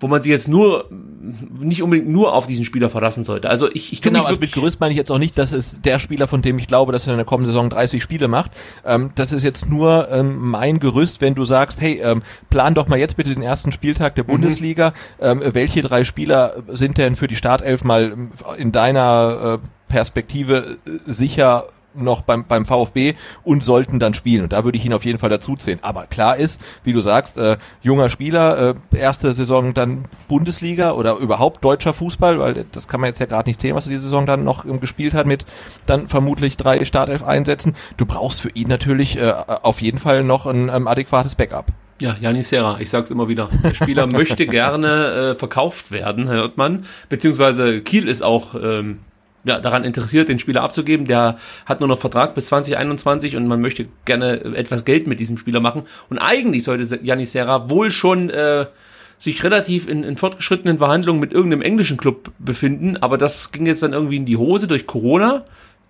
[0.00, 3.48] wo man sich jetzt nur nicht unbedingt nur auf diesen Spieler verlassen sollte.
[3.48, 5.98] Also ich, ich genau, also mit Gerüst meine ich jetzt auch nicht, dass es der
[5.98, 8.50] Spieler, von dem ich glaube, dass er in der kommenden Saison 30 Spiele macht.
[8.84, 12.88] Ähm, das ist jetzt nur ähm, mein Gerüst, wenn du sagst, hey, ähm, plan doch
[12.88, 14.28] mal jetzt bitte den ersten Spieltag der mhm.
[14.28, 14.92] Bundesliga.
[15.20, 18.16] Ähm, welche drei Spieler sind denn für die Startelf mal
[18.58, 24.44] in deiner äh, Perspektive äh, sicher noch beim, beim VfB und sollten dann spielen.
[24.44, 25.78] Und da würde ich ihn auf jeden Fall dazuzählen.
[25.82, 31.16] Aber klar ist, wie du sagst, äh, junger Spieler, äh, erste Saison dann Bundesliga oder
[31.16, 34.00] überhaupt deutscher Fußball, weil das kann man jetzt ja gerade nicht sehen, was er die
[34.00, 35.44] Saison dann noch ähm, gespielt hat mit
[35.86, 37.74] dann vermutlich drei Startelf-Einsätzen.
[37.96, 41.66] Du brauchst für ihn natürlich äh, auf jeden Fall noch ein ähm, adäquates Backup.
[42.00, 43.48] Ja, Janis Serra, ich sag's immer wieder.
[43.62, 46.84] Der Spieler möchte gerne äh, verkauft werden, hört man.
[47.08, 49.00] Beziehungsweise Kiel ist auch ähm,
[49.44, 51.06] ja, daran interessiert, den Spieler abzugeben.
[51.06, 51.36] Der
[51.66, 55.60] hat nur noch Vertrag bis 2021 und man möchte gerne etwas Geld mit diesem Spieler
[55.60, 55.82] machen.
[56.10, 58.66] Und eigentlich sollte Janis Serra wohl schon äh,
[59.18, 63.82] sich relativ in, in fortgeschrittenen Verhandlungen mit irgendeinem englischen Club befinden, aber das ging jetzt
[63.82, 65.44] dann irgendwie in die Hose durch Corona,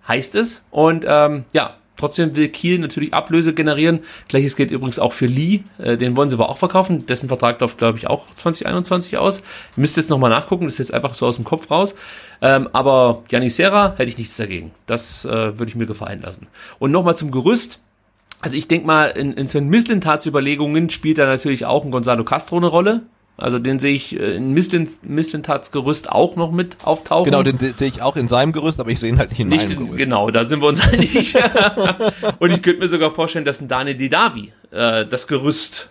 [0.07, 0.63] heißt es.
[0.69, 3.99] Und ähm, ja, Trotzdem will Kiel natürlich Ablöse generieren.
[4.27, 5.61] Gleiches gilt übrigens auch für Lee.
[5.77, 7.05] Äh, den wollen sie aber auch verkaufen.
[7.05, 9.39] Dessen Vertrag läuft, glaube ich, auch 2021 aus.
[9.39, 9.43] Ihr
[9.81, 10.65] müsst jetzt nochmal nachgucken.
[10.65, 11.95] Das ist jetzt einfach so aus dem Kopf raus.
[12.41, 14.71] Ähm, aber Janis Serra hätte ich nichts dagegen.
[14.85, 16.47] Das äh, würde ich mir gefallen lassen.
[16.79, 17.79] Und nochmal zum Gerüst.
[18.41, 22.23] Also ich denke mal, in, in Sven Mislintats Überlegungen spielt da natürlich auch ein Gonzalo
[22.23, 23.03] Castro eine Rolle.
[23.37, 27.25] Also den sehe ich äh, in Mislintats Gerüst auch noch mit auftauchen.
[27.25, 29.49] Genau, den sehe ich auch in seinem Gerüst, aber ich sehe ihn halt nicht in
[29.49, 29.97] nicht meinem Gerüst.
[29.97, 31.35] Genau, da sind wir uns einig.
[32.39, 35.89] Und ich könnte mir sogar vorstellen, dass ein Daniel Didavi äh, das Gerüst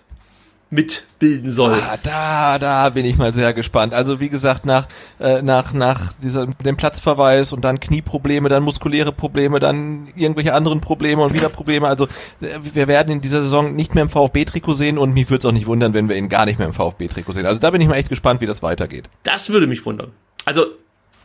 [0.75, 1.75] mitbilden soll.
[1.75, 3.95] Ah, da, da bin ich mal sehr gespannt.
[3.95, 4.89] Also wie gesagt, nach,
[5.21, 10.81] äh, nach, nach dieser, dem Platzverweis und dann Knieprobleme, dann muskuläre Probleme, dann irgendwelche anderen
[10.81, 11.87] Probleme und wieder Probleme.
[11.87, 12.07] Also
[12.41, 15.45] äh, wir werden in dieser Saison nicht mehr im VfB-Trikot sehen und mich würde es
[15.45, 17.47] auch nicht wundern, wenn wir ihn gar nicht mehr im VfB-Trikot sehen.
[17.47, 19.09] Also da bin ich mal echt gespannt, wie das weitergeht.
[19.23, 20.13] Das würde mich wundern.
[20.45, 20.67] Also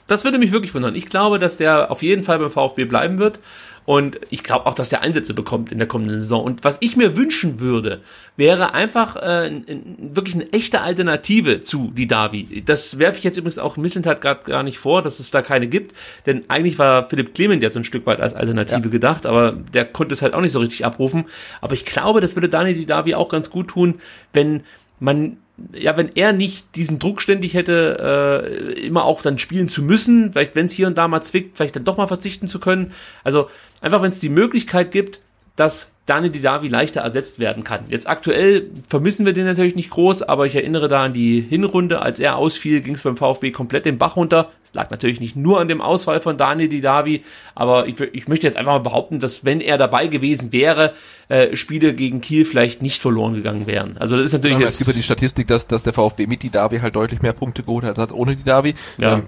[0.09, 0.95] das würde mich wirklich wundern.
[0.95, 3.39] Ich glaube, dass der auf jeden Fall beim VfB bleiben wird.
[3.85, 6.43] Und ich glaube auch, dass der Einsätze bekommt in der kommenden Saison.
[6.43, 8.01] Und was ich mir wünschen würde,
[8.37, 9.63] wäre einfach äh,
[9.97, 12.61] wirklich eine echte Alternative zu die Davi.
[12.65, 15.67] Das werfe ich jetzt übrigens auch Missentat gerade gar nicht vor, dass es da keine
[15.67, 15.95] gibt.
[16.27, 18.89] Denn eigentlich war Philipp Clement ja so ein Stück weit als Alternative ja.
[18.89, 21.25] gedacht, aber der konnte es halt auch nicht so richtig abrufen.
[21.61, 23.95] Aber ich glaube, das würde Daniel Davi auch ganz gut tun,
[24.33, 24.61] wenn
[24.99, 25.37] man
[25.73, 28.43] ja, wenn er nicht diesen Druck ständig hätte,
[28.77, 31.57] äh, immer auch dann spielen zu müssen, vielleicht wenn es hier und da mal zwickt,
[31.57, 32.93] vielleicht dann doch mal verzichten zu können.
[33.23, 33.49] Also
[33.81, 35.21] einfach, wenn es die Möglichkeit gibt,
[35.55, 37.81] dass Daniel Didavi leichter ersetzt werden kann.
[37.89, 42.01] Jetzt aktuell vermissen wir den natürlich nicht groß, aber ich erinnere da an die Hinrunde,
[42.01, 44.49] als er ausfiel, ging es beim VfB komplett den Bach runter.
[44.63, 47.21] Es lag natürlich nicht nur an dem Ausfall von Daniel Didavi,
[47.53, 50.93] aber ich, ich möchte jetzt einfach mal behaupten, dass wenn er dabei gewesen wäre,
[51.27, 53.97] äh, Spiele gegen Kiel vielleicht nicht verloren gegangen wären.
[53.99, 56.41] Also das ist natürlich ja, es gibt ja die Statistik, dass, dass der VfB mit
[56.41, 58.73] Didavi halt deutlich mehr Punkte geholt hat als ohne Didavi.
[58.99, 59.17] Ja.
[59.17, 59.27] Ähm,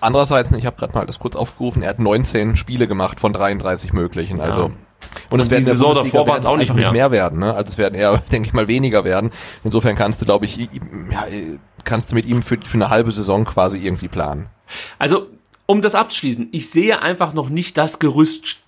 [0.00, 3.92] andererseits, ich habe gerade mal das kurz aufgerufen, er hat 19 Spiele gemacht von 33
[3.92, 4.40] möglichen.
[4.40, 4.70] Also ja
[5.30, 6.84] Und es werden die Saison davor waren's werden auch nicht mehr.
[6.84, 7.40] nicht mehr werden.
[7.40, 7.54] Ne?
[7.54, 9.30] Also es werden eher, denke ich mal, weniger werden.
[9.64, 13.12] Insofern kannst du, glaube ich, ja, äh, kannst du mit ihm für, für eine halbe
[13.12, 14.46] Saison quasi irgendwie planen.
[14.98, 15.28] Also,
[15.66, 18.58] um das abzuschließen, ich sehe einfach noch nicht das Gerüst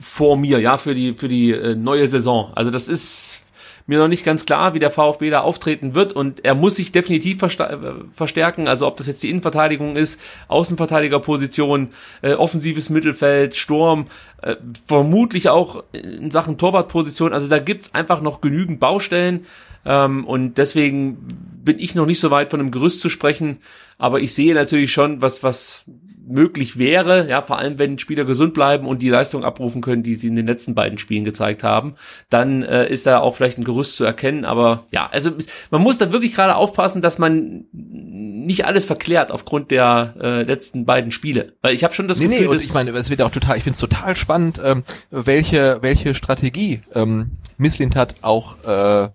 [0.00, 2.52] vor mir, ja, für die, für die äh, neue Saison.
[2.54, 3.42] Also das ist
[3.86, 6.12] mir noch nicht ganz klar, wie der VfB da auftreten wird.
[6.12, 7.78] Und er muss sich definitiv äh,
[8.12, 11.88] verstärken, also ob das jetzt die Innenverteidigung ist, Außenverteidigerposition,
[12.22, 14.06] äh, offensives Mittelfeld, Sturm,
[14.42, 14.56] äh,
[14.86, 19.46] vermutlich auch in Sachen Torwartposition, also da gibt's einfach noch genügend Baustellen.
[19.84, 21.28] Ähm, und deswegen
[21.64, 23.58] bin ich noch nicht so weit von einem Gerüst zu sprechen,
[23.98, 25.84] aber ich sehe natürlich schon, was, was
[26.28, 30.14] möglich wäre, ja, vor allem wenn Spieler gesund bleiben und die Leistung abrufen können, die
[30.16, 31.94] sie in den letzten beiden Spielen gezeigt haben,
[32.30, 35.30] dann äh, ist da auch vielleicht ein Gerüst zu erkennen, aber ja, also
[35.70, 40.84] man muss da wirklich gerade aufpassen, dass man nicht alles verklärt aufgrund der äh, letzten
[40.84, 43.10] beiden Spiele, weil ich habe schon das Nee, Gefühl, nee, und dass- ich meine, es
[43.10, 48.56] wird auch total, ich finde es total spannend, ähm, welche, welche Strategie ähm, Misslintat auch
[48.66, 49.08] äh,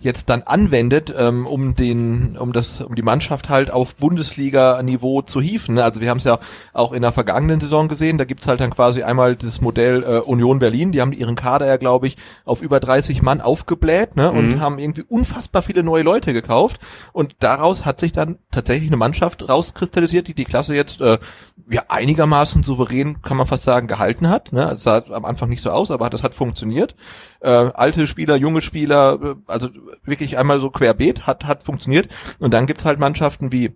[0.00, 5.40] jetzt dann anwendet, ähm, um den, um das, um die Mannschaft halt auf Bundesliga-Niveau zu
[5.40, 5.74] hieven.
[5.76, 5.84] Ne?
[5.84, 6.38] Also wir haben es ja
[6.72, 10.18] auch in der vergangenen Saison gesehen, da gibt's halt dann quasi einmal das Modell äh,
[10.20, 14.32] Union Berlin, die haben ihren Kader ja, glaube ich, auf über 30 Mann aufgebläht ne?
[14.32, 16.80] und haben irgendwie unfassbar viele neue Leute gekauft
[17.12, 21.18] und daraus hat sich dann tatsächlich eine Mannschaft rauskristallisiert, die die Klasse jetzt äh,
[21.68, 24.52] ja einigermaßen souverän, kann man fast sagen, gehalten hat.
[24.52, 24.70] Ne?
[24.72, 26.94] Es sah am Anfang nicht so aus, aber das hat funktioniert.
[27.40, 29.68] Äh, alte Spieler, junge Spieler, äh, also
[30.04, 32.08] wirklich einmal so querbeet, hat, hat funktioniert.
[32.38, 33.72] Und dann gibt's halt Mannschaften wie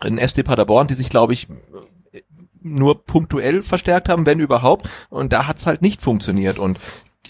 [0.00, 1.48] ein SD Paderborn, die sich, glaube ich,
[2.60, 4.88] nur punktuell verstärkt haben, wenn überhaupt.
[5.10, 6.58] Und da hat's halt nicht funktioniert.
[6.58, 6.78] Und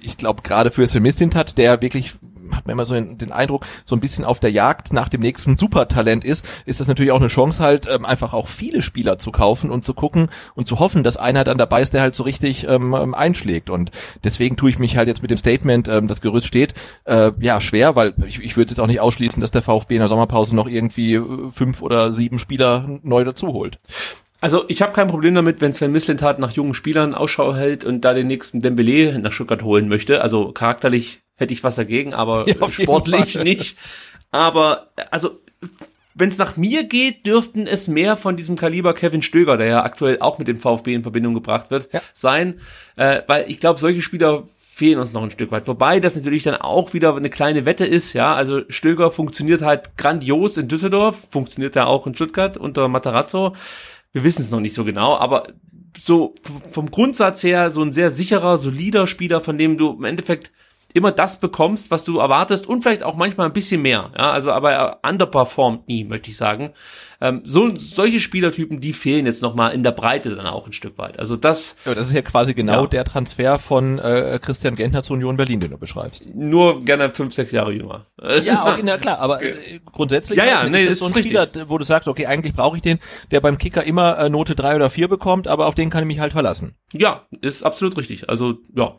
[0.01, 2.14] ich glaube, gerade für Semistintat, der wirklich
[2.57, 5.57] hat man immer so den Eindruck, so ein bisschen auf der Jagd nach dem nächsten
[5.57, 9.33] Supertalent ist, ist das natürlich auch eine Chance halt, ähm, einfach auch viele Spieler zu
[9.33, 12.23] kaufen und zu gucken und zu hoffen, dass einer dann dabei ist, der halt so
[12.23, 13.70] richtig ähm, ähm, einschlägt.
[13.70, 13.91] Und
[14.24, 16.74] deswegen tue ich mich halt jetzt mit dem Statement, ähm, das Gerüst steht,
[17.05, 20.01] äh, ja, schwer, weil ich, ich würde jetzt auch nicht ausschließen, dass der VfB in
[20.01, 23.79] der Sommerpause noch irgendwie äh, fünf oder sieben Spieler neu dazu holt.
[24.43, 28.01] Also ich habe kein Problem damit, wenn Sven Mislintat nach jungen Spielern Ausschau hält und
[28.05, 30.20] da den nächsten Dembele nach Stuttgart holen möchte.
[30.20, 33.77] Also charakterlich hätte ich was dagegen, aber Ja, sportlich nicht.
[34.31, 35.41] Aber also
[36.15, 39.83] wenn es nach mir geht, dürften es mehr von diesem Kaliber Kevin Stöger, der ja
[39.83, 42.01] aktuell auch mit dem VfB in Verbindung gebracht wird, Ja.
[42.13, 42.61] sein.
[42.97, 45.69] Äh, weil ich glaube, solche Spieler fehlen uns noch ein Stück weit.
[45.69, 48.35] Wobei das natürlich dann auch wieder eine kleine Wette ist, ja.
[48.35, 53.55] Also Stöger funktioniert halt grandios in Düsseldorf, funktioniert er auch in Stuttgart unter Matarazzo.
[54.13, 55.49] Wir wissen es noch nicht so genau, aber
[55.99, 56.35] so
[56.71, 60.53] vom Grundsatz her so ein sehr sicherer, solider Spieler, von dem du im Endeffekt
[60.94, 64.10] immer das bekommst, was du erwartest und vielleicht auch manchmal ein bisschen mehr.
[64.16, 66.73] Ja, also aber er underperformt nie, möchte ich sagen.
[67.20, 70.73] Ähm, so solche Spielertypen, die fehlen jetzt noch mal in der Breite dann auch ein
[70.73, 71.20] Stück weit.
[71.20, 72.86] Also das Ja, das ist ja quasi genau Ja.
[72.89, 76.27] der Transfer von äh, Christian Gentner zu Union Berlin, den du beschreibst.
[76.35, 78.06] nur gerne fünf, sechs Jahre jünger.
[78.20, 80.98] Äh, Ja, okay, na klar, aber äh, grundsätzlich Ja, ja, halt, nee, ist das das
[80.98, 81.40] so ein ist richtig.
[81.40, 82.98] Spieler, wo du sagst, okay, eigentlich brauche ich den,
[83.31, 86.09] der beim Kicker immer äh, Note drei oder vier bekommt, aber auf den kann ich
[86.09, 86.74] mich halt verlassen.
[86.93, 88.28] Ja, ist absolut richtig.
[88.28, 88.94] Also ja.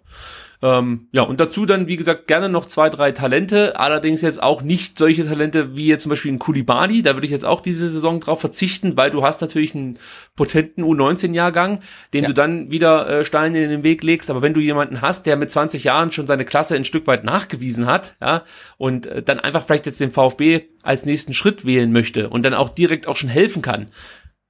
[0.63, 4.61] Ähm, ja, und dazu dann, wie gesagt, gerne noch zwei, drei Talente, allerdings jetzt auch
[4.61, 7.89] nicht solche Talente wie jetzt zum Beispiel ein Kulibali, da würde ich jetzt auch diese
[7.89, 9.97] Saison drauf verzichten, weil du hast natürlich einen
[10.37, 11.81] potenten U19-Jahrgang,
[12.13, 12.27] dem Ja.
[12.29, 15.35] du dann wieder äh, Steine in den Weg legst, aber wenn du jemanden hast, der
[15.35, 18.43] mit 20 Jahren schon seine Klasse ein Stück weit nachgewiesen hat, ja,
[18.77, 22.53] und äh, dann einfach vielleicht jetzt den VfB als nächsten Schritt wählen möchte und dann
[22.53, 23.87] auch direkt auch schon helfen kann,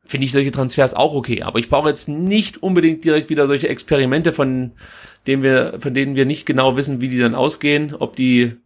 [0.05, 1.43] finde ich solche Transfers auch okay.
[1.43, 4.71] Aber ich brauche jetzt nicht unbedingt direkt wieder solche Experimente, von
[5.27, 8.57] denen wir, von denen wir nicht genau wissen, wie die dann ausgehen, ob die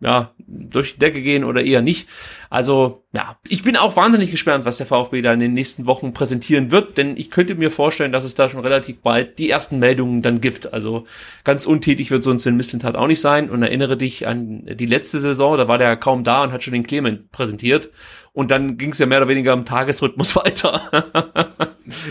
[0.00, 2.08] ja durch die Decke gehen oder eher nicht.
[2.50, 6.12] Also ja, ich bin auch wahnsinnig gespannt, was der VfB da in den nächsten Wochen
[6.12, 9.78] präsentieren wird, denn ich könnte mir vorstellen, dass es da schon relativ bald die ersten
[9.78, 10.72] Meldungen dann gibt.
[10.72, 11.04] Also
[11.42, 13.50] ganz untätig wird so ein Sven Mislintat auch nicht sein.
[13.50, 16.74] Und erinnere dich an die letzte Saison, da war der kaum da und hat schon
[16.74, 17.90] den Clement präsentiert.
[18.38, 20.80] Und dann ging es ja mehr oder weniger im Tagesrhythmus weiter.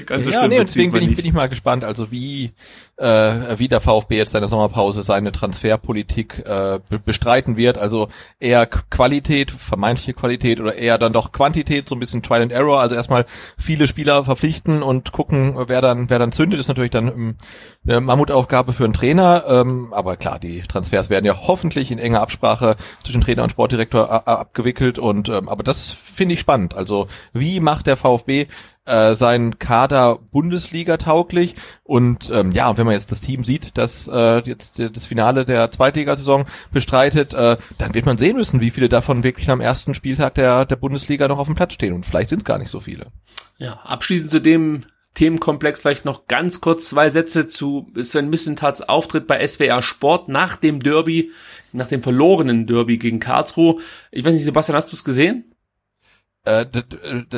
[0.05, 2.51] Ganz so ja, schlimm nee, deswegen bin ich, bin ich mal gespannt, also wie,
[2.97, 7.77] äh, wie der VfB jetzt in der Sommerpause seine Transferpolitik äh, be bestreiten wird.
[7.77, 8.09] Also
[8.41, 12.81] eher Qualität, vermeintliche Qualität oder eher dann doch Quantität, so ein bisschen Trial and Error.
[12.81, 13.25] Also erstmal
[13.57, 17.35] viele Spieler verpflichten und gucken, wer dann, wer dann zündet, ist natürlich dann ähm,
[17.87, 19.45] eine Mammutaufgabe für einen Trainer.
[19.47, 22.75] Ähm, aber klar, die Transfers werden ja hoffentlich in enger Absprache
[23.05, 24.99] zwischen Trainer und Sportdirektor a- abgewickelt.
[24.99, 26.73] Und ähm, aber das finde ich spannend.
[26.73, 28.47] Also wie macht der VfB
[28.85, 33.77] äh, seinen Kader Bundesliga tauglich und ähm, ja, und wenn man jetzt das Team sieht,
[33.77, 38.69] das äh, jetzt das Finale der Zweitligasaison bestreitet, äh, dann wird man sehen müssen, wie
[38.71, 42.05] viele davon wirklich am ersten Spieltag der der Bundesliga noch auf dem Platz stehen und
[42.05, 43.07] vielleicht sind es gar nicht so viele.
[43.57, 44.83] Ja, abschließend zu dem
[45.17, 50.57] Themenkomplex vielleicht noch ganz kurz zwei Sätze zu Sven Missentats Auftritt bei SWR Sport nach
[50.57, 51.31] dem Derby,
[51.73, 53.81] nach dem verlorenen Derby gegen Karlsruhe.
[54.11, 55.55] Ich weiß nicht, Sebastian, hast du es gesehen?
[56.47, 56.65] Äh,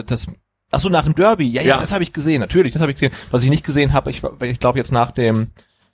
[0.06, 0.28] das,
[0.72, 1.50] Ach so, nach dem Derby.
[1.50, 1.78] Ja, ja, ja.
[1.78, 2.42] das habe ich gesehen.
[2.42, 3.14] Natürlich, das habe ich gesehen.
[3.32, 5.48] Was ich nicht gesehen habe, ich, ich glaube jetzt nach dem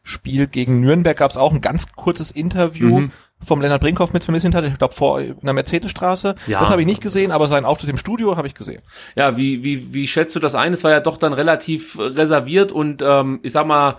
[0.03, 3.11] Spiel gegen Nürnberg gab es auch ein ganz kurzes Interview mhm.
[3.43, 6.35] vom Lennart Brinkhoff mit Sven Missentat, ich glaube vor in der Mercedesstraße.
[6.45, 6.59] Ja.
[6.59, 8.83] Das habe ich nicht gesehen, aber seinen Auftritt im Studio habe ich gesehen.
[9.15, 10.73] Ja, wie, wie, wie schätzt du das ein?
[10.73, 13.95] Es war ja doch dann relativ reserviert und ähm, ich sag mal,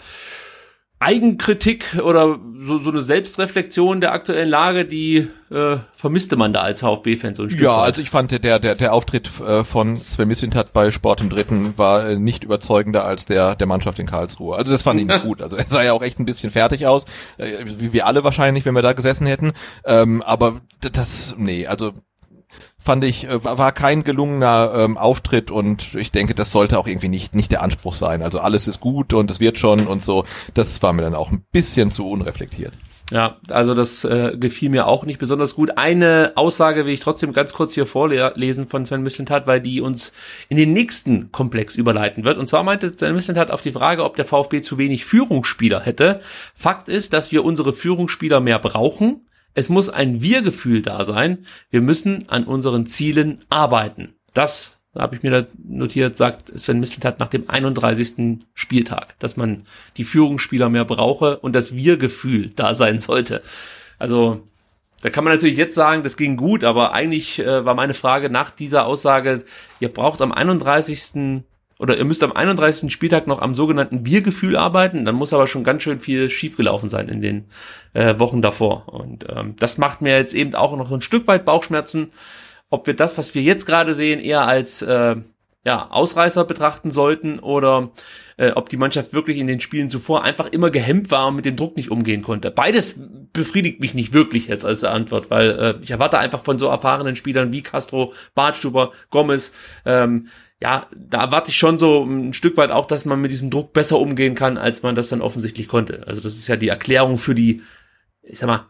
[1.06, 6.80] Eigenkritik oder so, so eine Selbstreflexion der aktuellen Lage, die äh, vermisste man da als
[6.80, 7.84] VfB-Fan so ein Stück Ja, weit.
[7.84, 11.78] also ich fand der der der Auftritt äh, von Sven Mislintat bei Sport im Dritten
[11.78, 14.56] war äh, nicht überzeugender als der der Mannschaft in Karlsruhe.
[14.56, 15.40] Also das fand ich nicht gut.
[15.42, 17.04] Also er sah ja auch echt ein bisschen fertig aus,
[17.38, 19.52] äh, wie wir alle wahrscheinlich, wenn wir da gesessen hätten.
[19.84, 21.92] Ähm, aber das nee, also
[22.86, 27.08] fand ich, äh, war kein gelungener ähm, Auftritt und ich denke, das sollte auch irgendwie
[27.08, 28.22] nicht, nicht der Anspruch sein.
[28.22, 30.24] Also alles ist gut und es wird schon und so.
[30.54, 32.72] Das war mir dann auch ein bisschen zu unreflektiert.
[33.12, 35.78] Ja, also das äh, gefiel mir auch nicht besonders gut.
[35.78, 40.12] Eine Aussage will ich trotzdem ganz kurz hier vorlesen von Sven Mislintat, weil die uns
[40.48, 42.36] in den nächsten Komplex überleiten wird.
[42.36, 46.20] Und zwar meinte Sven Mislintat auf die Frage, ob der VfB zu wenig Führungsspieler hätte.
[46.54, 49.26] Fakt ist, dass wir unsere Führungsspieler mehr brauchen.
[49.56, 51.46] Es muss ein Wir-Gefühl da sein.
[51.70, 54.14] Wir müssen an unseren Zielen arbeiten.
[54.34, 58.44] Das habe ich mir da notiert, sagt Sven Misteltat nach dem 31.
[58.52, 59.64] Spieltag, dass man
[59.96, 63.42] die Führungsspieler mehr brauche und das Wir-Gefühl da sein sollte.
[63.98, 64.46] Also
[65.00, 68.28] da kann man natürlich jetzt sagen, das ging gut, aber eigentlich äh, war meine Frage
[68.28, 69.42] nach dieser Aussage,
[69.80, 71.40] ihr braucht am 31
[71.78, 72.92] oder ihr müsst am 31.
[72.92, 77.08] Spieltag noch am sogenannten Biergefühl arbeiten, dann muss aber schon ganz schön viel schiefgelaufen sein
[77.08, 77.44] in den
[77.92, 78.88] äh, Wochen davor.
[78.88, 82.12] Und ähm, das macht mir jetzt eben auch noch ein Stück weit Bauchschmerzen,
[82.70, 85.16] ob wir das, was wir jetzt gerade sehen, eher als äh,
[85.66, 87.90] ja, Ausreißer betrachten sollten oder
[88.36, 91.44] äh, ob die Mannschaft wirklich in den Spielen zuvor einfach immer gehemmt war und mit
[91.44, 92.52] dem Druck nicht umgehen konnte.
[92.52, 93.00] Beides
[93.32, 97.16] befriedigt mich nicht wirklich jetzt als Antwort, weil äh, ich erwarte einfach von so erfahrenen
[97.16, 99.52] Spielern wie Castro, Bartstuber, Gomez,
[99.84, 100.28] ähm,
[100.60, 103.72] ja, da erwarte ich schon so ein Stück weit auch, dass man mit diesem Druck
[103.72, 106.06] besser umgehen kann, als man das dann offensichtlich konnte.
[106.06, 107.62] Also das ist ja die Erklärung für die,
[108.22, 108.66] ich sag mal,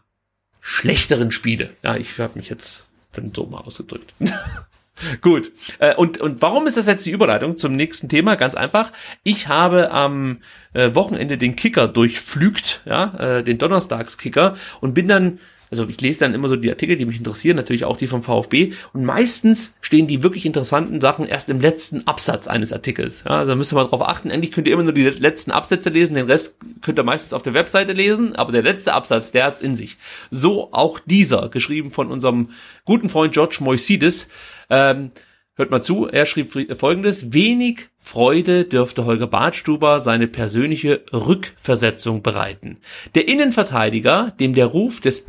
[0.59, 1.69] schlechteren Spiele.
[1.83, 4.13] Ja, ich habe mich jetzt dann so mal ausgedrückt.
[5.21, 5.51] Gut.
[5.79, 8.35] Äh, und, und warum ist das jetzt die Überleitung zum nächsten Thema?
[8.35, 8.91] Ganz einfach.
[9.23, 10.41] Ich habe am
[10.73, 15.39] äh, Wochenende den Kicker durchflügt, ja, äh, den Donnerstagskicker und bin dann
[15.69, 18.23] also ich lese dann immer so die Artikel, die mich interessieren, natürlich auch die vom
[18.23, 18.73] VfB.
[18.93, 23.23] Und meistens stehen die wirklich interessanten Sachen erst im letzten Absatz eines Artikels.
[23.25, 24.29] Ja, also da müsst ihr mal drauf achten.
[24.29, 27.43] Endlich könnt ihr immer nur die letzten Absätze lesen, den Rest könnt ihr meistens auf
[27.43, 29.97] der Webseite lesen, aber der letzte Absatz, der hat's in sich.
[30.31, 32.49] So auch dieser, geschrieben von unserem
[32.85, 34.27] guten Freund George Moisides.
[34.69, 35.11] Ähm,
[35.57, 37.33] hört mal zu, er schrieb folgendes.
[37.33, 42.77] Wenig Freude dürfte Holger Badstuber seine persönliche Rückversetzung bereiten.
[43.15, 45.25] Der Innenverteidiger, dem der Ruf des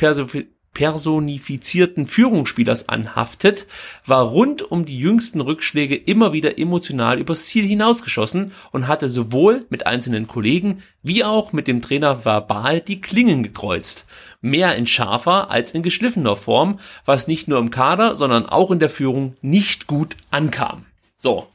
[0.74, 3.66] personifizierten Führungsspielers anhaftet,
[4.06, 9.66] war rund um die jüngsten Rückschläge immer wieder emotional übers Ziel hinausgeschossen und hatte sowohl
[9.70, 14.04] mit einzelnen Kollegen wie auch mit dem Trainer verbal die Klingen gekreuzt.
[14.40, 18.78] Mehr in scharfer als in geschliffener Form, was nicht nur im Kader, sondern auch in
[18.78, 20.86] der Führung nicht gut ankam.
[21.16, 21.48] So,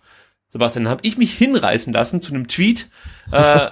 [0.49, 2.87] Sebastian, habe ich mich hinreißen lassen zu einem Tweet.
[3.33, 3.69] Äh,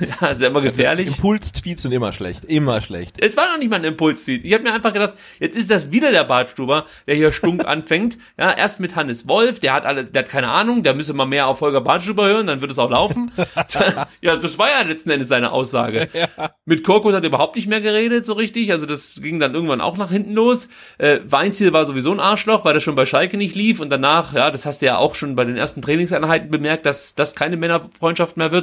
[0.20, 1.08] ja, ist ja immer gefährlich.
[1.08, 3.16] Impuls-Tweets sind immer schlecht, immer schlecht.
[3.22, 4.44] Es war noch nicht mal ein Impuls-Tweet.
[4.44, 8.18] Ich habe mir einfach gedacht, jetzt ist das wieder der Bartstuber, der hier stunk anfängt.
[8.38, 11.26] Ja, erst mit Hannes Wolf, der hat alle, der hat keine Ahnung, der müsse mal
[11.26, 13.30] mehr auf Holger Bartstuber hören, dann wird es auch laufen.
[14.20, 16.08] ja, das war ja letzten Endes seine Aussage.
[16.12, 16.50] Ja.
[16.64, 18.72] Mit Korkut hat er überhaupt nicht mehr geredet, so richtig.
[18.72, 20.68] Also das ging dann irgendwann auch nach hinten los.
[20.98, 24.34] Äh, Weinziel war sowieso ein Arschloch, weil er schon bei Schalke nicht lief und danach,
[24.34, 27.56] ja, das hast du ja auch schon bei den ersten Trainingseinheiten bemerkt, dass das keine
[27.56, 28.55] Männerfreundschaft mehr wird.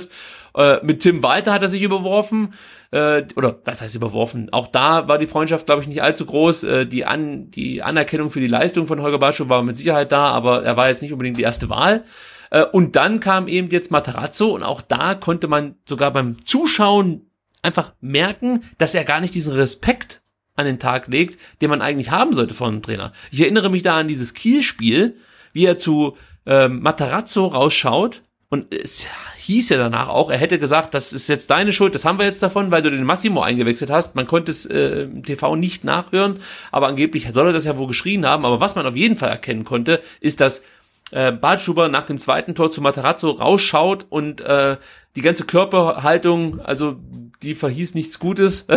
[0.56, 2.54] Äh, mit Tim Walter hat er sich überworfen.
[2.92, 4.50] Äh, oder was heißt überworfen?
[4.52, 6.64] Auch da war die Freundschaft, glaube ich, nicht allzu groß.
[6.64, 10.28] Äh, die, An die Anerkennung für die Leistung von Holger Baschow war mit Sicherheit da,
[10.28, 12.04] aber er war jetzt nicht unbedingt die erste Wahl.
[12.52, 17.30] Äh, und dann kam eben jetzt Matarazzo und auch da konnte man sogar beim Zuschauen
[17.64, 20.22] einfach merken, dass er gar nicht diesen Respekt
[20.56, 23.12] an den Tag legt, den man eigentlich haben sollte von einem Trainer.
[23.32, 25.18] Ich erinnere mich da an dieses Kielspiel,
[25.52, 26.16] wie er zu
[26.46, 28.22] ähm, Matarazzo rausschaut
[28.54, 29.08] und es
[29.38, 32.28] hieß ja danach auch, er hätte gesagt, das ist jetzt deine Schuld, das haben wir
[32.28, 34.14] jetzt davon, weil du den Massimo eingewechselt hast.
[34.14, 36.38] Man konnte es äh, im TV nicht nachhören,
[36.72, 38.46] aber angeblich soll er das ja wohl geschrien haben.
[38.46, 40.62] Aber was man auf jeden Fall erkennen konnte, ist, dass
[41.10, 44.78] äh, Bartschuber nach dem zweiten Tor zu Matarazzo rausschaut und äh,
[45.16, 46.98] die ganze Körperhaltung, also
[47.42, 48.68] die verhieß nichts Gutes.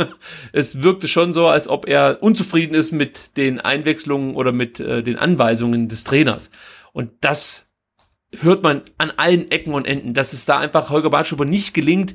[0.52, 5.02] es wirkte schon so, als ob er unzufrieden ist mit den Einwechslungen oder mit äh,
[5.02, 6.50] den Anweisungen des Trainers.
[6.94, 7.65] Und das
[8.40, 12.14] hört man an allen Ecken und Enden, dass es da einfach Holger Bartschuber nicht gelingt,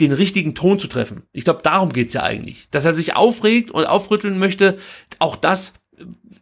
[0.00, 1.22] den richtigen Ton zu treffen.
[1.32, 2.68] Ich glaube, darum geht's ja eigentlich.
[2.70, 4.76] Dass er sich aufregt und aufrütteln möchte,
[5.18, 5.74] auch das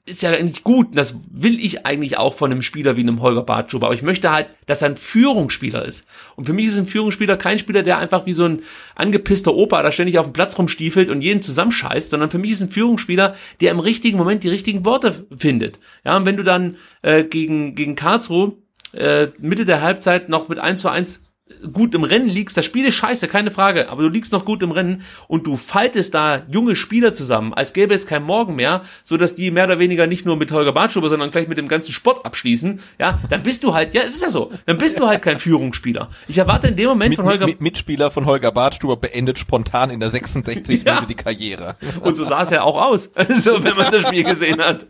[0.06, 0.96] ist ja eigentlich gut.
[0.96, 3.86] Das will ich eigentlich auch von einem Spieler wie einem Holger Bartschuber.
[3.86, 6.06] Aber ich möchte halt, dass er ein Führungsspieler ist.
[6.34, 8.62] Und für mich ist ein Führungsspieler kein Spieler, der einfach wie so ein
[8.96, 12.62] angepisster Opa da ständig auf dem Platz rumstiefelt und jeden zusammenscheißt, sondern für mich ist
[12.62, 15.78] ein Führungsspieler, der im richtigen Moment die richtigen Worte findet.
[16.04, 18.54] Ja, und wenn du dann äh, gegen, gegen Karlsruhe äh,
[18.92, 21.22] Mitte der Halbzeit noch mit 1 zu 1
[21.72, 24.62] gut im Rennen liegst, das Spiel ist scheiße, keine Frage, aber du liegst noch gut
[24.62, 28.82] im Rennen und du faltest da junge Spieler zusammen, als gäbe es kein Morgen mehr,
[29.02, 31.68] so dass die mehr oder weniger nicht nur mit Holger Bartschuber, sondern gleich mit dem
[31.68, 34.98] ganzen Sport abschließen, ja, dann bist du halt, ja, es ist ja so, dann bist
[34.98, 36.08] du halt kein Führungsspieler.
[36.28, 39.90] Ich erwarte in dem Moment Mit, von Holger mit, Mitspieler von Holger Bartstuber beendet spontan
[39.90, 40.82] in der 66.
[40.84, 40.94] Ja.
[40.94, 41.76] Minute die Karriere.
[42.00, 44.86] Und so sah es ja auch aus, so, wenn man das Spiel gesehen hat.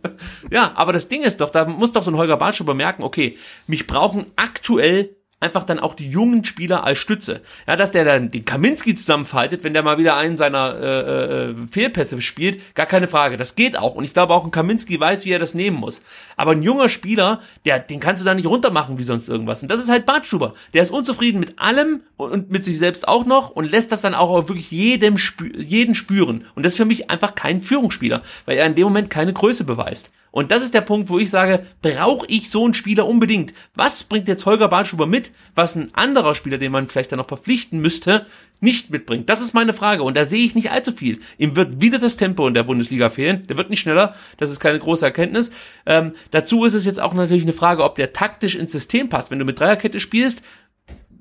[0.51, 3.37] Ja, aber das Ding ist doch, da muss doch so ein Holger Bartschuber merken, okay,
[3.67, 7.43] mich brauchen aktuell einfach dann auch die jungen Spieler als Stütze.
[7.67, 11.55] Ja, dass der dann den Kaminski zusammenfaltet, wenn der mal wieder einen seiner äh, äh,
[11.71, 13.37] Fehlpässe spielt, gar keine Frage.
[13.37, 13.95] Das geht auch.
[13.95, 16.03] Und ich glaube auch ein Kaminski weiß, wie er das nehmen muss.
[16.37, 19.63] Aber ein junger Spieler, der, den kannst du da nicht runtermachen wie sonst irgendwas.
[19.63, 20.53] Und das ist halt Bartschuber.
[20.75, 24.15] Der ist unzufrieden mit allem und mit sich selbst auch noch und lässt das dann
[24.15, 25.17] auch wirklich jedem
[25.57, 26.45] jeden spüren.
[26.55, 29.65] Und das ist für mich einfach kein Führungsspieler, weil er in dem Moment keine Größe
[29.65, 30.11] beweist.
[30.33, 33.53] Und das ist der Punkt, wo ich sage, brauche ich so einen Spieler unbedingt?
[33.75, 37.29] Was bringt jetzt Holger Bartschuber mit, was ein anderer Spieler, den man vielleicht dann noch
[37.29, 38.27] verpflichten müsste,
[38.59, 39.29] nicht mitbringt?
[39.29, 40.03] Das ist meine Frage.
[40.03, 41.21] Und da sehe ich nicht allzu viel.
[41.37, 43.47] Ihm wird wieder das Tempo in der Bundesliga fehlen.
[43.47, 44.15] Der wird nicht schneller.
[44.39, 45.53] Das ist keine große Erkenntnis.
[45.85, 49.31] Ähm, dazu ist es jetzt auch natürlich eine Frage, ob der taktisch ins System passt.
[49.31, 50.43] Wenn du mit Dreierkette spielst,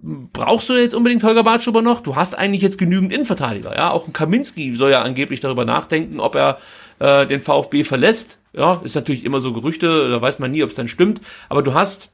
[0.01, 2.01] brauchst du jetzt unbedingt Holger Bartschuber noch?
[2.01, 3.91] Du hast eigentlich jetzt genügend Innenverteidiger, ja.
[3.91, 6.59] Auch ein Kaminski soll ja angeblich darüber nachdenken, ob er
[6.99, 8.40] äh, den VfB verlässt.
[8.53, 11.21] Ja, ist natürlich immer so Gerüchte, da weiß man nie, ob es dann stimmt.
[11.49, 12.11] Aber du hast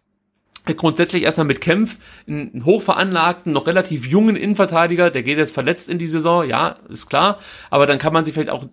[0.76, 1.98] grundsätzlich erstmal mit Kempf
[2.28, 7.08] einen hochveranlagten, noch relativ jungen Innenverteidiger, der geht jetzt verletzt in die Saison, ja, ist
[7.08, 7.40] klar.
[7.70, 8.66] Aber dann kann man sich vielleicht auch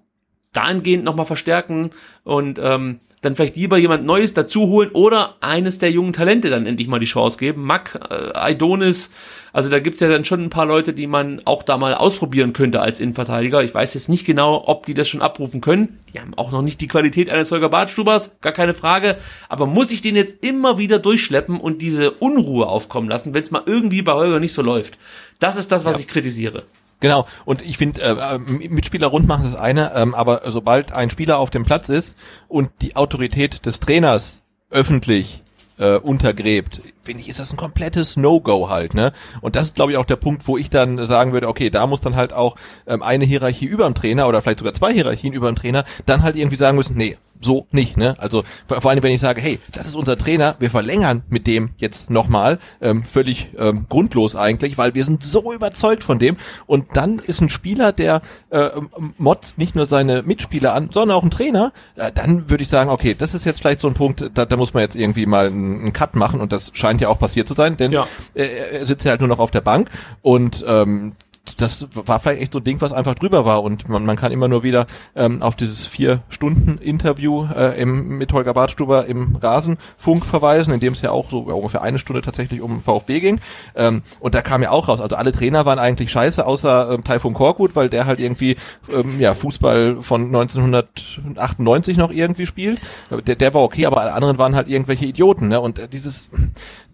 [0.53, 1.91] dahingehend nochmal verstärken
[2.23, 6.67] und ähm, dann vielleicht lieber jemand Neues dazu holen oder eines der jungen Talente dann
[6.67, 7.65] endlich mal die Chance geben.
[7.65, 9.11] Mack, äh, Aidonis,
[9.53, 12.53] also da gibt's ja dann schon ein paar Leute, die man auch da mal ausprobieren
[12.53, 13.63] könnte als Innenverteidiger.
[13.63, 16.01] Ich weiß jetzt nicht genau, ob die das schon abrufen können.
[16.13, 19.17] Die haben auch noch nicht die Qualität eines Holger Bartstubers, gar keine Frage.
[19.49, 23.51] Aber muss ich den jetzt immer wieder durchschleppen und diese Unruhe aufkommen lassen, wenn es
[23.53, 24.99] mal irgendwie bei Holger nicht so läuft?
[25.39, 26.01] Das ist das, was Ja.
[26.01, 26.65] ich kritisiere.
[27.01, 31.39] Genau, und ich finde, äh, Mitspieler rund machen das eine, ähm, aber sobald ein Spieler
[31.39, 32.17] auf dem Platz ist
[32.49, 35.43] und die Autorität des Trainers öffentlich
[35.79, 39.13] äh, untergräbt, finde ich, ist das ein komplettes No-Go halt, ne?
[39.41, 41.87] Und das ist, glaube ich, auch der Punkt, wo ich dann sagen würde, okay, da
[41.87, 42.57] muss dann halt auch
[42.87, 46.23] ähm, eine Hierarchie über dem Trainer oder vielleicht sogar zwei Hierarchien über dem Trainer dann
[46.23, 48.15] halt irgendwie sagen müssen, nee, so nicht, ne?
[48.19, 51.71] Also vor allem, wenn ich sage, hey, das ist unser Trainer, wir verlängern mit dem
[51.77, 56.37] jetzt nochmal, ähm, völlig ähm, grundlos eigentlich, weil wir sind so überzeugt von dem.
[56.67, 58.71] Und dann ist ein Spieler, der äh,
[59.19, 62.91] motzt nicht nur seine Mitspieler an, sondern auch ein Trainer, äh, dann würde ich sagen,
[62.91, 65.47] okay, das ist jetzt vielleicht so ein Punkt, da, da muss man jetzt irgendwie mal
[65.47, 68.07] einen, einen Cut machen und das scheint ja auch passiert zu sein, denn Ja.
[68.35, 68.45] äh,
[68.79, 69.91] er sitzt ja halt nur noch auf der Bank
[70.23, 71.13] und ähm,
[71.59, 74.33] das war vielleicht echt so ein Ding, was einfach drüber war und man, man kann
[74.33, 79.37] immer nur wieder ähm, auf dieses vier Stunden Interview äh, im, mit Holger Bartstuber im
[79.37, 83.41] Rasenfunk verweisen, in dem es ja auch so ungefähr eine Stunde tatsächlich um VfB ging
[83.75, 87.05] ähm, und da kam ja auch raus, also alle Trainer waren eigentlich scheiße, außer ähm,
[87.05, 88.57] Taifun Korkut, weil der halt irgendwie
[88.91, 92.81] ähm, ja Fußball von 1998 noch irgendwie spielt,
[93.11, 95.61] der, der war okay, aber alle anderen waren halt irgendwelche Idioten ne?
[95.61, 96.31] und äh, dieses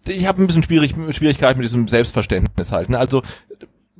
[0.09, 2.89] ich habe ein bisschen schwierig, Schwierigkeit mit diesem Selbstverständnis halt.
[2.89, 2.99] Ne?
[2.99, 3.23] Also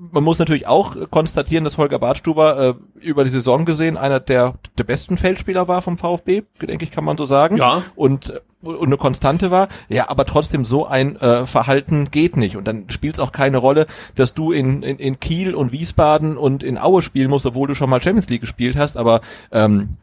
[0.01, 4.55] man muss natürlich auch konstatieren, dass Holger Bartstuber äh, über die Saison gesehen einer der,
[4.79, 7.57] der besten Feldspieler war vom VfB, denke ich, kann man so sagen.
[7.57, 7.83] Ja.
[7.97, 9.69] Und, und eine Konstante war.
[9.91, 12.57] Ja, aber trotzdem so ein äh, Verhalten geht nicht.
[12.57, 16.39] Und dann spielt es auch keine Rolle, dass du in, in, in Kiel und Wiesbaden
[16.39, 18.97] und in Aue spielen musst, obwohl du schon mal Champions League gespielt hast.
[18.97, 19.21] Aber
[19.53, 19.97] ähm,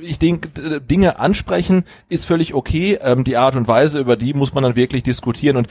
[0.00, 2.98] ich denke, Dinge ansprechen ist völlig okay.
[3.02, 5.58] Ähm, die Art und Weise, über die muss man dann wirklich diskutieren.
[5.58, 5.68] Und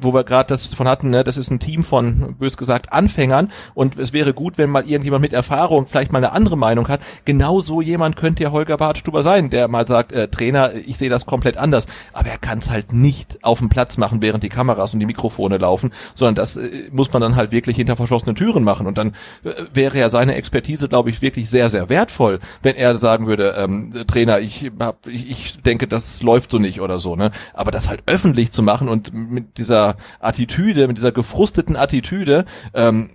[0.00, 3.52] wo wir gerade das von hatten, ne, das ist ein Team von, bös gesagt, Anfängern.
[3.74, 7.00] Und es wäre gut, wenn mal irgendjemand mit Erfahrung vielleicht mal eine andere Meinung hat.
[7.26, 11.10] Genau so jemand könnte ja Holger Bartstuber sein, der mal sagt, äh, Trainer, ich sehe
[11.10, 11.86] das komplett anders.
[12.14, 15.06] Aber er kann es halt nicht auf dem Platz machen, während die Kameras und die
[15.06, 18.86] Mikrofone laufen, sondern das äh, muss man dann halt wirklich hinter verschlossenen Türen machen.
[18.86, 19.08] Und dann
[19.44, 23.49] äh, wäre ja seine Expertise, glaube ich, wirklich sehr, sehr wertvoll, wenn er sagen würde,
[23.56, 27.16] ähm, Trainer, ich, hab, ich, ich denke, das läuft so nicht oder so.
[27.16, 27.30] Ne?
[27.54, 32.44] Aber das halt öffentlich zu machen und mit dieser Attitüde, mit dieser gefrusteten Attitüde,
[32.74, 33.10] ähm,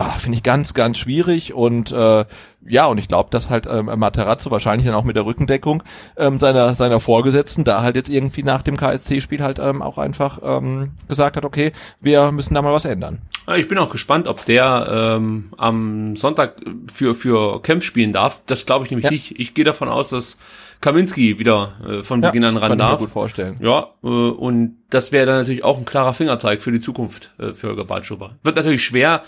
[0.00, 2.24] Ah, finde ich ganz, ganz schwierig und äh,
[2.68, 5.82] ja, und ich glaube, dass halt ähm, Materazzo wahrscheinlich dann auch mit der Rückendeckung
[6.16, 10.38] ähm, seiner seiner Vorgesetzten da halt jetzt irgendwie nach dem KSC-Spiel halt ähm, auch einfach
[10.42, 13.20] ähm, gesagt hat, okay, wir müssen da mal was ändern.
[13.56, 16.56] Ich bin auch gespannt, ob der ähm, am Sonntag
[16.92, 18.42] für für Kempf spielen darf.
[18.46, 19.10] Das glaube ich nämlich Ja.
[19.10, 19.38] nicht.
[19.40, 20.36] Ich gehe davon aus, dass
[20.80, 22.98] Kaminski wieder äh, von Beginn an ran kann ich mir darf.
[23.00, 23.56] gut vorstellen.
[23.60, 27.54] Ja, äh, und das wäre dann natürlich auch ein klarer Fingerzeig für die Zukunft äh,
[27.54, 28.36] für Holger Bartschuber.
[28.44, 29.22] Wird natürlich schwer,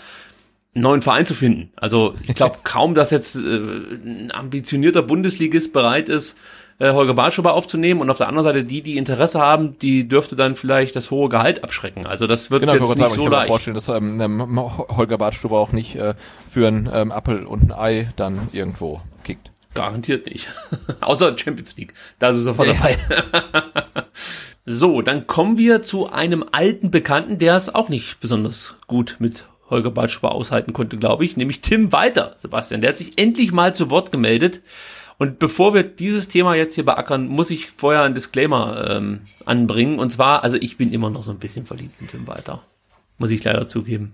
[0.73, 1.71] neuen Verein zu finden.
[1.75, 6.37] Also ich glaube kaum, dass jetzt äh, ein ambitionierter Bundesligist bereit ist,
[6.79, 8.01] äh, Holger Bartschuber aufzunehmen.
[8.01, 11.29] Und auf der anderen Seite die, die Interesse haben, die dürfte dann vielleicht das hohe
[11.29, 12.07] Gehalt abschrecken.
[12.07, 13.47] Also das wird Genau, jetzt nicht sagen, so ich kann mir leicht.
[13.47, 16.15] vorstellen, dass ähm, ähm, Holger Bartstuber auch nicht äh,
[16.49, 19.51] für einen ähm, Appel und ein Ei dann irgendwo kickt.
[19.73, 20.47] Garantiert nicht.
[21.01, 21.93] Außer Champions League.
[22.19, 22.97] Da ist er sofort dabei.
[24.65, 29.45] so, dann kommen wir zu einem alten Bekannten, der es auch nicht besonders gut mit
[29.71, 32.81] Holger Balschuber aushalten konnte, glaube ich, nämlich Tim Walter, Sebastian.
[32.81, 34.61] Der hat sich endlich mal zu Wort gemeldet.
[35.17, 39.99] Und bevor wir dieses Thema jetzt hier beackern, muss ich vorher einen Disclaimer ähm, anbringen.
[39.99, 42.63] Und zwar, also ich bin immer noch so ein bisschen verliebt in Tim Walter.
[43.17, 44.13] Muss ich leider zugeben.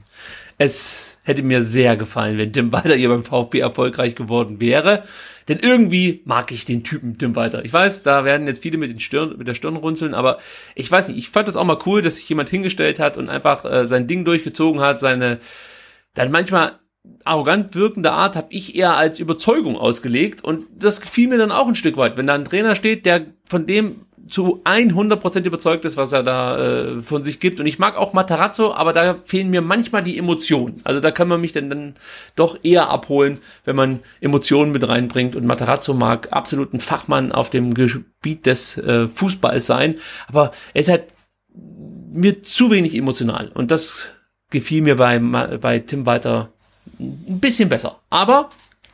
[0.60, 5.04] Es hätte mir sehr gefallen, wenn Tim Walter hier beim VfB erfolgreich geworden wäre.
[5.48, 7.64] Denn irgendwie mag ich den Typen Tim Walter.
[7.64, 10.40] Ich weiß, da werden jetzt viele mit, den Stirn, mit der Stirn runzeln, aber
[10.76, 13.30] ich weiß nicht, ich fand das auch mal cool, dass sich jemand hingestellt hat und
[13.30, 15.40] einfach äh, sein Ding durchgezogen hat, seine
[16.16, 16.80] dann manchmal
[17.24, 21.68] arrogant wirkende Art habe ich eher als Überzeugung ausgelegt und das gefiel mir dann auch
[21.68, 25.98] ein Stück weit, wenn da ein Trainer steht, der von dem zu 100% überzeugt ist,
[25.98, 27.60] was er da äh, von sich gibt.
[27.60, 30.82] Und ich mag auch Matarazzo, aber da fehlen mir manchmal die Emotionen.
[30.84, 31.96] Also da kann man mich dann, dann
[32.36, 35.36] doch eher abholen, wenn man Emotionen mit reinbringt.
[35.36, 39.96] Und Matarazzo mag absolut ein Fachmann auf dem Gebiet des äh, Fußballs sein,
[40.28, 41.06] aber er ist halt
[42.12, 43.52] mir zu wenig emotional.
[43.54, 44.10] Und das
[44.50, 46.52] gefiel mir bei, bei Tim Walter
[47.00, 48.00] ein bisschen besser.
[48.10, 48.50] Aber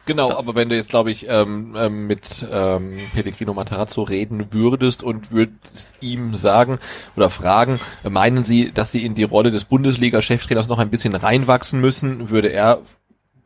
[0.05, 5.01] Genau, aber wenn du jetzt, glaube ich, ähm, ähm, mit ähm, Pellegrino Matarazzo reden würdest
[5.01, 6.80] und würdest ihm sagen
[7.15, 11.80] oder fragen, meinen Sie, dass Sie in die Rolle des Bundesliga-Cheftrainers noch ein bisschen reinwachsen
[11.80, 12.81] müssen, würde er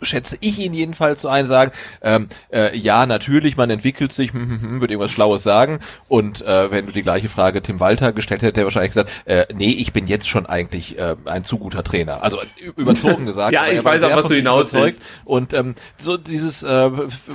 [0.01, 1.71] schätze ich ihn jedenfalls so ein, sagen,
[2.01, 5.79] ähm, äh, ja, natürlich, man entwickelt sich, hm, hm, hm, würde irgendwas Schlaues sagen.
[6.07, 9.11] Und äh, wenn du die gleiche Frage Tim Walter gestellt hätte, hätte er wahrscheinlich gesagt,
[9.25, 12.23] äh, nee, ich bin jetzt schon eigentlich äh, ein zu guter Trainer.
[12.23, 13.53] Also ü- überzogen gesagt.
[13.53, 14.99] Ja, ich weiß auch, was du hinaus überzeugt.
[15.25, 16.89] Und ähm, so dieses äh,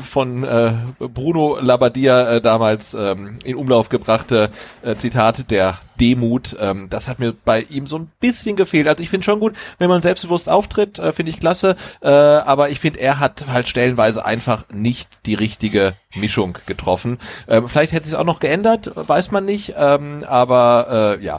[0.05, 4.51] von äh, Bruno Labbadia äh, damals ähm, in Umlauf gebrachte
[4.83, 8.89] äh, Zitat der Demut, ähm, das hat mir bei ihm so ein bisschen gefehlt.
[8.89, 12.71] Also ich finde schon gut, wenn man selbstbewusst auftritt, äh, finde ich klasse, äh, aber
[12.71, 17.19] ich finde, er hat halt stellenweise einfach nicht die richtige Mischung getroffen.
[17.47, 21.39] Ähm, vielleicht hätte sich auch noch geändert, weiß man nicht, ähm, aber äh, ja,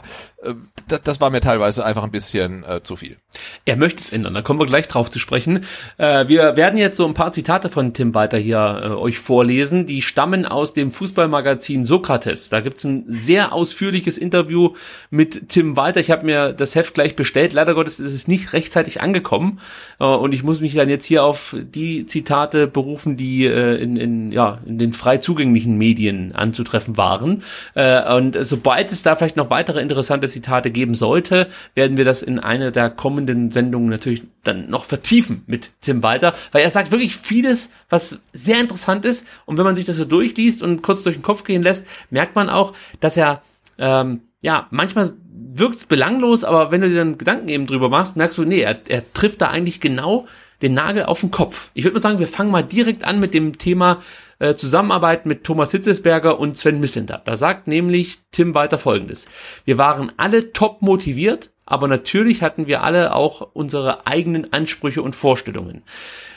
[0.88, 3.16] das, das war mir teilweise einfach ein bisschen äh, zu viel.
[3.64, 4.34] er möchte es ändern.
[4.34, 5.64] Da kommen wir gleich drauf zu sprechen.
[5.98, 9.86] Äh, wir werden jetzt so ein paar Zitate von Tim Walter hier äh, euch vorlesen.
[9.86, 12.48] Die stammen aus dem Fußballmagazin Sokrates.
[12.50, 14.74] Da gibt's ein sehr ausführliches Interview
[15.10, 16.00] mit Tim Walter.
[16.00, 17.52] Ich habe mir das Heft gleich bestellt.
[17.52, 19.60] Leider Gottes ist es nicht rechtzeitig angekommen.
[20.00, 23.96] Äh, und ich muss mich dann jetzt hier auf die Zitate berufen, die äh, in,
[23.96, 27.42] in, ja, in den frei zugänglichen Medien anzutreffen waren.
[27.74, 32.22] Äh, und sobald es da vielleicht noch weitere interessante Zitate geben sollte, werden wir das
[32.22, 36.90] in einer der kommenden Sendungen natürlich dann noch vertiefen mit Tim Walter, weil er sagt
[36.90, 39.26] wirklich vieles, was sehr interessant ist.
[39.46, 42.34] Und wenn man sich das so durchliest und kurz durch den Kopf gehen lässt, merkt
[42.34, 43.42] man auch, dass er
[43.78, 48.36] ähm, ja manchmal wirkt's belanglos, aber wenn du dir dann Gedanken eben drüber machst, merkst
[48.38, 50.26] du, nee, er, er trifft da eigentlich genau
[50.62, 51.70] den Nagel auf den Kopf.
[51.74, 54.02] Ich würde mal sagen, wir fangen mal direkt an mit dem Thema
[54.44, 57.26] äh, Zusammenarbeit mit Thomas Hitzesberger und Sven Mislintat.
[57.26, 59.26] Da sagt nämlich Tim Walter folgendes.
[59.64, 65.16] Wir waren alle top motiviert, aber natürlich hatten wir alle auch unsere eigenen Ansprüche und
[65.16, 65.82] Vorstellungen.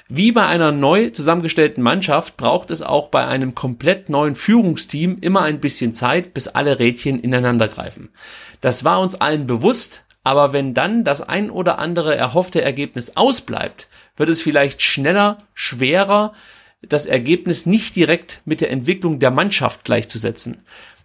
[0.07, 5.41] Wie bei einer neu zusammengestellten Mannschaft braucht es auch bei einem komplett neuen Führungsteam immer
[5.41, 8.07] ein bisschen Zeit, bis alle Rädchen ineinander greifen.
[8.61, 13.89] Das war uns allen bewusst, aber wenn dann das ein oder andere erhoffte Ergebnis ausbleibt,
[14.15, 16.31] wird es vielleicht schneller, schwerer,
[16.81, 20.57] das Ergebnis nicht direkt mit der Entwicklung der Mannschaft gleichzusetzen.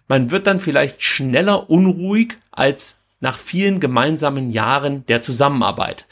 [0.07, 6.05] Man wird dann vielleicht schneller unruhig als nach vielen gemeinsamen Jahren der Zusammenarbeit.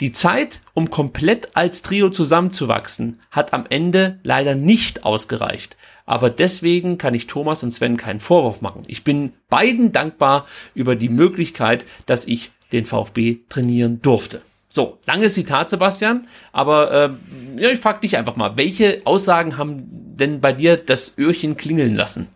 [0.00, 5.76] Die Zeit, um komplett als Trio zusammenzuwachsen, hat am Ende leider nicht ausgereicht.
[6.06, 8.82] Aber deswegen kann ich Thomas und Sven keinen Vorwurf machen.
[8.86, 14.42] Ich bin beiden dankbar über die Möglichkeit, dass ich den VfB trainieren durfte.
[14.72, 17.18] So, langes Zitat, Sebastian, aber ähm,
[17.58, 19.84] ja, ich frage dich einfach mal, welche Aussagen haben
[20.16, 22.28] denn bei dir das Öhrchen klingeln lassen?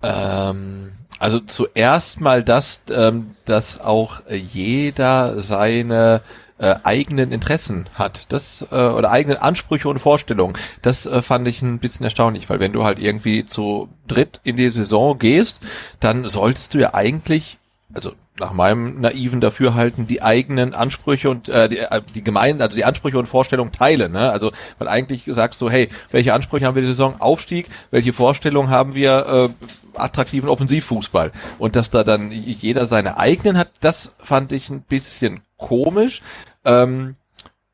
[0.00, 6.22] Ähm, also zuerst mal das, ähm, dass auch jeder seine
[6.58, 8.32] äh, eigenen Interessen hat.
[8.32, 10.56] Das äh, oder eigenen Ansprüche und Vorstellungen.
[10.82, 14.56] Das äh, fand ich ein bisschen erstaunlich, weil wenn du halt irgendwie zu dritt in
[14.56, 15.60] die Saison gehst,
[15.98, 17.58] dann solltest du ja eigentlich
[17.94, 22.76] also nach meinem naiven Dafürhalten die eigenen Ansprüche und äh, die, äh, die gemeinen, also
[22.76, 24.12] die Ansprüche und Vorstellungen teilen.
[24.12, 24.30] Ne?
[24.30, 27.20] Also weil eigentlich sagst du, hey, welche Ansprüche haben wir die Saison?
[27.20, 27.68] Aufstieg.
[27.90, 29.26] Welche Vorstellungen haben wir?
[29.26, 29.66] Äh,
[29.98, 31.32] attraktiven Offensivfußball.
[31.58, 36.22] Und dass da dann jeder seine eigenen hat, das fand ich ein bisschen komisch.
[36.64, 37.16] Ähm,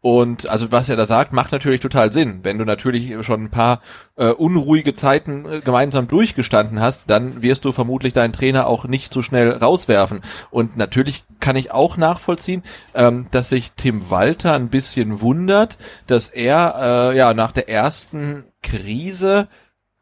[0.04, 2.40] und also was er da sagt, macht natürlich total Sinn.
[2.42, 3.80] Wenn du natürlich schon ein paar
[4.16, 9.14] äh, unruhige Zeiten äh, gemeinsam durchgestanden hast, dann wirst du vermutlich deinen Trainer auch nicht
[9.14, 10.20] so schnell rauswerfen.
[10.50, 12.62] Und natürlich kann ich auch nachvollziehen,
[12.92, 16.74] ähm, dass sich Tim Walter ein bisschen wundert, dass er
[17.12, 19.48] äh, ja nach der ersten Krise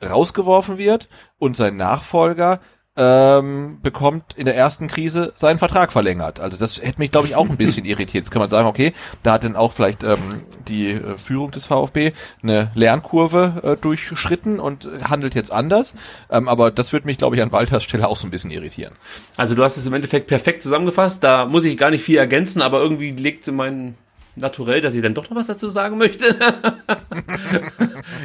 [0.03, 1.09] rausgeworfen wird
[1.39, 2.59] und sein Nachfolger
[2.95, 6.41] ähm, bekommt in der ersten Krise seinen Vertrag verlängert.
[6.41, 8.25] Also das hätte mich, glaube ich, auch ein bisschen irritiert.
[8.25, 8.93] Jetzt kann man sagen, okay,
[9.23, 12.13] da hat dann auch vielleicht ähm, die äh, Führung des VfB
[12.43, 15.95] eine Lernkurve äh, durchschritten und handelt jetzt anders.
[16.31, 18.93] Ähm, aber das wird mich, glaube ich, an Walters Stelle auch so ein bisschen irritieren.
[19.39, 21.25] Also du hast es im Endeffekt perfekt zusammengefasst.
[21.25, 23.95] Da muss ich gar nicht viel ergänzen, aber irgendwie legt mein
[24.35, 26.25] naturell, dass ich dann doch noch was dazu sagen möchte.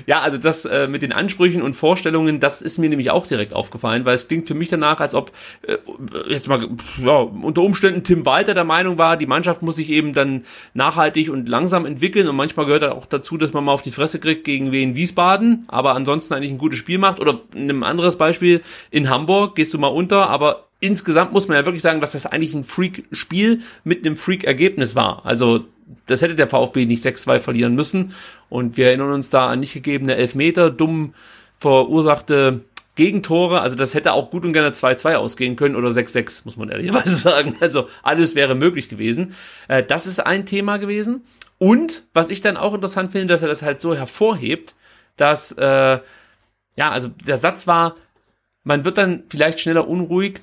[0.06, 3.54] ja, also das äh, mit den Ansprüchen und Vorstellungen, das ist mir nämlich auch direkt
[3.54, 5.32] aufgefallen, weil es klingt für mich danach, als ob
[5.64, 5.78] äh,
[6.30, 6.66] jetzt mal
[7.04, 11.30] ja, unter Umständen Tim Walter der Meinung war, die Mannschaft muss sich eben dann nachhaltig
[11.30, 14.46] und langsam entwickeln und manchmal gehört auch dazu, dass man mal auf die Fresse kriegt
[14.46, 18.62] gegen wen Wiesbaden, aber ansonsten eigentlich ein gutes Spiel macht oder ein anderes Beispiel
[18.92, 22.26] in Hamburg gehst du mal unter, aber insgesamt muss man ja wirklich sagen, dass das
[22.26, 25.26] eigentlich ein Freak-Spiel mit einem Freak-Ergebnis war.
[25.26, 25.66] Also
[26.05, 28.14] das hätte der VfB nicht 6-2 verlieren müssen.
[28.49, 31.14] Und wir erinnern uns da an nicht gegebene Elfmeter, dumm
[31.59, 32.61] verursachte
[32.95, 33.61] Gegentore.
[33.61, 37.15] Also das hätte auch gut und gerne 2-2 ausgehen können oder 6-6, muss man ehrlicherweise
[37.15, 37.55] sagen.
[37.61, 39.35] Also alles wäre möglich gewesen.
[39.68, 41.23] Äh, das ist ein Thema gewesen.
[41.59, 44.76] Und was ich dann auch interessant finde, dass er das halt so hervorhebt,
[45.15, 45.99] dass, äh,
[46.77, 47.95] ja, also der Satz war,
[48.64, 50.41] man wird dann vielleicht schneller unruhig,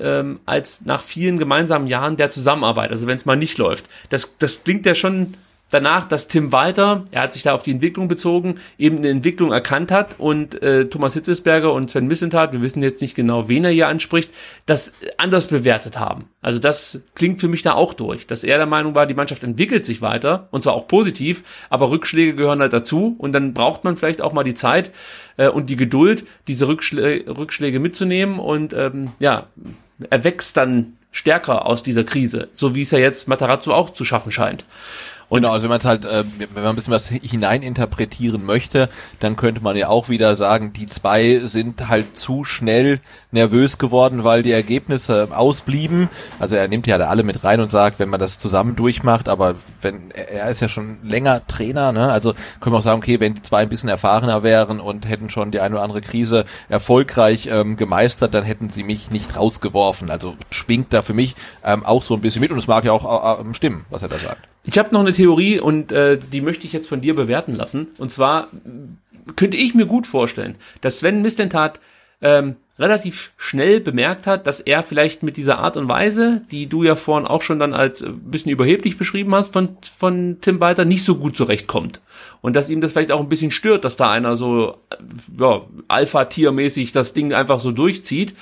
[0.00, 3.86] ähm, als nach vielen gemeinsamen Jahren der Zusammenarbeit, also wenn es mal nicht läuft.
[4.10, 5.34] Das, das klingt ja schon
[5.70, 9.52] danach, dass Tim Walter, er hat sich da auf die Entwicklung bezogen, eben eine Entwicklung
[9.52, 13.64] erkannt hat und äh, Thomas Hitzesberger und Sven Missentat, wir wissen jetzt nicht genau, wen
[13.64, 14.30] er hier anspricht,
[14.66, 16.24] das anders bewertet haben.
[16.42, 19.44] Also das klingt für mich da auch durch, dass er der Meinung war, die Mannschaft
[19.44, 23.84] entwickelt sich weiter und zwar auch positiv, aber Rückschläge gehören halt dazu und dann braucht
[23.84, 24.90] man vielleicht auch mal die Zeit
[25.40, 29.46] äh, und die Geduld, diese Rückschlä Rückschläge mitzunehmen und ähm, ja,
[30.10, 34.04] er wächst dann stärker aus dieser Krise, so wie es ja jetzt Matarazzo auch zu
[34.04, 34.64] schaffen scheint.
[35.28, 38.88] Und genau, also wenn man es halt, äh, wenn man ein bisschen was hineininterpretieren möchte,
[39.20, 43.00] dann könnte man ja auch wieder sagen, die zwei sind halt zu schnell
[43.32, 46.08] nervös geworden, weil die Ergebnisse ausblieben.
[46.38, 49.28] Also er nimmt ja da alle mit rein und sagt, wenn man das zusammen durchmacht,
[49.28, 52.10] aber wenn er ist ja schon länger Trainer, ne?
[52.10, 55.30] Also können wir auch sagen, okay, wenn die zwei ein bisschen erfahrener wären und hätten
[55.30, 60.10] schon die eine oder andere Krise erfolgreich ähm, gemeistert, dann hätten sie mich nicht rausgeworfen.
[60.10, 62.92] Also schwingt da für mich ähm, auch so ein bisschen mit und es mag ja
[62.92, 64.48] auch äh, stimmen, was er da sagt.
[64.64, 67.88] Ich habe noch eine Theorie und äh, die möchte ich jetzt von dir bewerten lassen.
[67.98, 68.48] Und zwar
[69.36, 71.80] könnte ich mir gut vorstellen, dass Sven Mislentat
[72.22, 76.82] ähm, relativ schnell bemerkt hat, dass er vielleicht mit dieser Art und Weise, die du
[76.82, 80.86] ja vorhin auch schon dann als äh, bisschen überheblich beschrieben hast von, von Tim Walter,
[80.86, 82.00] nicht so gut zurechtkommt.
[82.40, 84.96] Und dass ihm das vielleicht auch ein bisschen stört, dass da einer so äh,
[85.38, 88.34] ja, Alpha-Tier-mäßig das Ding einfach so durchzieht.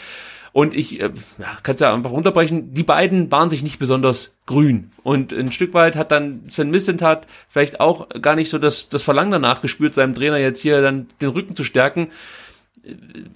[0.52, 4.34] Und ich äh, ja, kann es ja einfach unterbrechen, die beiden waren sich nicht besonders
[4.46, 4.92] grün.
[5.02, 9.02] Und ein Stück weit hat dann Sven Missentat vielleicht auch gar nicht so das, das
[9.02, 12.08] Verlangen danach gespürt, seinem Trainer jetzt hier dann den Rücken zu stärken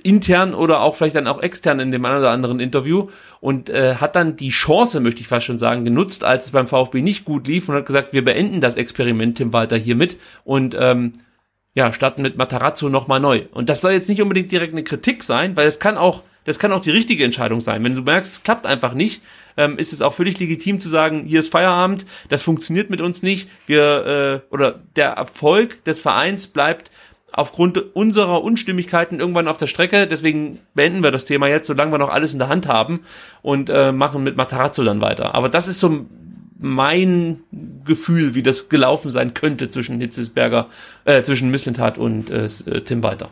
[0.02, 3.08] intern oder auch vielleicht dann auch extern in dem einen oder anderen Interview
[3.40, 6.68] und äh, hat dann die Chance, möchte ich fast schon sagen, genutzt, als es beim
[6.68, 10.76] VfB nicht gut lief und hat gesagt, wir beenden das Experiment Tim Walter hiermit und
[10.78, 11.12] ähm,
[11.74, 13.42] ja, starten mit Matarazzo nochmal neu.
[13.52, 16.58] Und das soll jetzt nicht unbedingt direkt eine Kritik sein, weil es kann auch das
[16.58, 17.84] kann auch die richtige Entscheidung sein.
[17.84, 19.22] Wenn du merkst, es klappt einfach nicht,
[19.56, 23.22] ähm, ist es auch völlig legitim zu sagen, hier ist Feierabend, das funktioniert mit uns
[23.22, 23.48] nicht.
[23.66, 26.90] Wir äh, oder der Erfolg des Vereins bleibt
[27.32, 30.06] aufgrund unserer Unstimmigkeiten irgendwann auf der Strecke.
[30.06, 33.00] Deswegen beenden wir das Thema jetzt, solange wir noch alles in der Hand haben
[33.42, 35.34] und äh, machen mit Matarazzo dann weiter.
[35.34, 36.06] Aber das ist so
[36.58, 37.40] mein
[37.84, 40.68] Gefühl, wie das gelaufen sein könnte zwischen Hitzesberger,
[41.04, 42.48] äh, zwischen Misslintat und äh,
[42.84, 43.30] Tim Walter.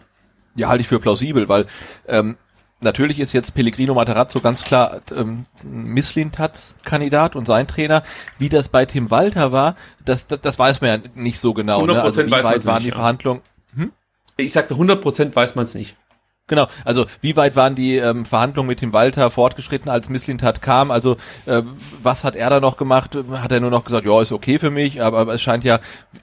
[0.57, 1.67] Ja, halte ich für plausibel, weil
[2.09, 2.37] ähm,
[2.81, 8.03] natürlich ist jetzt Pellegrino Matarazzo ganz klar ähm, Misslintats Kandidat und sein Trainer.
[8.39, 11.87] Wie das bei Tim Walter war, das, das, das weiß man ja nicht so genau.
[11.87, 12.03] Ne?
[12.03, 12.95] Also wie weit waren die ja.
[12.95, 13.43] Verhandlungen?
[14.43, 15.97] Ich sagte 100% weiß man es nicht.
[16.51, 20.91] Genau, also wie weit waren die ähm, Verhandlungen mit dem Walter fortgeschritten, als Misslintat kam?
[20.91, 21.63] Also äh,
[22.03, 23.17] was hat er da noch gemacht?
[23.31, 25.79] Hat er nur noch gesagt, ja, ist okay für mich, aber, aber es scheint ja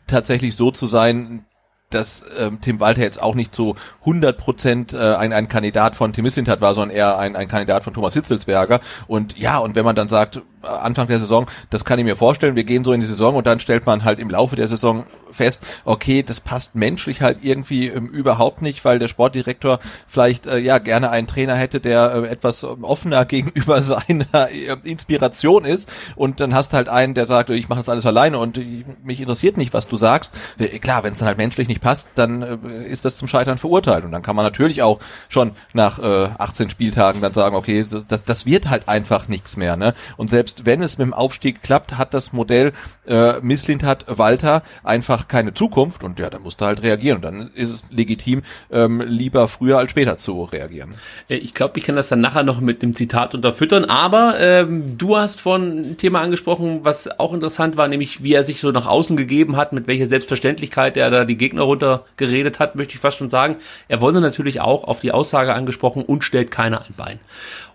[0.05, 1.45] tatsächlich so zu sein,
[1.89, 6.11] dass ähm, Tim Walter jetzt auch nicht so 100 Prozent äh, ein, ein Kandidat von
[6.11, 8.81] Tim Mislintat war, sondern eher ein, ein Kandidat von Thomas Hitzelsberger.
[9.07, 12.55] Und ja, und wenn man dann sagt, Anfang der Saison, das kann ich mir vorstellen,
[12.55, 15.05] wir gehen so in die Saison und dann stellt man halt im Laufe der Saison
[15.31, 20.57] fest, okay, das passt menschlich halt irgendwie ähm, überhaupt nicht, weil der Sportdirektor vielleicht äh,
[20.57, 25.91] ja gerne einen Trainer hätte, der äh, etwas ähm, offener gegenüber seiner äh, Inspiration ist
[26.15, 29.21] und dann hast halt einen, der sagt, ich mache das alles alleine und äh, mich
[29.21, 30.33] interessiert nicht, was du sagst.
[30.57, 33.57] Äh, klar, wenn es dann halt menschlich nicht passt, dann äh, ist das zum Scheitern
[33.57, 37.85] verurteilt und dann kann man natürlich auch schon nach äh, 18 Spieltagen dann sagen, okay,
[38.07, 39.75] das, das wird halt einfach nichts mehr.
[39.75, 39.93] Ne?
[40.17, 42.73] Und selbst wenn es mit dem Aufstieg klappt, hat das Modell
[43.07, 47.21] äh, Misslint hat Walter einfach keine Zukunft und ja, dann musst du halt reagieren und
[47.23, 50.95] dann ist es legitim, ähm, lieber früher als später zu reagieren.
[51.29, 54.97] Äh, ich glaube, ich kann das dann nachher noch mit dem Zitat unterfüttern, aber ähm,
[54.97, 58.71] du hast von ein Thema angesprochen, was auch interessant war, nämlich wie er sich so
[58.71, 62.99] nach außen gegeben hat, mit welcher Selbstverständlichkeit er da die Gegner runtergeredet hat, möchte ich
[62.99, 63.57] fast schon sagen.
[63.87, 67.19] Er wurde natürlich auch auf die Aussage angesprochen und stellt keiner ein Bein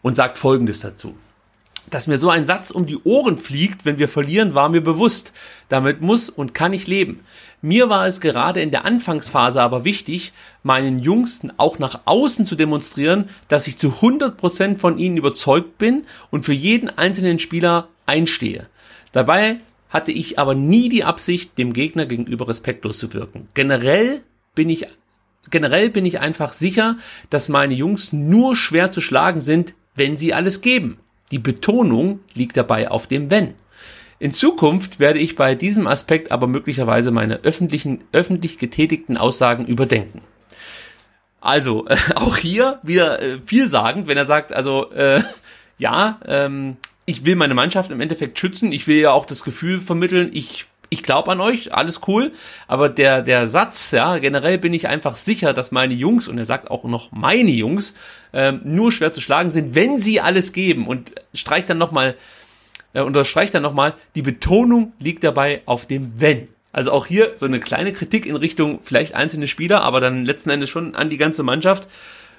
[0.02, 1.14] und sagt Folgendes dazu.
[1.90, 5.32] Dass mir so ein Satz um die Ohren fliegt, wenn wir verlieren, war mir bewusst.
[5.68, 7.20] Damit muss und kann ich leben.
[7.60, 10.32] Mir war es gerade in der Anfangsphase aber wichtig,
[10.62, 16.04] meinen Jungs auch nach außen zu demonstrieren, dass ich zu 100% von ihnen überzeugt bin
[16.30, 18.68] und für jeden einzelnen Spieler einstehe.
[19.12, 19.60] Dabei
[19.90, 23.48] hatte ich aber nie die Absicht, dem Gegner gegenüber respektlos zu wirken.
[23.54, 24.22] Generell
[24.54, 24.86] bin ich
[25.50, 26.96] generell bin ich einfach sicher,
[27.30, 30.98] dass meine Jungs nur schwer zu schlagen sind, wenn sie alles geben.
[31.32, 33.54] Die Betonung liegt dabei auf dem Wenn.
[34.20, 40.20] In Zukunft werde ich bei diesem Aspekt aber möglicherweise meine öffentlichen, öffentlich getätigten Aussagen überdenken.
[41.40, 45.20] Also, äh, auch hier wieder äh, vielsagend, wenn er sagt, also, äh,
[45.78, 49.80] ja, ähm, ich will meine Mannschaft im Endeffekt schützen, ich will ja auch das Gefühl
[49.80, 52.32] vermitteln, ich ich glaube an euch, alles cool,
[52.68, 56.44] aber der, der Satz, ja, generell bin ich einfach sicher, dass meine Jungs, und er
[56.44, 57.94] sagt auch noch meine Jungs,
[58.34, 62.14] ähm, nur schwer zu schlagen sind, wenn sie alles geben und streicht dann nochmal,
[62.92, 66.48] äh, unterstreicht dann nochmal, die Betonung liegt dabei auf dem Wenn.
[66.72, 70.50] Also auch hier so eine kleine Kritik in Richtung vielleicht einzelne Spieler, aber dann letzten
[70.50, 71.88] Endes schon an die ganze Mannschaft.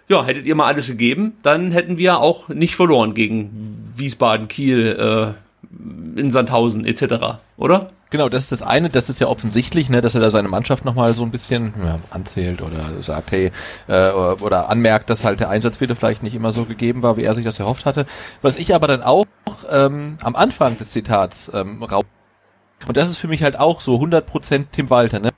[0.09, 5.35] Ja, hättet ihr mal alles gegeben, dann hätten wir auch nicht verloren gegen Wiesbaden, Kiel,
[5.35, 7.87] äh, in Sandhausen etc., oder?
[8.13, 10.85] Genau, das ist das eine, das ist ja offensichtlich, ne, dass er da seine Mannschaft
[10.85, 13.51] nochmal so ein bisschen ja, anzählt oder sagt, hey,
[13.87, 17.33] äh, oder anmerkt, dass halt der Einsatzwille vielleicht nicht immer so gegeben war, wie er
[17.33, 18.05] sich das erhofft hatte.
[18.43, 19.25] Was ich aber dann auch
[19.67, 22.05] ähm, am Anfang des Zitats ähm, raub
[22.87, 25.31] und das ist für mich halt auch so 100% Tim Walter, ne?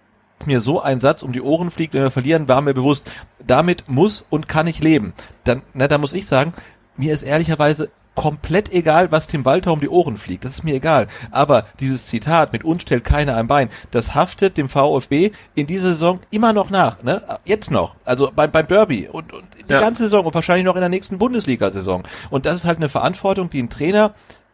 [0.46, 3.88] mir so ein Satz um die Ohren fliegt, wenn wir verlieren, war mir bewusst, damit
[3.88, 5.14] muss und kann ich leben.
[5.46, 6.52] Dann, na, da muss ich sagen,
[6.98, 10.46] mir ist ehrlicherweise komplett egal, was Tim Walter um die Ohren fliegt.
[10.46, 11.08] Das ist mir egal.
[11.32, 15.90] Aber dieses Zitat mit uns stellt keiner ein Bein, das haftet dem VfB in dieser
[15.90, 17.04] Saison immer noch nach.
[17.04, 17.22] Ne?
[17.44, 17.96] Jetzt noch.
[18.06, 19.80] Also beim, beim Derby und, und die ja.
[19.80, 22.04] ganze Saison und wahrscheinlich noch in der nächsten Bundesliga-Saison.
[22.30, 24.14] Und das ist halt eine Verantwortung, die ein Trainer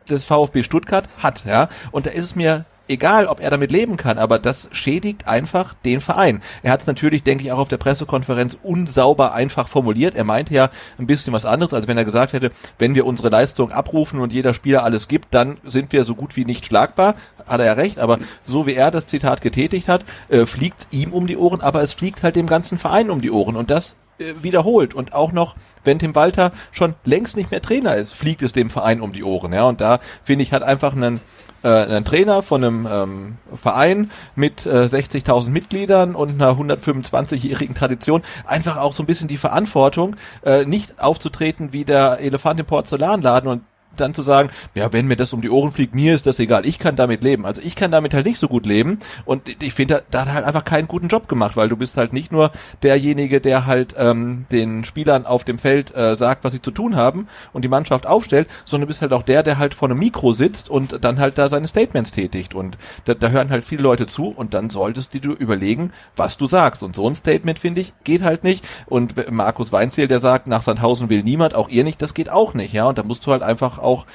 [0.09, 1.69] des VfB Stuttgart hat, ja.
[1.91, 5.73] Und da ist es mir egal, ob er damit leben kann, aber das schädigt einfach
[5.85, 6.41] den Verein.
[6.61, 10.15] Er hat es natürlich, denke ich, auch auf der Pressekonferenz unsauber einfach formuliert.
[10.15, 10.69] Er meinte ja
[10.99, 14.33] ein bisschen was anderes, als wenn er gesagt hätte, wenn wir unsere Leistung abrufen und
[14.33, 17.15] jeder Spieler alles gibt, dann sind wir so gut wie nicht schlagbar.
[17.47, 21.13] Hat er ja recht, aber so wie er das Zitat getätigt hat, äh, fliegt ihm
[21.13, 23.95] um die Ohren, aber es fliegt halt dem ganzen Verein um die Ohren und das
[24.19, 28.41] äh, wiederholt und auch noch, wenn Tim Walter schon längst nicht mehr Trainer ist, fliegt
[28.41, 29.53] es dem Verein um die Ohren.
[29.53, 31.21] Ja, und da finde ich hat einfach einen
[31.63, 38.21] äh, ein Trainer von einem ähm, Verein mit äh, 60.000 Mitgliedern und einer 125-jährigen Tradition.
[38.45, 43.49] Einfach auch so ein bisschen die Verantwortung, äh, nicht aufzutreten wie der Elefant im Porzellanladen
[43.49, 43.61] und
[43.97, 46.65] dann zu sagen, ja, wenn mir das um die Ohren fliegt, mir ist das egal,
[46.65, 47.45] ich kann damit leben.
[47.45, 50.27] Also ich kann damit halt nicht so gut leben und ich finde, da, da hat
[50.27, 52.51] er halt einfach keinen guten Job gemacht, weil du bist halt nicht nur
[52.83, 56.95] derjenige, der halt ähm, den Spielern auf dem Feld äh, sagt, was sie zu tun
[56.95, 59.99] haben und die Mannschaft aufstellt, sondern du bist halt auch der, der halt vor einem
[59.99, 62.53] Mikro sitzt und dann halt da seine Statements tätigt.
[62.53, 66.45] Und da, da hören halt viele Leute zu und dann solltest du überlegen, was du
[66.45, 66.83] sagst.
[66.83, 68.65] Und so ein Statement, finde ich, geht halt nicht.
[68.85, 72.53] Und Markus Weinziel, der sagt, nach Sandhausen will niemand, auch ihr nicht, das geht auch
[72.53, 74.05] nicht, ja, und da musst du halt einfach auch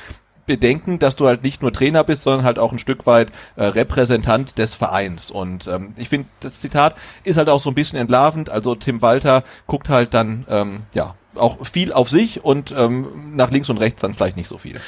[0.47, 3.65] bedenken, dass du halt nicht nur Trainer bist, sondern halt auch ein Stück weit äh,
[3.65, 5.31] Repräsentant des Vereins.
[5.31, 6.95] Und ähm, ich finde, das Zitat
[7.25, 8.49] ist halt auch so ein bisschen entlarvend.
[8.49, 13.51] Also Tim Walter guckt halt dann, ähm, ja, auch viel auf sich und ähm, nach
[13.51, 14.81] links und rechts dann vielleicht nicht so viel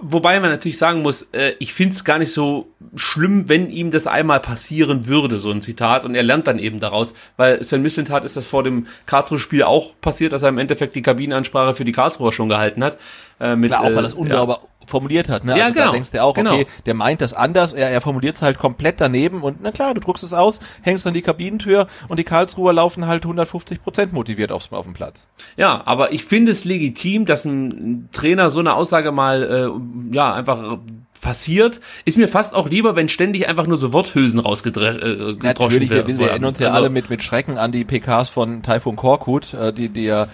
[0.00, 3.90] wobei man natürlich sagen muss, äh, ich finde es gar nicht so schlimm, wenn ihm
[3.90, 7.82] das einmal passieren würde, so ein Zitat, und er lernt dann eben daraus, weil Sven
[7.82, 11.84] Mislintat ist das vor dem Karlsruhe-Spiel auch passiert, dass er im Endeffekt die Kabinenansprache für
[11.84, 12.98] die Karlsruher schon gehalten hat.
[13.40, 15.44] Äh, mit, Klar, auch weil das unsauber ja formuliert hat.
[15.44, 15.56] Ne?
[15.56, 15.86] Ja, also genau.
[15.86, 16.54] Da denkst du auch, genau.
[16.54, 19.94] okay, der meint das anders, er, er formuliert es halt komplett daneben und na klar,
[19.94, 24.12] du druckst es aus, hängst an die Kabinentür und die Karlsruher laufen halt 150 Prozent
[24.12, 25.26] motiviert aufs, auf dem Platz.
[25.56, 30.32] Ja, aber ich finde es legitim, dass ein Trainer so eine Aussage mal, äh, ja,
[30.32, 30.78] einfach
[31.20, 35.90] passiert, ist mir fast auch lieber, wenn ständig einfach nur so Worthülsen rausgedroschen äh, Natürlich,
[35.90, 38.94] wir, wir erinnern uns ja also, alle mit, mit Schrecken an die PKs von Taifun
[38.96, 40.28] Korkut, äh, die, die ja,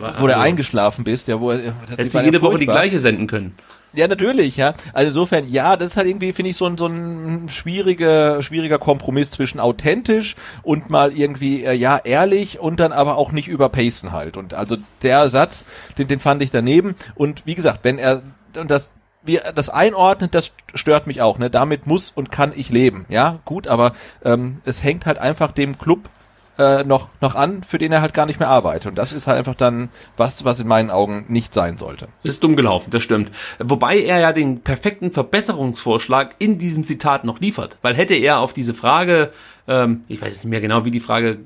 [0.00, 2.98] war, wo also, du eingeschlafen bist, ja, wo er, hätte sie jede Woche die gleiche
[2.98, 3.54] senden können.
[3.96, 4.74] Ja, natürlich, ja.
[4.92, 8.78] Also insofern, ja, das ist halt irgendwie, finde ich, so ein, so ein schwieriger, schwieriger
[8.78, 14.12] Kompromiss zwischen authentisch und mal irgendwie, äh, ja, ehrlich und dann aber auch nicht überpacen
[14.12, 14.36] halt.
[14.36, 15.64] Und also der Satz,
[15.96, 16.96] den, den fand ich daneben.
[17.14, 18.22] Und wie gesagt, wenn er,
[18.56, 18.90] und das,
[19.22, 21.38] wie das einordnet, das stört mich auch.
[21.38, 21.48] Ne?
[21.48, 23.06] Damit muss und kann ich leben.
[23.08, 23.92] Ja, gut, aber
[24.24, 26.10] ähm, es hängt halt einfach dem Club
[26.58, 28.86] äh, noch, noch an, für den er halt gar nicht mehr arbeitet.
[28.86, 32.08] Und das ist halt einfach dann was, was in meinen Augen nicht sein sollte.
[32.22, 33.30] Ist dumm gelaufen, das stimmt.
[33.58, 37.78] Wobei er ja den perfekten Verbesserungsvorschlag in diesem Zitat noch liefert.
[37.82, 39.30] Weil hätte er auf diese Frage,
[39.66, 41.38] ähm, ich weiß nicht mehr genau, wie die Frage äh,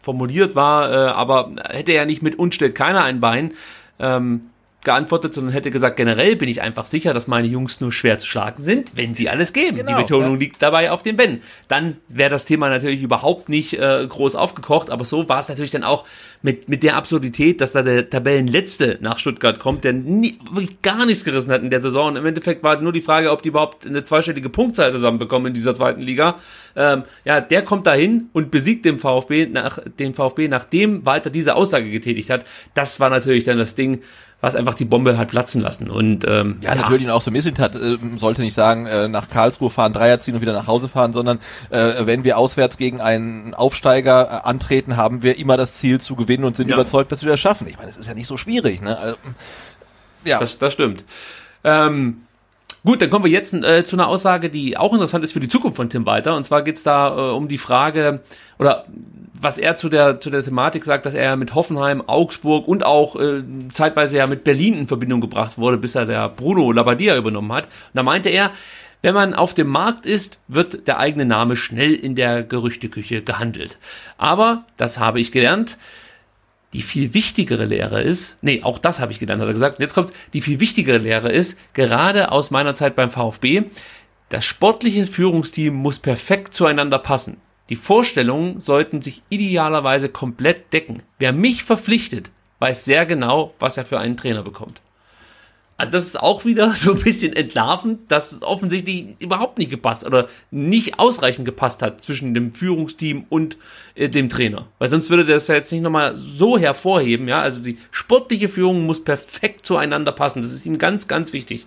[0.00, 3.52] formuliert war, äh, aber hätte er nicht mit uns stellt keiner ein Bein,
[3.98, 4.42] ähm,
[4.86, 8.26] geantwortet, sondern hätte gesagt, generell bin ich einfach sicher, dass meine Jungs nur schwer zu
[8.26, 9.76] schlagen sind, wenn sie alles geben.
[9.76, 10.38] Genau, die Betonung ja.
[10.38, 11.40] liegt dabei auf dem Wenn.
[11.68, 15.72] Dann wäre das Thema natürlich überhaupt nicht äh, groß aufgekocht, aber so war es natürlich
[15.72, 16.06] dann auch
[16.40, 21.04] mit, mit der Absurdität, dass da der Tabellenletzte nach Stuttgart kommt, der nie, wirklich gar
[21.04, 22.10] nichts gerissen hat in der Saison.
[22.10, 25.54] Und im Endeffekt war nur die Frage, ob die überhaupt eine zweistellige Punktzahl zusammenbekommen in
[25.54, 26.36] dieser zweiten Liga.
[26.76, 31.56] Ähm, ja, der kommt dahin und besiegt den VfB nach den VfB, nachdem Walter diese
[31.56, 32.44] Aussage getätigt hat.
[32.74, 34.02] Das war natürlich dann das Ding,
[34.46, 35.90] was einfach die Bombe hat platzen lassen.
[35.90, 36.76] Und ähm, ja, ja.
[36.76, 40.36] natürlich auch so Missint hat, äh, sollte nicht sagen, äh, nach Karlsruhe fahren, Dreier ziehen
[40.36, 41.40] und wieder nach Hause fahren, sondern
[41.70, 46.14] äh, wenn wir auswärts gegen einen Aufsteiger äh, antreten, haben wir immer das Ziel zu
[46.14, 46.76] gewinnen und sind ja.
[46.76, 47.66] überzeugt, dass wir das schaffen.
[47.66, 48.96] Ich meine, es ist ja nicht so schwierig, ne?
[48.96, 49.16] Also,
[50.24, 50.38] ja.
[50.38, 51.04] Das, das stimmt.
[51.64, 52.22] Ähm,
[52.84, 55.48] Gut, dann kommen wir jetzt äh, zu einer Aussage, die auch interessant ist für die
[55.48, 56.36] Zukunft von Tim Walter.
[56.36, 58.20] Und zwar geht's da äh, um die Frage,
[58.60, 58.86] oder
[59.40, 63.16] was er zu der, zu der Thematik sagt, dass er mit Hoffenheim, Augsburg und auch
[63.16, 63.42] äh,
[63.72, 67.66] zeitweise ja mit Berlin in Verbindung gebracht wurde, bis er der Bruno Labbadia übernommen hat.
[67.66, 68.52] Und da meinte er,
[69.02, 73.78] wenn man auf dem Markt ist, wird der eigene Name schnell in der Gerüchteküche gehandelt.
[74.18, 75.78] Aber, das habe ich gelernt,
[76.72, 79.80] die viel wichtigere Lehre ist, nee, auch das habe ich gelernt, hat er gesagt.
[79.80, 83.64] Jetzt kommt, die viel wichtigere Lehre ist, gerade aus meiner Zeit beim VfB,
[84.28, 87.36] das sportliche Führungsteam muss perfekt zueinander passen.
[87.68, 91.02] Die Vorstellungen sollten sich idealerweise komplett decken.
[91.18, 92.30] Wer mich verpflichtet,
[92.60, 94.80] weiß sehr genau, was er für einen Trainer bekommt.
[95.78, 100.06] Also das ist auch wieder so ein bisschen entlarvend, dass es offensichtlich überhaupt nicht gepasst
[100.06, 103.56] oder nicht ausreichend gepasst hat zwischen dem Führungsteam und
[103.94, 104.68] äh, dem Trainer.
[104.78, 107.40] Weil sonst würde das ja jetzt nicht nochmal so hervorheben, ja.
[107.40, 110.40] Also die sportliche Führung muss perfekt zueinander passen.
[110.40, 111.66] Das ist ihm ganz, ganz wichtig.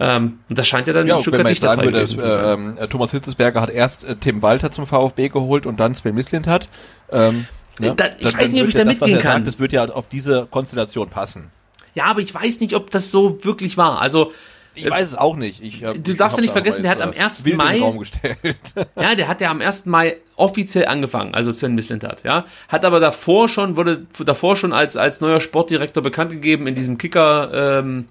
[0.00, 2.88] Ähm, und das scheint ja dann ja, ein Stück weit nicht sagen würde, dass, äh,
[2.88, 6.68] Thomas Hitzesberger hat erst äh, Tim Walter zum VfB geholt und dann Sven Mislint hat.
[7.12, 7.46] Ähm,
[7.78, 7.92] ne?
[7.94, 9.32] da, ich dann, weiß nicht, ob ich da mitgehen kann.
[9.34, 11.50] Sagt, das wird ja auf diese Konstellation passen.
[11.94, 14.00] Ja, aber ich weiß nicht, ob das so wirklich war.
[14.00, 14.32] Also
[14.74, 15.62] ich weiß es auch nicht.
[15.62, 17.44] Ich, äh, du darfst ja nicht vergessen, der hat am 1.
[17.56, 17.78] Mai.
[18.96, 19.86] ja, der hat ja am 1.
[19.86, 22.44] Mai offiziell angefangen, also Sven Mislintat, ja.
[22.68, 26.98] Hat aber davor schon, wurde davor schon als, als neuer Sportdirektor bekannt gegeben in diesem
[26.98, 28.08] Kicker, ähm,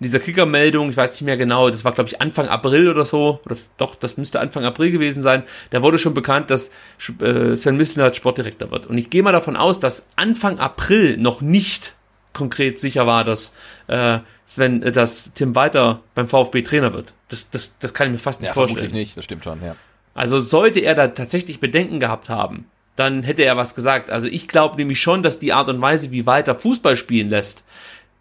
[0.00, 3.04] in dieser Kicker-Meldung, ich weiß nicht mehr genau, das war glaube ich Anfang April oder
[3.04, 6.70] so, oder doch, das müsste Anfang April gewesen sein, da wurde schon bekannt, dass
[7.20, 8.86] äh, Sven Mislintat Sportdirektor wird.
[8.86, 11.94] Und ich gehe mal davon aus, dass Anfang April noch nicht
[12.32, 13.52] konkret sicher war, dass
[13.88, 17.12] äh, Sven, äh, dass Tim Walter beim VfB Trainer wird.
[17.28, 18.78] Das, das, das kann ich mir fast nicht ja, vorstellen.
[18.78, 19.74] Vermutlich nicht, das stimmt schon, ja.
[20.14, 22.66] Also sollte er da tatsächlich Bedenken gehabt haben,
[22.96, 24.10] dann hätte er was gesagt.
[24.10, 27.64] Also ich glaube nämlich schon, dass die Art und Weise, wie Walter Fußball spielen lässt,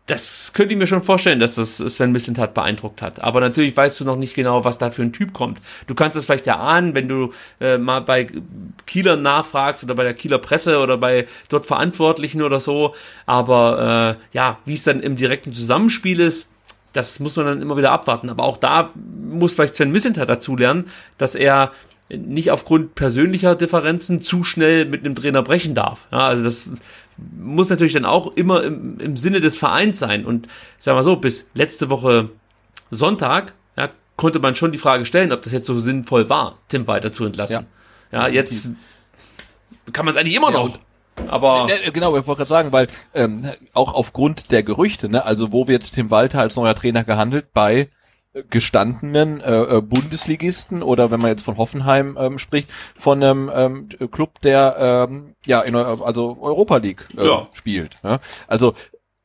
[0.08, 3.22] das könnte ich mir schon vorstellen, dass das Sven Mislintat beeindruckt hat.
[3.22, 5.60] Aber natürlich weißt du noch nicht genau, was da für ein Typ kommt.
[5.86, 8.28] Du kannst es vielleicht erahnen, wenn du äh, mal bei
[8.86, 12.96] Kieler nachfragst oder bei der Kieler Presse oder bei dort Verantwortlichen oder so.
[13.26, 16.48] Aber äh, ja, wie es dann im direkten Zusammenspiel ist,
[16.94, 18.30] das muss man dann immer wieder abwarten.
[18.30, 18.92] Aber auch da
[19.30, 20.86] muss vielleicht Sven Mislintat dazu lernen,
[21.18, 21.74] dass er
[22.10, 26.08] nicht aufgrund persönlicher Differenzen zu schnell mit einem Trainer brechen darf.
[26.14, 26.66] Ja, also das
[27.18, 30.26] muss natürlich dann auch immer im, im Sinne des Vereins sein.
[30.26, 32.30] Und sagen wir so, bis letzte Woche
[32.92, 36.88] Sonntag ja, konnte man schon die Frage stellen, ob das jetzt so sinnvoll war, Tim
[36.88, 37.66] weiter zu entlassen.
[38.12, 38.70] Ja, ja jetzt
[39.94, 40.70] kann man es eigentlich immer noch.
[40.70, 45.26] Ja, Aber Ja, genau, ich wollte gerade sagen, weil ähm, auch aufgrund der Gerüchte, ne,
[45.26, 47.48] also wo wird Tim Walter als neuer Trainer gehandelt?
[47.54, 47.90] Bei
[48.50, 53.90] gestandenen äh, äh, Bundesligisten oder wenn man jetzt von Hoffenheim ähm, spricht, von einem ähm,
[54.12, 57.48] Club, der ähm, ja in also Europa League äh, Ja.
[57.54, 57.98] spielt.
[58.04, 58.20] Ja?
[58.48, 58.74] Also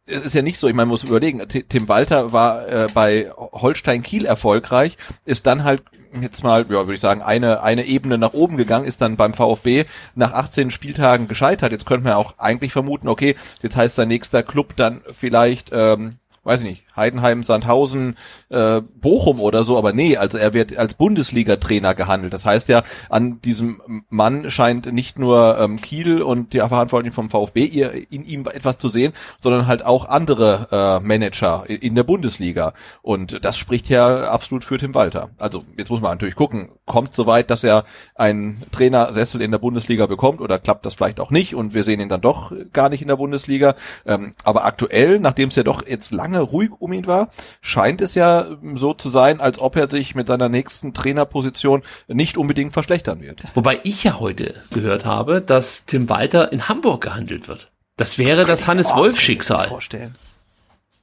[0.06, 3.30] es ist ja nicht so, ich meine, man muss überlegen, Tim Walter war äh, bei
[3.36, 5.82] Holstein Kiel erfolgreich, ist dann halt
[6.20, 9.32] jetzt mal, ja, würde ich sagen, eine, eine Ebene nach oben gegangen, ist dann beim
[9.32, 9.84] VfB
[10.14, 11.72] nach 18 Spieltagen gescheitert.
[11.72, 15.70] Jetzt könnte man ja auch eigentlich vermuten, okay, jetzt heißt sein nächster Club dann vielleicht,
[15.72, 18.16] ähm, weiß ich nicht, Heidenheim, Sandhausen,
[18.51, 22.32] äh, Bochum oder so, aber nee, also er wird als Bundesliga-Trainer gehandelt.
[22.32, 27.31] Das heißt ja, an diesem Mann scheint nicht nur ähm, Kiel und die Verantwortlichen vom
[27.31, 30.69] VfB ihr, in ihm etwas zu sehen, sondern halt auch andere
[31.02, 32.74] äh, Manager i- in der Bundesliga.
[33.02, 35.31] Und das spricht ja absolut für Tim Walter.
[35.39, 39.59] Also jetzt muss man natürlich gucken, kommt so weit, dass er einen Trainersessel in der
[39.59, 42.89] Bundesliga bekommt oder klappt das vielleicht auch nicht und wir sehen ihn dann doch gar
[42.89, 43.74] nicht in der Bundesliga.
[44.06, 47.28] Ähm, aber aktuell, nachdem es ja doch jetzt lange ruhig um ihn war,
[47.60, 51.82] scheint es ja ähm, so zu sein, als ob er sich mit seiner nächsten Trainerposition
[52.09, 53.40] nicht unbedingt verschlechtern wird.
[53.54, 57.70] wobei ich ja heute gehört habe, dass Tim Walter in Hamburg gehandelt wird.
[57.96, 59.68] Das wäre das Hannes Wolf Schicksal.
[59.68, 60.14] Vorstellen.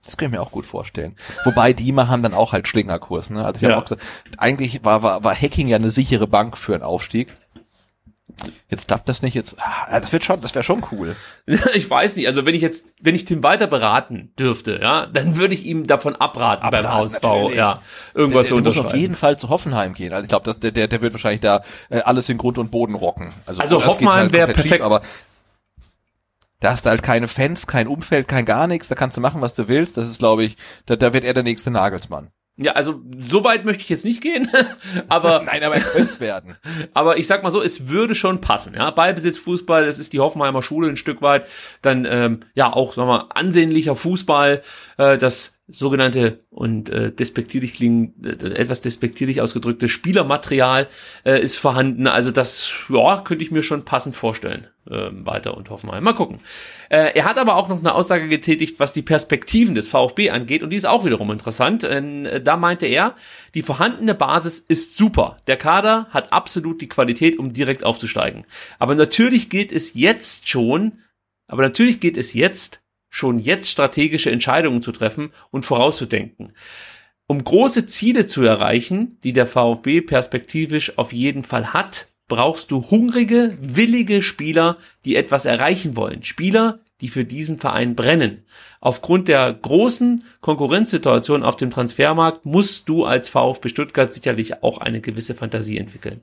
[0.06, 1.16] Das kann ich mir auch gut vorstellen.
[1.46, 3.30] Wobei die machen dann auch halt Schlingerkurs.
[3.30, 3.46] Ne?
[3.46, 3.70] Also ich Ja.
[3.70, 4.02] habe auch gesagt,
[4.38, 7.28] eigentlich war, war, war Hacking ja eine sichere Bank für einen Aufstieg.
[8.70, 9.34] Jetzt klappt das nicht.
[9.34, 11.16] Jetzt, ah, das wird schon, das wäre schon cool.
[11.74, 15.38] Ich weiß nicht, also wenn ich jetzt, wenn ich Tim Walter beraten dürfte, ja, dann
[15.38, 17.58] würde ich ihm davon abraten, beim Abraten, Hausbau, natürlich.
[17.58, 17.82] ja,
[18.14, 20.14] irgendwas der, zu der muss auf jeden Fall zu Hoffenheim gehen.
[20.14, 22.96] Also ich glaube, der, der, der wird wahrscheinlich da äh, alles in Grund und Boden
[22.96, 23.32] rocken.
[23.46, 24.84] Also geht Hoffenheim wär komplett perfekt.
[24.84, 25.02] aber
[26.60, 28.88] da hast du halt keine Fans, kein Umfeld, kein gar nichts.
[28.90, 29.98] Da kannst du machen, was du willst.
[29.98, 32.32] Das ist, glaube ich, da, da wird er der nächste Nagelsmann.
[32.62, 34.50] Ja, also so weit möchte ich jetzt nicht gehen,
[35.08, 36.58] aber Nein, aber er könnte es werden.
[36.94, 38.74] aber ich sag mal so, es würde schon passen.
[38.76, 41.48] Ja, Ballbesitz, Fußball, das ist die Hoffenheimer Schule ein Stück weit.
[41.82, 44.62] Dann ähm, ja auch, sagen wir mal, ansehnlicher Fußball,
[44.98, 50.88] äh, das sogenannte und äh, despektierlich klingen, äh, etwas despektierlich ausgedrückte Spielermaterial
[51.26, 52.08] äh, ist vorhanden.
[52.08, 54.68] Also das ja, könnte ich mir schon passend vorstellen.
[54.90, 56.04] Ähm, weiter und Hoffenheim.
[56.04, 56.38] Mal gucken.
[56.90, 60.64] Äh, er hat aber auch noch eine Aussage getätigt, was die Perspektiven des VfB angeht
[60.64, 61.84] und die ist auch wiederum interessant.
[61.84, 63.16] Äh, da meinte er,
[63.54, 65.38] die vorhandene Basis ist super.
[65.46, 68.46] Der Kader hat absolut die Qualität, um direkt aufzusteigen.
[68.80, 70.94] Aber natürlich geht es jetzt schon,
[71.48, 76.54] aber natürlich geht es jetzt schon jetzt strategische Entscheidungen zu treffen und vorauszudenken.
[77.28, 82.90] Um große Ziele zu erreichen, die der VfB perspektivisch auf jeden Fall hat, brauchst du
[82.90, 86.24] hungrige, willige Spieler, die etwas erreichen wollen.
[86.24, 88.44] Spieler, die für diesen Verein brennen.
[88.82, 95.02] Aufgrund der großen Konkurrenzsituation auf dem Transfermarkt musst du als VfB Stuttgart sicherlich auch eine
[95.02, 96.22] gewisse Fantasie entwickeln.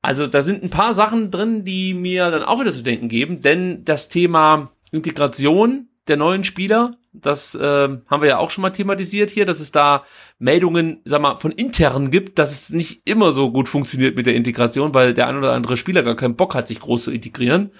[0.00, 3.42] Also da sind ein paar Sachen drin, die mir dann auch wieder zu denken geben,
[3.42, 8.70] denn das Thema Integration der neuen Spieler, das äh, haben wir ja auch schon mal
[8.70, 10.04] thematisiert hier, dass es da
[10.38, 14.34] Meldungen, sag mal, von intern gibt, dass es nicht immer so gut funktioniert mit der
[14.34, 17.72] Integration, weil der ein oder andere Spieler gar keinen Bock hat, sich groß zu integrieren.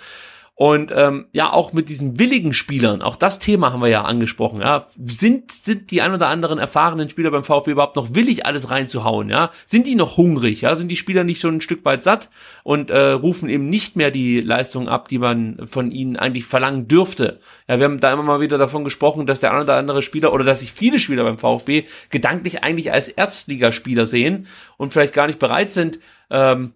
[0.59, 4.59] Und ähm, ja, auch mit diesen willigen Spielern, auch das Thema haben wir ja angesprochen,
[4.59, 4.87] ja.
[5.05, 9.31] Sind, sind die ein oder anderen erfahrenen Spieler beim VfB überhaupt noch willig, alles reinzuhauen,
[9.31, 9.53] ja?
[9.67, 10.75] Sind die noch hungrig, ja?
[10.75, 12.29] Sind die Spieler nicht schon ein Stück weit satt
[12.65, 16.89] und äh, rufen eben nicht mehr die Leistung ab, die man von ihnen eigentlich verlangen
[16.89, 17.39] dürfte?
[17.69, 20.33] Ja, wir haben da immer mal wieder davon gesprochen, dass der ein oder andere Spieler
[20.33, 25.29] oder dass sich viele Spieler beim VfB gedanklich eigentlich als Erstligaspieler sehen und vielleicht gar
[25.29, 26.73] nicht bereit sind, ähm,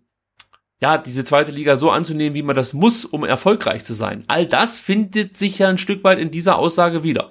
[0.82, 4.24] ja, diese zweite Liga so anzunehmen, wie man das muss, um erfolgreich zu sein.
[4.26, 7.30] All das findet sich ja ein Stück weit in dieser Aussage wieder.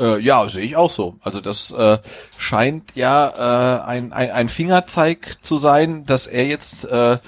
[0.00, 1.16] Äh, ja, sehe ich auch so.
[1.20, 1.98] Also das äh,
[2.38, 7.18] scheint ja äh, ein, ein, ein Fingerzeig zu sein, dass er jetzt äh,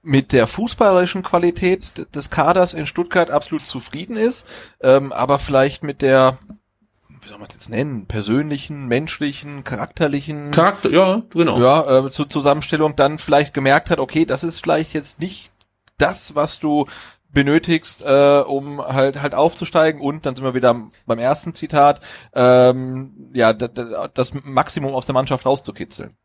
[0.00, 4.46] mit der fußballerischen Qualität des Kaders in Stuttgart absolut zufrieden ist,
[4.80, 6.38] ähm, aber vielleicht mit der,
[7.24, 11.58] wie soll man es jetzt nennen, persönlichen, menschlichen, charakterlichen Charakter, ja, genau.
[11.58, 15.50] ja, äh, zur Zusammenstellung dann vielleicht gemerkt hat, okay, das ist vielleicht jetzt nicht
[15.98, 16.86] das, was du
[17.32, 22.00] benötigst, äh, um halt halt aufzusteigen und dann sind wir wieder beim ersten Zitat,
[22.34, 26.16] ähm, ja, das Maximum aus der Mannschaft rauszukitzeln.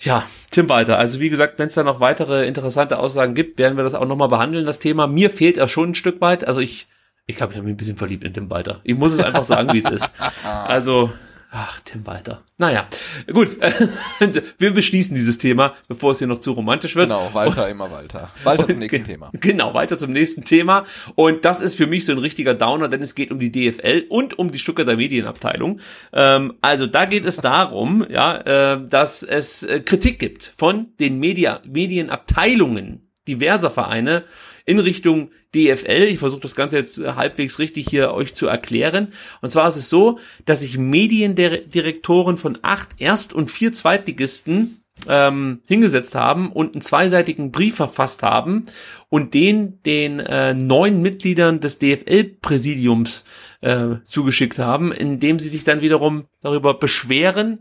[0.00, 0.98] Ja, Tim Walter.
[0.98, 4.06] Also wie gesagt, wenn es da noch weitere interessante Aussagen gibt, werden wir das auch
[4.06, 5.08] nochmal behandeln, das Thema.
[5.08, 6.46] Mir fehlt er schon ein Stück weit.
[6.46, 6.86] Also ich,
[7.28, 8.80] ich glaube, ich habe mich ein bisschen verliebt in Tim Walter.
[8.84, 10.10] Ich muss es einfach sagen, wie es ist.
[10.66, 11.12] Also,
[11.50, 12.42] ach, Tim Walter.
[12.56, 12.88] Naja,
[13.30, 13.58] gut.
[14.58, 17.08] wir beschließen dieses Thema, bevor es hier noch zu romantisch wird.
[17.08, 18.30] Genau, Walter immer Walter.
[18.44, 19.30] Walter zum nächsten Thema.
[19.34, 20.86] Genau, weiter zum nächsten Thema.
[21.16, 24.06] Und das ist für mich so ein richtiger Downer, denn es geht um die DFL
[24.08, 25.80] und um die Stuttgarter Medienabteilung.
[26.14, 31.18] Ähm, also da geht es darum, ja, äh, dass es äh, Kritik gibt von den
[31.18, 34.24] Media Medienabteilungen diverser Vereine
[34.68, 36.08] in Richtung DFL.
[36.10, 39.14] Ich versuche das Ganze jetzt halbwegs richtig hier euch zu erklären.
[39.40, 45.62] Und zwar ist es so, dass sich Mediendirektoren von acht Erst- und vier Zweitligisten ähm,
[45.66, 48.66] hingesetzt haben und einen zweiseitigen Brief verfasst haben
[49.08, 53.24] und den den äh, neuen Mitgliedern des DFL-Präsidiums
[53.62, 57.60] äh, zugeschickt haben, indem sie sich dann wiederum darüber beschweren,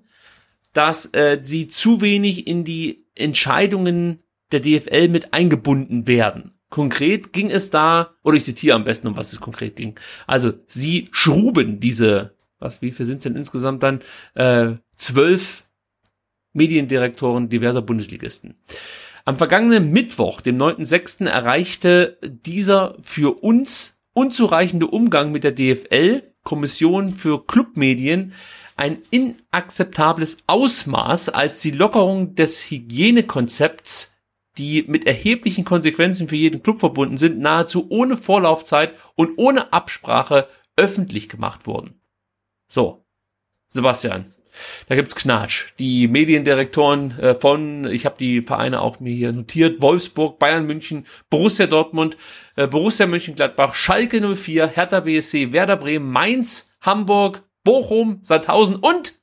[0.74, 6.57] dass äh, sie zu wenig in die Entscheidungen der DFL mit eingebunden werden.
[6.70, 9.98] Konkret ging es da, oder ich zitiere am besten, um was es konkret ging.
[10.26, 14.02] Also sie schruben diese, was, wie viel sind es denn insgesamt dann?
[14.34, 15.64] Äh, zwölf
[16.54, 18.56] Mediendirektoren diverser Bundesligisten.
[19.24, 27.14] Am vergangenen Mittwoch, dem 9.6., erreichte dieser für uns unzureichende Umgang mit der DFL, Kommission
[27.14, 28.34] für Clubmedien,
[28.78, 34.17] ein inakzeptables Ausmaß, als die Lockerung des Hygienekonzepts,
[34.58, 40.48] die mit erheblichen Konsequenzen für jeden Club verbunden sind, nahezu ohne Vorlaufzeit und ohne Absprache
[40.76, 42.02] öffentlich gemacht wurden.
[42.68, 43.06] So,
[43.70, 44.34] Sebastian,
[44.88, 45.74] da gibt's Knatsch.
[45.80, 51.06] Die Mediendirektoren äh, von, ich habe die Vereine auch mir hier notiert, Wolfsburg, Bayern München,
[51.30, 52.18] Borussia Dortmund,
[52.56, 59.17] äh, Borussia Mönchengladbach, Schalke 04, Hertha BSC, Werder Bremen, Mainz, Hamburg, Bochum, Sandhausen und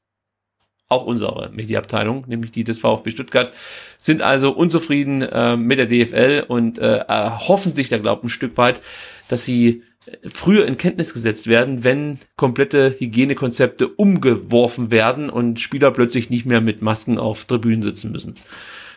[0.88, 3.52] auch unsere Mediabteilung, nämlich die des VfB Stuttgart,
[3.98, 8.30] sind also unzufrieden äh, mit der DFL und äh, hoffen sich da, glaube ich, ein
[8.30, 8.80] Stück weit,
[9.28, 9.82] dass sie
[10.26, 16.60] früher in Kenntnis gesetzt werden, wenn komplette Hygienekonzepte umgeworfen werden und Spieler plötzlich nicht mehr
[16.60, 18.34] mit Masken auf Tribünen sitzen müssen.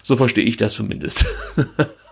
[0.01, 1.25] So verstehe ich das zumindest.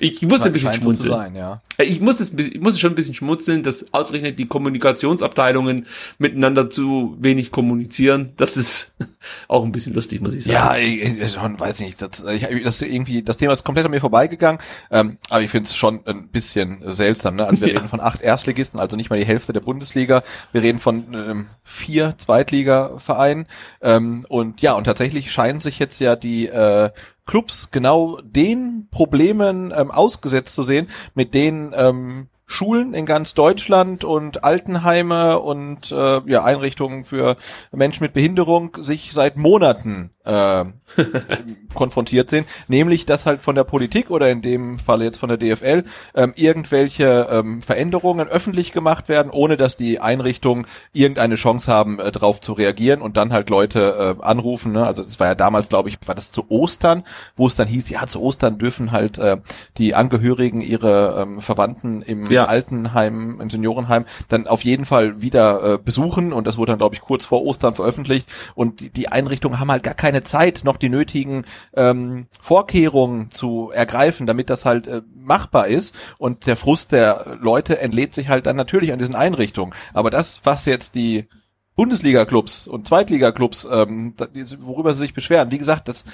[0.00, 1.10] Ich muss ein bisschen schmunzeln.
[1.10, 1.62] So sein, ja.
[1.78, 5.86] Ich muss es, ich muss schon ein bisschen schmunzeln, dass ausgerechnet die Kommunikationsabteilungen
[6.18, 8.32] miteinander zu wenig kommunizieren.
[8.36, 8.94] Das ist
[9.48, 10.54] auch ein bisschen lustig, muss ich sagen.
[10.54, 12.00] Ja, ich, ich schon, weiß nicht.
[12.00, 14.60] Das, ich, das irgendwie, das Thema ist komplett an mir vorbeigegangen.
[14.90, 17.36] Ähm, aber ich finde es schon ein bisschen seltsam.
[17.36, 17.46] Ne?
[17.46, 17.78] Also wir ja.
[17.78, 20.22] reden von acht Erstligisten, also nicht mal die Hälfte der Bundesliga.
[20.52, 23.46] Wir reden von ähm, vier Zweitliga-Vereinen.
[23.80, 26.90] Ähm, und ja, und tatsächlich scheinen sich jetzt ja die äh,
[27.26, 34.04] Clubs genau den Problemen ähm, ausgesetzt zu sehen, mit denen ähm, Schulen in ganz Deutschland
[34.04, 37.36] und Altenheime und äh, ja, Einrichtungen für
[37.72, 40.64] Menschen mit Behinderung sich seit Monaten äh,
[41.74, 45.38] konfrontiert sind, nämlich dass halt von der Politik oder in dem Fall jetzt von der
[45.38, 45.84] DFL
[46.14, 52.10] ähm, irgendwelche ähm, Veränderungen öffentlich gemacht werden, ohne dass die Einrichtungen irgendeine Chance haben, äh,
[52.12, 54.72] darauf zu reagieren und dann halt Leute äh, anrufen.
[54.72, 54.86] Ne?
[54.86, 57.04] Also das war ja damals, glaube ich, war das zu Ostern,
[57.36, 59.38] wo es dann hieß, ja, zu Ostern dürfen halt äh,
[59.78, 62.46] die Angehörigen ihre ähm, Verwandten im ja.
[62.46, 66.94] Altenheim, im Seniorenheim dann auf jeden Fall wieder äh, besuchen und das wurde dann, glaube
[66.94, 70.76] ich, kurz vor Ostern veröffentlicht und die, die Einrichtungen haben halt gar keine Zeit, noch
[70.76, 71.44] die nötigen
[71.74, 75.94] ähm, Vorkehrungen zu ergreifen, damit das halt äh, machbar ist.
[76.18, 79.74] Und der Frust der Leute entlädt sich halt dann natürlich an diesen Einrichtungen.
[79.92, 81.28] Aber das, was jetzt die
[81.76, 84.14] Bundesliga-Clubs und Zweitliga-Clubs, ähm,
[84.58, 86.04] worüber sie sich beschweren, wie gesagt, das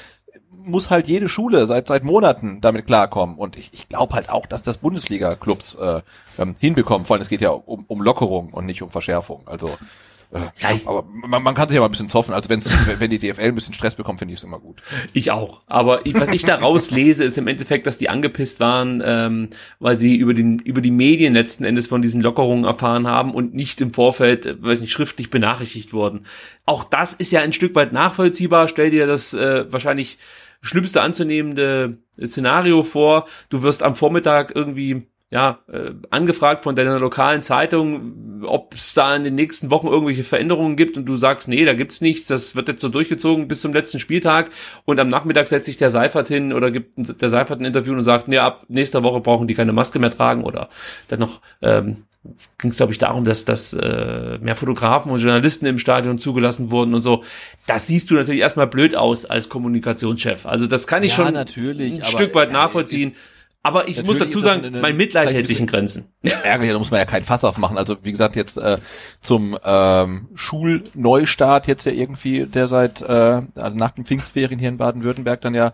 [0.51, 3.37] muss halt jede Schule seit seit Monaten damit klarkommen.
[3.37, 6.03] Und ich, ich glaube halt auch, dass das Bundesliga-Clubs äh,
[6.39, 7.05] ähm, hinbekommen.
[7.05, 9.43] Vor allem es geht ja um, um Lockerung und nicht um Verschärfung.
[9.47, 9.70] Also
[10.61, 12.33] ja, aber man, man kann sich ja mal ein bisschen zoffen.
[12.33, 14.83] Also wenn's, wenn die DFL ein bisschen Stress bekommt, finde ich es immer gut.
[15.13, 15.63] Ich auch.
[15.67, 19.97] Aber ich, was ich da rauslese, ist im Endeffekt, dass die angepisst waren, ähm, weil
[19.97, 23.81] sie über, den, über die Medien letzten Endes von diesen Lockerungen erfahren haben und nicht
[23.81, 26.25] im Vorfeld, äh, weiß nicht, schriftlich benachrichtigt wurden.
[26.65, 28.69] Auch das ist ja ein Stück weit nachvollziehbar.
[28.69, 30.19] Stell dir das äh, wahrscheinlich
[30.63, 33.27] schlimmste anzunehmende Szenario vor.
[33.51, 39.17] Du wirst am Vormittag irgendwie ja, äh, angefragt von deiner lokalen Zeitung, ob es da
[39.17, 42.55] in den nächsten Wochen irgendwelche Veränderungen gibt und du sagst, nee, da gibt's nichts, das
[42.55, 44.51] wird jetzt so durchgezogen bis zum letzten Spieltag
[44.85, 48.05] und am Nachmittag setzt sich der Seifert hin oder gibt der Seifert ein Interview und
[48.05, 50.69] sagt, nee, ab nächster Woche brauchen die keine Maske mehr tragen oder
[51.09, 52.05] dann noch ähm,
[52.59, 56.71] ging es, glaube ich, darum, dass, dass äh, mehr Fotografen und Journalisten im Stadion zugelassen
[56.71, 57.25] wurden und so.
[57.67, 60.45] Das siehst du natürlich erstmal blöd aus als Kommunikationschef.
[60.45, 63.15] Also das kann ich ja, schon natürlich, ein Stück weit nachvollziehen.
[63.64, 66.06] Aber ich muss dazu sagen, mein Mitleid hält sich in Grenzen.
[66.44, 67.78] Ärgerlich, da muss man ja kein Fass aufmachen.
[67.78, 68.78] Also wie gesagt, jetzt äh,
[69.20, 75.40] zum ähm, Schulneustart jetzt ja irgendwie, der seit äh, nach den Pfingstferien hier in Baden-Württemberg
[75.43, 75.72] dann ja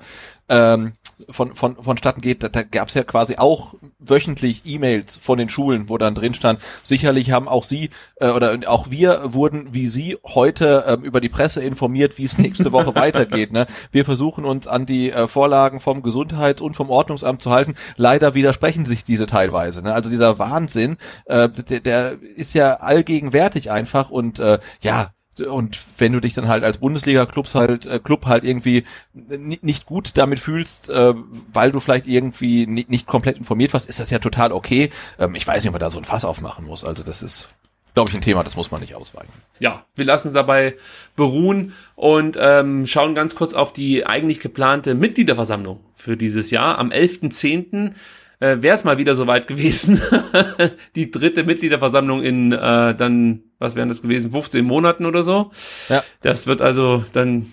[0.51, 0.93] ähm,
[1.29, 5.49] von, von, vonstatten geht, da, da gab es ja quasi auch wöchentlich E-Mails von den
[5.49, 9.87] Schulen, wo dann drin stand, sicherlich haben auch Sie äh, oder auch wir wurden wie
[9.87, 13.53] Sie heute ähm, über die Presse informiert, wie es nächste Woche weitergeht.
[13.53, 13.67] Ne?
[13.91, 17.75] Wir versuchen uns an die äh, Vorlagen vom Gesundheits- und vom Ordnungsamt zu halten.
[17.97, 19.83] Leider widersprechen sich diese teilweise.
[19.83, 19.93] Ne?
[19.93, 20.97] Also dieser Wahnsinn,
[21.27, 26.49] äh, der, der ist ja allgegenwärtig einfach und äh, ja, und wenn du dich dann
[26.49, 31.15] halt als Bundesliga-Club halt, äh, Club halt irgendwie nicht gut damit fühlst, äh,
[31.53, 34.91] weil du vielleicht irgendwie nicht, nicht komplett informiert warst, ist das ja total okay.
[35.19, 36.85] Ähm, ich weiß nicht, ob man da so ein Fass aufmachen muss.
[36.85, 37.49] Also das ist,
[37.95, 39.33] glaube ich, ein Thema, das muss man nicht ausweichen.
[39.59, 40.77] Ja, wir lassen es dabei
[41.17, 46.79] beruhen und ähm, schauen ganz kurz auf die eigentlich geplante Mitgliederversammlung für dieses Jahr.
[46.79, 47.95] Am 11.10.
[48.41, 50.01] Äh, wäre es mal wieder soweit gewesen.
[50.95, 55.51] die dritte Mitgliederversammlung in äh, dann, was wären das gewesen, 15 Monaten oder so.
[55.89, 56.03] Ja.
[56.23, 57.53] Das wird also dann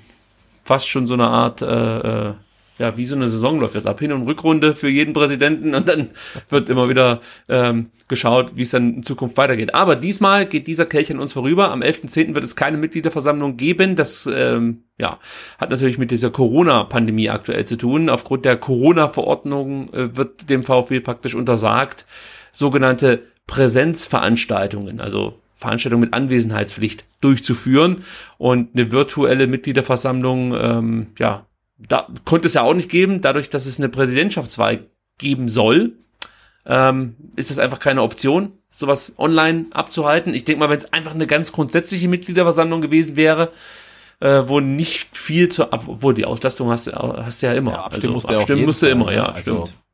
[0.63, 2.33] fast schon so eine Art äh, äh,
[2.77, 3.99] ja, wie so eine Saison läuft das ab.
[3.99, 6.09] Hin- und Rückrunde für jeden Präsidenten und dann
[6.49, 9.73] wird immer wieder ähm, geschaut, wie es dann in Zukunft weitergeht.
[9.73, 11.71] Aber diesmal geht dieser Kelch an uns vorüber.
[11.71, 12.35] Am 11.10.
[12.35, 13.95] wird es keine Mitgliederversammlung geben.
[13.95, 15.19] Das ähm, ja,
[15.57, 18.09] hat natürlich mit dieser Corona-Pandemie aktuell zu tun.
[18.09, 22.05] Aufgrund der Corona-Verordnung äh, wird dem VfB praktisch untersagt,
[22.51, 28.03] sogenannte Präsenzveranstaltungen, also Veranstaltungen mit Anwesenheitspflicht durchzuführen.
[28.37, 31.45] Und eine virtuelle Mitgliederversammlung, ähm, ja,
[31.77, 34.85] da konnte es ja auch nicht geben, dadurch, dass es eine Präsidentschaftswahl
[35.17, 35.93] geben soll,
[36.65, 40.33] ähm, ist das einfach keine Option, sowas online abzuhalten.
[40.33, 43.51] Ich denke mal, wenn es einfach eine ganz grundsätzliche Mitgliederversammlung gewesen wäre,
[44.19, 47.71] äh, wo nicht viel zu, obwohl die Auslastung hast, hast du ja immer.
[47.71, 49.65] Ja, abstimmen also, musst abstimmen musst du immer, ja, also.
[49.65, 49.84] stimmt.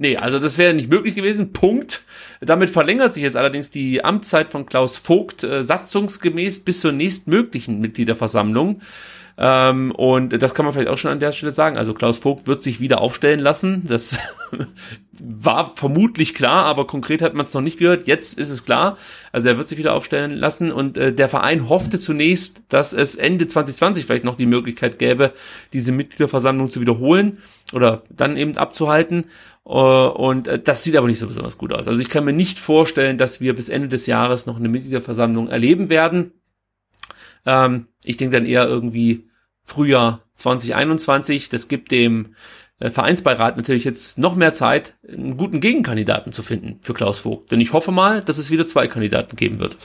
[0.00, 1.52] Nee, also das wäre nicht möglich gewesen.
[1.52, 2.04] Punkt.
[2.40, 7.82] Damit verlängert sich jetzt allerdings die Amtszeit von Klaus Vogt äh, satzungsgemäß bis zur nächstmöglichen
[7.82, 8.80] Mitgliederversammlung.
[9.42, 11.78] Ähm, und das kann man vielleicht auch schon an der Stelle sagen.
[11.78, 13.84] Also Klaus Vogt wird sich wieder aufstellen lassen.
[13.86, 14.18] Das
[15.12, 18.06] war vermutlich klar, aber konkret hat man es noch nicht gehört.
[18.06, 18.98] Jetzt ist es klar.
[19.32, 23.14] Also er wird sich wieder aufstellen lassen und äh, der Verein hoffte zunächst, dass es
[23.14, 25.32] Ende 2020 vielleicht noch die Möglichkeit gäbe,
[25.72, 27.38] diese Mitgliederversammlung zu wiederholen
[27.72, 29.24] oder dann eben abzuhalten.
[29.64, 31.88] Uh, und uh, das sieht aber nicht so besonders gut aus.
[31.88, 35.48] Also ich kann mir nicht vorstellen, dass wir bis Ende des Jahres noch eine Mitgliederversammlung
[35.48, 36.32] erleben werden.
[37.46, 39.29] Ähm, ich denke dann eher irgendwie
[39.64, 41.48] Frühjahr 2021.
[41.48, 42.34] Das gibt dem
[42.78, 47.52] äh, Vereinsbeirat natürlich jetzt noch mehr Zeit, einen guten Gegenkandidaten zu finden für Klaus Vogt.
[47.52, 49.76] Denn ich hoffe mal, dass es wieder zwei Kandidaten geben wird.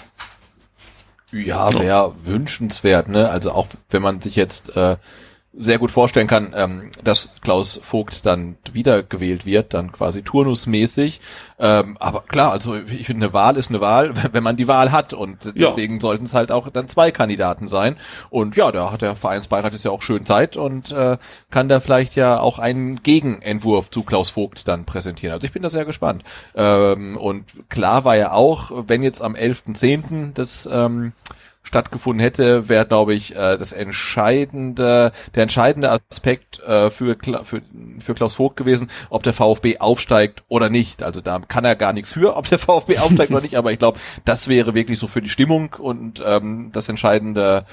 [1.32, 3.30] Ja, wäre wünschenswert, ne?
[3.30, 4.98] Also auch wenn man sich jetzt äh,
[5.57, 11.22] sehr gut vorstellen kann, ähm, dass Klaus Vogt dann wiedergewählt wird, dann quasi turnusmäßig.
[11.57, 14.91] Ähm, aber klar, also ich finde, eine Wahl ist eine Wahl, wenn man die Wahl
[14.91, 15.14] hat.
[15.14, 16.02] Und deswegen ja.
[16.02, 17.95] sollten es halt auch dann zwei Kandidaten sein.
[18.30, 21.18] Und ja, da hat der Vereinsbeirat jetzt ja auch schön Zeit und äh,
[21.52, 25.34] kann da vielleicht ja auch einen Gegenentwurf zu Klaus Vogt dann präsentieren.
[25.34, 26.23] Also ich bin da sehr gespannt.
[26.56, 30.34] Ähm, und klar war ja auch, wenn jetzt am 11.10.
[30.34, 31.14] das ähm,
[31.66, 37.62] stattgefunden hätte, wäre, glaube ich, äh, das entscheidende, der entscheidende Aspekt äh, für, für,
[38.00, 41.04] für Klaus Vogt gewesen, ob der VfB aufsteigt oder nicht.
[41.04, 43.80] Also da kann er gar nichts für, ob der VfB aufsteigt oder nicht, aber ich
[43.80, 47.66] glaube, das wäre wirklich so für die Stimmung und ähm, das entscheidende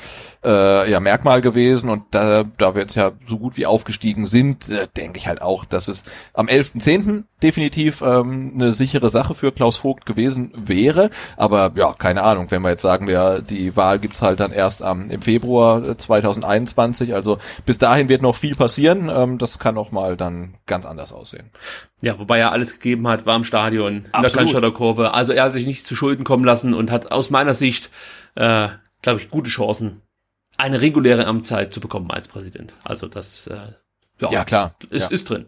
[0.44, 1.88] äh, ja, Merkmal gewesen.
[1.88, 5.42] Und da, da wir jetzt ja so gut wie aufgestiegen sind, äh, denke ich halt
[5.42, 6.04] auch, dass es
[6.34, 7.24] am 11.10.
[7.42, 11.10] definitiv ähm, eine sichere Sache für Klaus Vogt gewesen wäre.
[11.36, 14.82] Aber ja, keine Ahnung, wenn wir jetzt sagen, wir die Wahl gibt's halt dann erst
[14.82, 17.10] am, im Februar 2021.
[17.10, 19.10] Äh, also bis dahin wird noch viel passieren.
[19.12, 21.50] Ähm, das kann auch mal dann ganz anders aussehen.
[22.00, 25.14] Ja, wobei er alles gegeben hat, war im Stadion, in der Cannstatter Kurve.
[25.14, 27.90] Also er hat sich nicht zu Schulden kommen lassen und hat aus meiner Sicht,
[28.36, 28.68] äh,
[29.02, 30.02] glaube ich, gute Chancen,
[30.56, 32.74] eine reguläre Amtszeit zu bekommen als Präsident.
[32.84, 33.72] Also das äh,
[34.20, 34.74] ja, ja klar.
[34.90, 35.14] Ist, ja.
[35.14, 35.46] ist drin.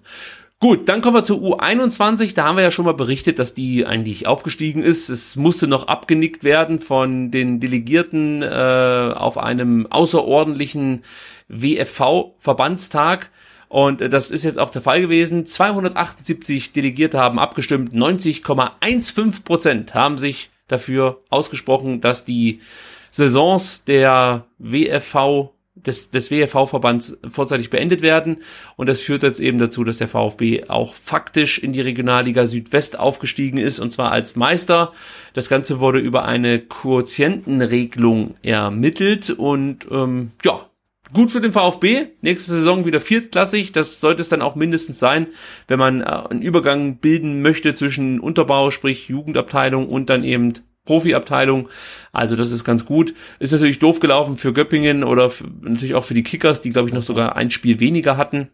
[0.65, 2.35] Gut, dann kommen wir zu U21.
[2.35, 5.11] Da haben wir ja schon mal berichtet, dass die eigentlich aufgestiegen ist.
[5.11, 11.03] Es musste noch abgenickt werden von den Delegierten äh, auf einem außerordentlichen
[11.49, 13.29] WFV-Verbandstag.
[13.69, 15.45] Und das ist jetzt auch der Fall gewesen.
[15.45, 17.93] 278 Delegierte haben abgestimmt.
[17.93, 22.63] 90,15 Prozent haben sich dafür ausgesprochen, dass die
[23.11, 25.51] Saisons der WFV
[25.87, 28.39] des, des WFV-Verbands vorzeitig beendet werden.
[28.77, 32.99] Und das führt jetzt eben dazu, dass der VfB auch faktisch in die Regionalliga Südwest
[32.99, 34.93] aufgestiegen ist, und zwar als Meister.
[35.35, 40.67] Das Ganze wurde über eine Quotientenregelung ermittelt und ähm, ja,
[41.13, 42.09] gut für den VfB.
[42.21, 43.73] Nächste Saison wieder viertklassig.
[43.73, 45.29] Das sollte es dann auch mindestens sein,
[45.69, 50.55] wenn man äh, einen Übergang bilden möchte zwischen Unterbau, sprich Jugendabteilung und dann eben
[50.85, 51.69] Profiabteilung.
[52.13, 53.15] Also das ist ganz gut.
[53.39, 56.89] Ist natürlich doof gelaufen für Göppingen oder für, natürlich auch für die Kickers, die glaube
[56.89, 58.51] ich noch sogar ein Spiel weniger hatten.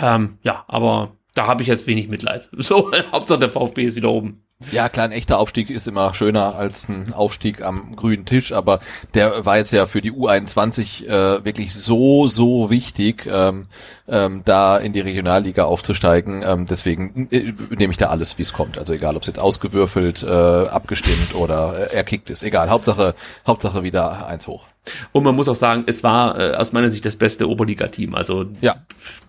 [0.00, 2.48] Ähm, ja, aber da habe ich jetzt wenig Mitleid.
[2.58, 4.45] So, Hauptsache der VfB ist wieder oben.
[4.72, 8.80] Ja, klar, ein echter Aufstieg ist immer schöner als ein Aufstieg am grünen Tisch, aber
[9.12, 13.66] der war jetzt ja für die U21 äh, wirklich so, so wichtig, ähm,
[14.08, 16.42] ähm, da in die Regionalliga aufzusteigen.
[16.42, 18.78] Ähm, deswegen äh, nehme ich da alles, wie es kommt.
[18.78, 22.42] Also egal, ob es jetzt ausgewürfelt, äh, abgestimmt oder äh, erkickt ist.
[22.42, 23.14] Egal, Hauptsache,
[23.46, 24.64] Hauptsache wieder eins hoch.
[25.12, 28.14] Und man muss auch sagen, es war äh, aus meiner Sicht das beste Oberliga-Team.
[28.14, 28.76] Also Ja.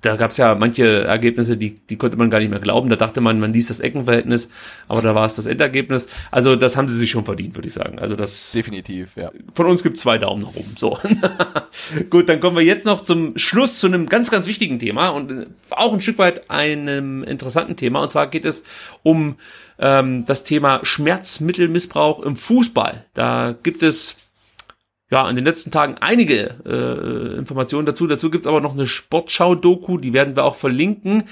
[0.01, 2.89] da gab es ja manche Ergebnisse, die, die konnte man gar nicht mehr glauben.
[2.89, 4.49] Da dachte man, man liest das Eckenverhältnis,
[4.88, 6.07] aber da war es das Endergebnis.
[6.31, 7.99] Also das haben sie sich schon verdient, würde ich sagen.
[7.99, 9.31] Also das Definitiv, ja.
[9.53, 10.73] von uns gibt zwei Daumen nach oben.
[10.77, 10.97] So.
[12.09, 15.31] Gut, dann kommen wir jetzt noch zum Schluss zu einem ganz, ganz wichtigen Thema und
[15.31, 18.01] äh, auch ein Stück weit einem interessanten Thema.
[18.01, 18.63] Und zwar geht es
[19.03, 19.35] um
[19.79, 23.05] ähm, das Thema Schmerzmittelmissbrauch im Fußball.
[23.13, 24.15] Da gibt es
[25.09, 28.07] ja, in den letzten Tagen einige äh, Informationen dazu.
[28.07, 31.23] Dazu gibt's aber noch eine Sportschau-Doku, die werden wir auch verlinken.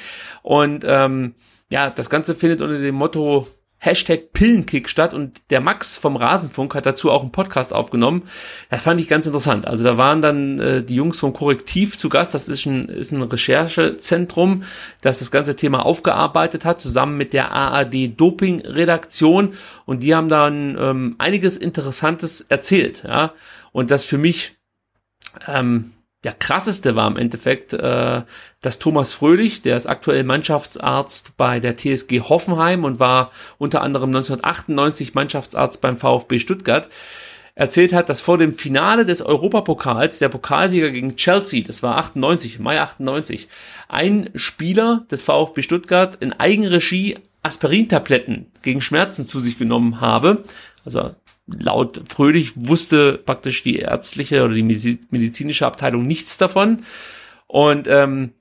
[0.41, 1.35] Und ähm,
[1.69, 3.47] ja, das Ganze findet unter dem Motto
[3.77, 8.23] Hashtag Pillenkick statt und der Max vom Rasenfunk hat dazu auch einen Podcast aufgenommen.
[8.69, 9.68] Das fand ich ganz interessant.
[9.68, 12.34] Also da waren dann äh, die Jungs vom Korrektiv zu Gast.
[12.34, 14.64] Das ist ein, ist ein Recherchezentrum,
[15.02, 19.53] das das ganze Thema aufgearbeitet hat, zusammen mit der AAD Doping Redaktion.
[19.85, 23.03] Und die haben dann ähm, einiges Interessantes erzählt.
[23.06, 23.34] Ja,
[23.76, 24.56] und das für mich
[25.47, 25.91] ähm,
[26.23, 28.22] ja, krasseste war im Endeffekt, äh,
[28.61, 34.11] dass Thomas Fröhlich, der ist aktuell Mannschaftsarzt bei der TSG Hoffenheim und war unter anderem
[34.11, 36.88] 1998 Mannschaftsarzt beim VfB Stuttgart,
[37.53, 42.60] erzählt hat, dass vor dem Finale des Europapokals, der Pokalsieger gegen Chelsea, das war 98,
[42.60, 43.49] Mai 98,
[43.89, 50.45] ein Spieler des VfB Stuttgart in Eigenregie Aspirintabletten gegen Schmerzen zu sich genommen habe.
[50.85, 51.14] Also
[51.47, 56.84] laut Fröhlich wusste praktisch die ärztliche oder die medizinische Abteilung nichts davon.
[57.47, 58.31] Und ähm,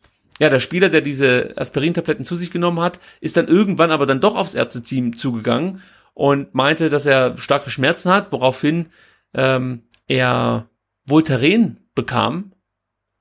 [0.40, 4.20] ja, der Spieler, der diese Aspirintabletten zu sich genommen hat, ist dann irgendwann aber dann
[4.20, 5.82] doch aufs Ärzteteam zugegangen
[6.14, 8.86] und meinte, dass er starke Schmerzen hat, woraufhin
[9.34, 10.68] ähm, er
[11.06, 12.52] Voltaren bekam.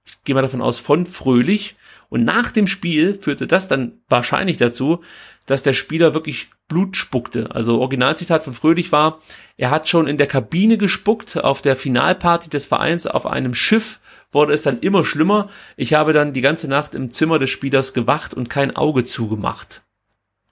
[0.05, 1.75] Ich gehe mal davon aus, von Fröhlich.
[2.13, 4.99] Und nach dem Spiel führte das dann wahrscheinlich dazu,
[5.47, 7.55] dass der Spieler wirklich Blut spuckte.
[7.55, 9.19] Also Originalzitat von Fröhlich war,
[9.57, 13.99] er hat schon in der Kabine gespuckt, auf der Finalparty des Vereins auf einem Schiff
[14.31, 15.49] wurde es dann immer schlimmer.
[15.75, 19.81] Ich habe dann die ganze Nacht im Zimmer des Spielers gewacht und kein Auge zugemacht.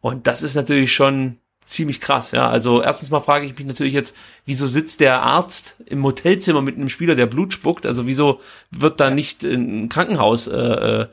[0.02, 2.50] Und das ist natürlich schon ziemlich krass, ja.
[2.50, 4.16] Also erstens mal frage ich mich natürlich jetzt,
[4.46, 7.86] wieso sitzt der Arzt im Hotelzimmer mit einem Spieler, der Blut spuckt?
[7.86, 8.40] Also wieso
[8.72, 11.06] wird da nicht ein Krankenhaus äh,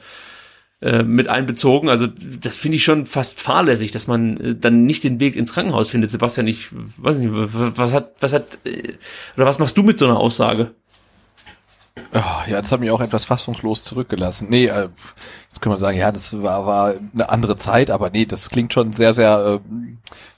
[0.81, 1.89] äh, mit einbezogen.
[1.89, 5.53] Also das finde ich schon fast fahrlässig, dass man äh, dann nicht den Weg ins
[5.53, 6.11] Krankenhaus findet.
[6.11, 6.69] Sebastian, ich
[6.99, 8.93] weiß nicht, was hat, was hat, äh,
[9.37, 10.73] oder was machst du mit so einer Aussage?
[12.13, 14.49] Oh, ja, das hat mich auch etwas fassungslos zurückgelassen.
[14.51, 14.89] Nee, äh,
[15.49, 18.73] jetzt können wir sagen, ja, das war, war eine andere Zeit, aber nee, das klingt
[18.73, 19.77] schon sehr, sehr äh,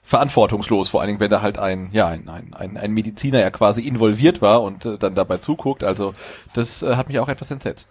[0.02, 3.50] verantwortungslos, vor allen Dingen, wenn da halt ein, ja, ein, ein, ein, ein Mediziner ja
[3.50, 5.84] quasi involviert war und äh, dann dabei zuguckt.
[5.84, 6.14] Also
[6.54, 7.90] das äh, hat mich auch etwas entsetzt.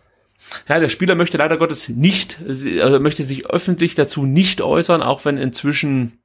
[0.68, 5.26] Ja, der Spieler möchte leider Gottes nicht, also möchte sich öffentlich dazu nicht äußern, auch
[5.26, 6.20] wenn inzwischen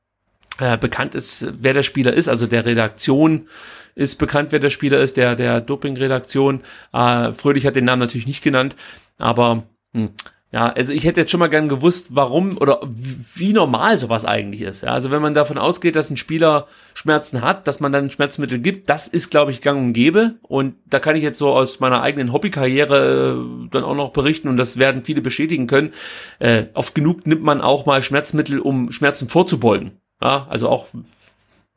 [0.59, 2.29] äh, bekannt ist, wer der Spieler ist.
[2.29, 3.49] Also der Redaktion
[3.95, 6.63] ist bekannt, wer der Spieler ist, der der Doping-Redaktion.
[6.93, 8.77] Äh, Fröhlich hat den Namen natürlich nicht genannt,
[9.19, 10.11] aber hm,
[10.55, 14.63] ja, also ich hätte jetzt schon mal gern gewusst, warum oder wie normal sowas eigentlich
[14.63, 14.85] ist.
[14.85, 18.61] Ja, also wenn man davon ausgeht, dass ein Spieler Schmerzen hat, dass man dann Schmerzmittel
[18.61, 20.37] gibt, das ist, glaube ich, gang und gäbe.
[20.43, 24.47] Und da kann ich jetzt so aus meiner eigenen Hobbykarriere äh, dann auch noch berichten
[24.47, 25.93] und das werden viele bestätigen können.
[26.39, 29.99] Äh, oft genug nimmt man auch mal Schmerzmittel, um Schmerzen vorzubeugen.
[30.23, 30.87] Ja, also auch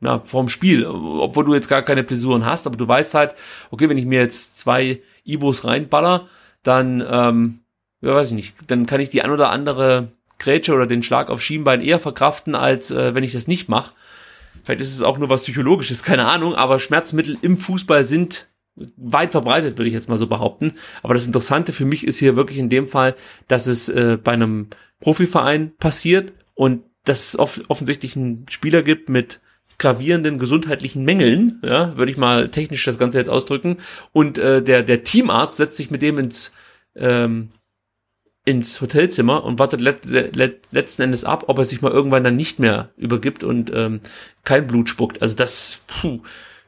[0.00, 3.34] ja, vorm Spiel, obwohl du jetzt gar keine Blessuren hast, aber du weißt halt,
[3.72, 6.28] okay, wenn ich mir jetzt zwei Ibos reinballer,
[6.62, 7.58] dann ähm,
[8.00, 11.30] ja, weiß ich nicht, dann kann ich die ein oder andere Grätsche oder den Schlag
[11.30, 13.94] auf Schienbein eher verkraften, als äh, wenn ich das nicht mache.
[14.62, 18.48] Vielleicht ist es auch nur was Psychologisches, keine Ahnung, aber Schmerzmittel im Fußball sind
[18.96, 20.74] weit verbreitet, würde ich jetzt mal so behaupten.
[21.02, 23.16] Aber das Interessante für mich ist hier wirklich in dem Fall,
[23.48, 24.68] dass es äh, bei einem
[25.00, 29.40] Profiverein passiert und dass es off offensichtlich einen Spieler gibt mit
[29.78, 33.78] gravierenden gesundheitlichen Mängeln, ja, würde ich mal technisch das Ganze jetzt ausdrücken.
[34.12, 36.52] Und äh, der, der Teamarzt setzt sich mit dem ins
[36.96, 37.50] ähm,
[38.48, 42.36] ins Hotelzimmer und wartet let, let, letzten Endes ab, ob er sich mal irgendwann dann
[42.36, 44.00] nicht mehr übergibt und ähm,
[44.42, 45.20] kein Blut spuckt.
[45.20, 45.80] Also das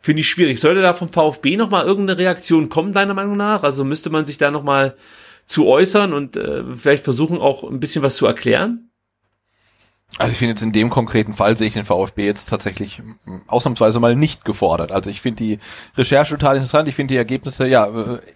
[0.03, 0.61] finde ich schwierig.
[0.61, 3.63] Sollte da vom VfB noch mal irgendeine Reaktion kommen, deiner Meinung nach?
[3.63, 4.95] Also müsste man sich da noch mal
[5.47, 8.90] zu äußern und äh, vielleicht versuchen auch ein bisschen was zu erklären?
[10.21, 13.41] Also ich finde jetzt in dem konkreten Fall sehe ich den VfB jetzt tatsächlich hm,
[13.47, 14.93] ausnahmsweise mal nicht gefordert.
[14.93, 15.59] Also ich finde die
[15.97, 16.89] Recherche total interessant.
[16.89, 17.89] Ich finde die Ergebnisse ja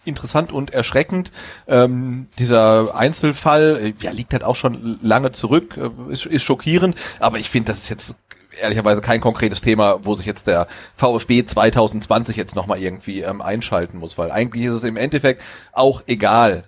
[0.06, 1.30] interessant und erschreckend.
[1.68, 6.96] Ähm, dieser Einzelfall äh, ja liegt halt auch schon lange zurück, äh, ist, ist schockierend.
[7.20, 8.16] Aber ich finde das ist jetzt
[8.58, 10.66] ehrlicherweise kein konkretes Thema, wo sich jetzt der
[10.96, 15.42] VfB 2020 jetzt nochmal irgendwie ähm, einschalten muss, weil eigentlich ist es im Endeffekt
[15.72, 16.64] auch egal,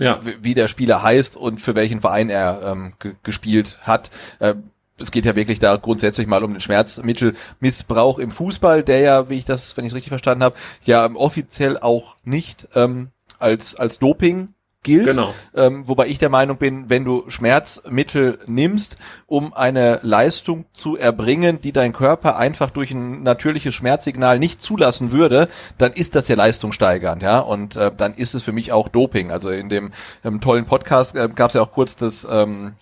[0.00, 0.20] ja.
[0.22, 2.92] wie der Spieler heißt und für welchen Verein er ähm,
[3.22, 4.10] gespielt hat.
[4.38, 4.54] Äh,
[5.00, 9.38] es geht ja wirklich da grundsätzlich mal um den Schmerzmittelmissbrauch im Fußball, der ja, wie
[9.38, 13.98] ich das, wenn ich es richtig verstanden habe, ja offiziell auch nicht ähm, als als
[13.98, 14.50] Doping
[14.82, 15.06] gilt.
[15.06, 15.34] Genau.
[15.54, 18.96] Ähm, wobei ich der Meinung bin, wenn du Schmerzmittel nimmst,
[19.26, 25.12] um eine Leistung zu erbringen, die dein Körper einfach durch ein natürliches Schmerzsignal nicht zulassen
[25.12, 25.48] würde,
[25.78, 27.40] dann ist das ja leistungssteigernd, ja.
[27.40, 29.30] Und äh, dann ist es für mich auch Doping.
[29.30, 29.92] Also in dem
[30.24, 32.74] ähm, tollen Podcast äh, gab es ja auch kurz das ähm,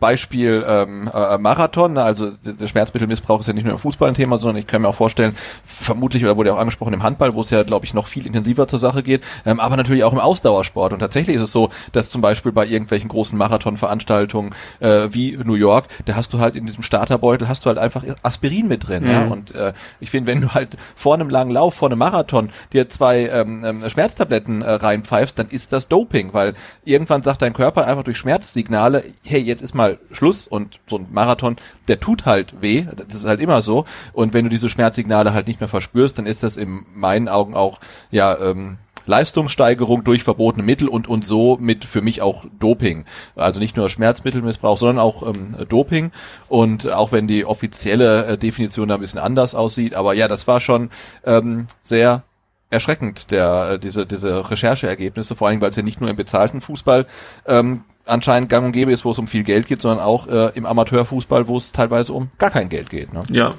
[0.00, 2.02] Beispiel ähm, äh, Marathon, ne?
[2.02, 4.88] also der Schmerzmittelmissbrauch ist ja nicht nur im Fußball ein Thema, sondern ich kann mir
[4.88, 5.34] auch vorstellen,
[5.64, 8.26] vermutlich, oder wurde ja auch angesprochen im Handball, wo es ja, glaube ich, noch viel
[8.26, 10.92] intensiver zur Sache geht, ähm, aber natürlich auch im Ausdauersport.
[10.92, 15.54] Und tatsächlich ist es so, dass zum Beispiel bei irgendwelchen großen Marathonveranstaltungen äh, wie New
[15.54, 19.04] York, da hast du halt in diesem Starterbeutel, hast du halt einfach Aspirin mit drin.
[19.04, 19.10] Mhm.
[19.10, 19.24] Ja?
[19.26, 22.88] Und äh, ich finde, wenn du halt vor einem langen Lauf, vor einem Marathon dir
[22.88, 26.54] zwei ähm, ähm, Schmerztabletten äh, reinpfeifst, dann ist das Doping, weil
[26.84, 30.98] irgendwann sagt dein Körper einfach durch Schmerzsignale, hey, jetzt ist mal mal Schluss und so
[30.98, 31.56] ein Marathon,
[31.88, 33.84] der tut halt weh, das ist halt immer so.
[34.12, 37.54] Und wenn du diese Schmerzsignale halt nicht mehr verspürst, dann ist das in meinen Augen
[37.54, 43.06] auch, ja, ähm, Leistungssteigerung durch verbotene Mittel und und so mit für mich auch Doping.
[43.36, 46.12] Also nicht nur Schmerzmittelmissbrauch, sondern auch ähm, Doping.
[46.48, 50.46] Und auch wenn die offizielle äh, Definition da ein bisschen anders aussieht, aber ja, das
[50.46, 50.90] war schon
[51.24, 52.22] ähm, sehr
[52.70, 56.60] erschreckend, der äh, diese diese Rechercheergebnisse, vor allem weil es ja nicht nur im bezahlten
[56.60, 57.06] Fußball
[57.46, 60.50] ähm, anscheinend gang und gäbe ist, wo es um viel Geld geht, sondern auch äh,
[60.54, 63.12] im Amateurfußball, wo es teilweise um gar kein Geld geht.
[63.12, 63.22] Ne?
[63.30, 63.54] Ja.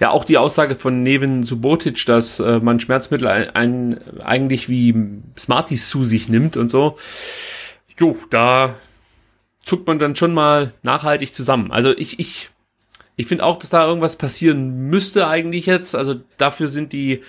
[0.00, 4.94] Ja, auch die Aussage von Neven Subotic, dass äh, man Schmerzmittel ein, ein, eigentlich wie
[5.36, 6.96] Smarties zu sich nimmt und so.
[7.98, 8.74] Jo, da
[9.62, 11.72] zuckt man dann schon mal nachhaltig zusammen.
[11.72, 12.48] Also ich, ich,
[13.16, 15.94] ich finde auch, dass da irgendwas passieren müsste eigentlich jetzt.
[15.94, 17.22] Also dafür sind die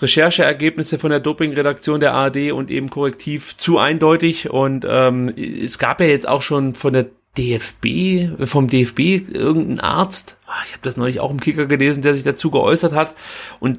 [0.00, 4.50] Rechercheergebnisse von der Doping-Redaktion der ARD und eben korrektiv zu eindeutig.
[4.50, 7.06] Und ähm, es gab ja jetzt auch schon von der
[7.38, 9.00] DFB, vom DFB
[9.30, 12.92] irgendein Arzt, ah, ich habe das neulich auch im Kicker gelesen, der sich dazu geäußert
[12.92, 13.14] hat
[13.60, 13.78] und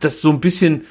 [0.00, 0.84] das so ein bisschen,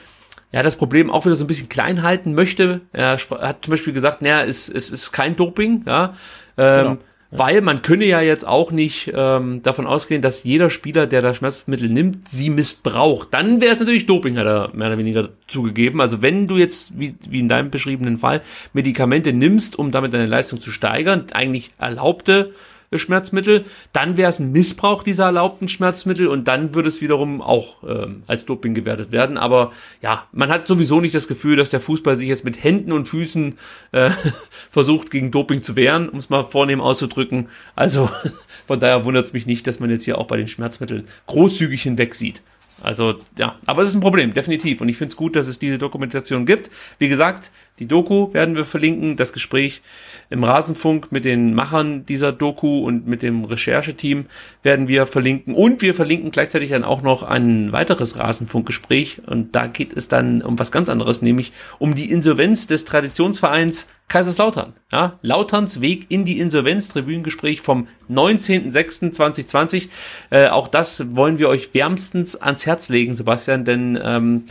[0.52, 2.82] ja, das Problem auch wieder so ein bisschen klein halten möchte.
[2.92, 6.16] Er hat zum Beispiel gesagt, naja, es, es ist kein Doping, ja.
[6.58, 6.98] Ähm, genau.
[7.30, 11.34] Weil man könne ja jetzt auch nicht ähm, davon ausgehen, dass jeder Spieler, der da
[11.34, 13.30] Schmerzmittel nimmt, sie missbraucht.
[13.32, 16.00] Dann wäre es natürlich Doping, hat er mehr oder weniger zugegeben.
[16.00, 18.42] Also wenn du jetzt, wie, wie in deinem beschriebenen Fall,
[18.72, 22.54] Medikamente nimmst, um damit deine Leistung zu steigern, eigentlich erlaubte
[22.96, 27.84] Schmerzmittel, dann wäre es ein Missbrauch dieser erlaubten Schmerzmittel und dann würde es wiederum auch
[27.88, 29.38] ähm, als Doping gewertet werden.
[29.38, 32.94] Aber ja, man hat sowieso nicht das Gefühl, dass der Fußball sich jetzt mit Händen
[32.94, 33.58] und Füßen
[33.92, 34.10] äh,
[34.72, 37.50] versucht, gegen Doping zu wehren, um es mal vornehm auszudrücken.
[37.76, 38.10] Also
[38.66, 41.82] von daher wundert es mich nicht, dass man jetzt hier auch bei den Schmerzmitteln großzügig
[41.84, 42.42] hinweg sieht.
[42.82, 44.82] Also ja, aber es ist ein Problem, definitiv.
[44.82, 46.70] Und ich finde es gut, dass es diese Dokumentation gibt.
[47.00, 49.82] Wie gesagt, die Doku werden wir verlinken, das Gespräch
[50.30, 54.26] im Rasenfunk mit den Machern dieser Doku und mit dem Rechercheteam
[54.64, 55.54] werden wir verlinken.
[55.54, 59.22] Und wir verlinken gleichzeitig dann auch noch ein weiteres Rasenfunkgespräch.
[59.28, 63.88] Und da geht es dann um was ganz anderes, nämlich um die Insolvenz des Traditionsvereins
[64.08, 64.74] Kaiserslautern.
[64.92, 69.90] Ja, Lauterns Weg in die Insolvenz, Tribünengespräch vom 19.06.2020.
[70.30, 74.46] Äh, auch das wollen wir euch wärmstens ans Herz legen, Sebastian, denn ähm,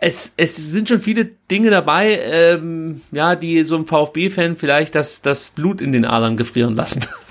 [0.00, 5.20] es, es sind schon viele Dinge dabei, ähm, ja, die so einem VfB-Fan vielleicht das,
[5.20, 7.02] das Blut in den Adern gefrieren lassen.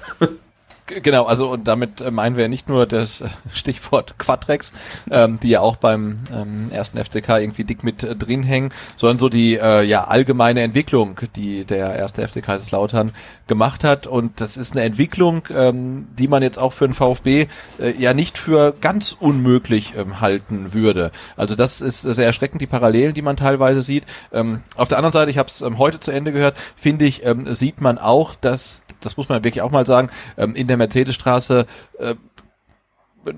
[0.89, 4.73] Genau, also und damit äh, meinen wir nicht nur das äh, Stichwort Quadrex,
[5.11, 9.19] ähm, die ja auch beim ähm, ersten FCK irgendwie dick mit äh, drin hängen, sondern
[9.19, 13.11] so die äh, ja allgemeine Entwicklung, die der erste FC Kaiserslautern
[13.45, 14.07] gemacht hat.
[14.07, 17.47] Und das ist eine Entwicklung, ähm, die man jetzt auch für den VfB
[17.79, 21.11] äh, ja nicht für ganz unmöglich ähm, halten würde.
[21.35, 24.05] Also das ist sehr erschreckend, die Parallelen, die man teilweise sieht.
[24.33, 27.23] Ähm, auf der anderen Seite, ich habe es ähm, heute zu Ende gehört, finde ich,
[27.25, 30.77] ähm, sieht man auch, dass das muss man wirklich auch mal sagen, ähm, in der
[30.77, 31.65] Mercedesstraße
[31.99, 32.15] äh,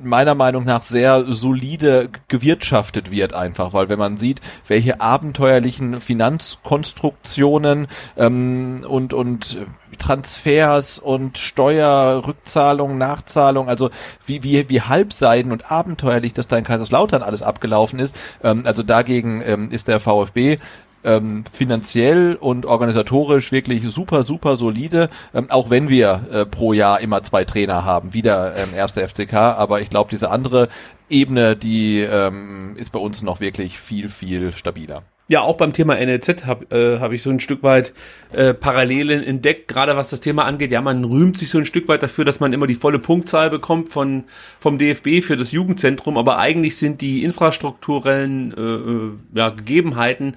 [0.03, 7.88] meiner Meinung nach sehr solide gewirtschaftet wird einfach, weil wenn man sieht, welche abenteuerlichen Finanzkonstruktionen
[8.17, 9.57] ähm, und und
[9.97, 13.89] Transfers und Steuerrückzahlung, Nachzahlung, also
[14.25, 18.83] wie wie wie halbseiden und abenteuerlich das da in Kaiserslautern alles abgelaufen ist, ähm, also
[18.83, 20.59] dagegen ähm, ist der VfB
[21.03, 27.02] ähm, finanziell und organisatorisch wirklich super, super solide, ähm, auch wenn wir äh, pro Jahr
[27.02, 30.69] immer zwei Trainer haben, wieder ähm, erster FCK, aber ich glaube, diese andere
[31.10, 35.03] Ebene, die ähm, ist bei uns noch wirklich viel, viel stabiler.
[35.32, 37.94] Ja, auch beim Thema NLZ habe äh, hab ich so ein Stück weit
[38.34, 40.72] äh, Parallelen entdeckt, gerade was das Thema angeht.
[40.72, 43.49] Ja, man rühmt sich so ein Stück weit dafür, dass man immer die volle Punktzahl
[43.49, 44.26] bekommt von
[44.60, 50.36] vom DFB für das Jugendzentrum, aber eigentlich sind die infrastrukturellen äh, äh ja, Gegebenheiten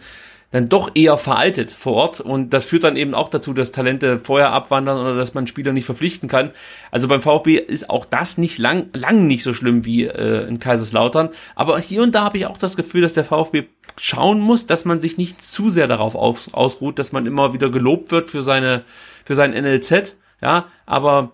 [0.55, 2.21] dann doch eher veraltet vor Ort.
[2.21, 5.73] Und das führt dann eben auch dazu, dass Talente vorher abwandern oder dass man Spieler
[5.73, 6.53] nicht verpflichten kann.
[6.93, 10.61] Also beim VfB ist auch das nicht lang, lang nicht so schlimm wie äh, in
[10.61, 13.65] Kaiserslautern, aber hier und da habe ich auch das Gefühl, dass der VfB
[13.99, 17.69] schauen muss, dass man sich nicht zu sehr darauf auf, ausruht, dass man immer wieder
[17.69, 18.85] gelobt wird für seine
[19.25, 21.33] für sein NLZ, ja, aber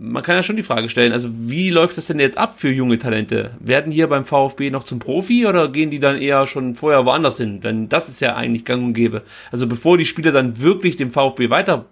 [0.00, 2.70] man kann ja schon die Frage stellen, also wie läuft das denn jetzt ab für
[2.70, 3.52] junge Talente?
[3.60, 7.36] Werden hier beim VfB noch zum Profi oder gehen die dann eher schon vorher woanders
[7.36, 7.60] hin?
[7.60, 9.22] Denn das ist ja eigentlich gang und gäbe.
[9.50, 11.86] Also bevor die Spieler dann wirklich dem VfB weiter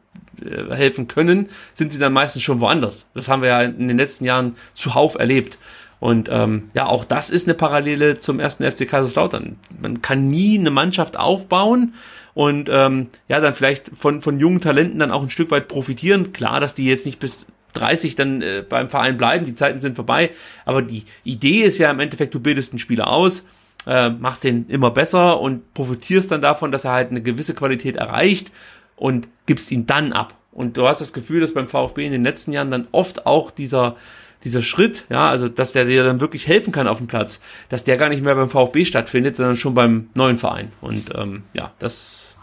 [0.44, 3.06] äh, helfen können, sind sie dann meistens schon woanders.
[3.14, 5.58] Das haben wir ja in den letzten Jahren zuhauf erlebt.
[5.98, 9.56] Und ähm, ja, auch das ist eine Parallele zum ersten FC Kaiserslautern.
[9.80, 11.94] Man kann nie eine Mannschaft aufbauen
[12.34, 16.34] und ähm, ja, dann vielleicht von, von jungen Talenten dann auch ein Stück weit profitieren.
[16.34, 17.46] Klar, dass die jetzt nicht bis
[17.76, 20.30] 30 dann äh, beim Verein bleiben, die Zeiten sind vorbei.
[20.64, 23.46] Aber die Idee ist ja im Endeffekt, du bildest einen Spieler aus,
[23.86, 27.96] äh, machst den immer besser und profitierst dann davon, dass er halt eine gewisse Qualität
[27.96, 28.50] erreicht
[28.96, 30.34] und gibst ihn dann ab.
[30.52, 33.50] Und du hast das Gefühl, dass beim VfB in den letzten Jahren dann oft auch
[33.50, 33.96] dieser
[34.44, 37.84] dieser Schritt, ja, also dass der dir dann wirklich helfen kann auf dem Platz, dass
[37.84, 40.70] der gar nicht mehr beim VfB stattfindet, sondern schon beim neuen Verein.
[40.80, 42.35] Und ähm, ja, das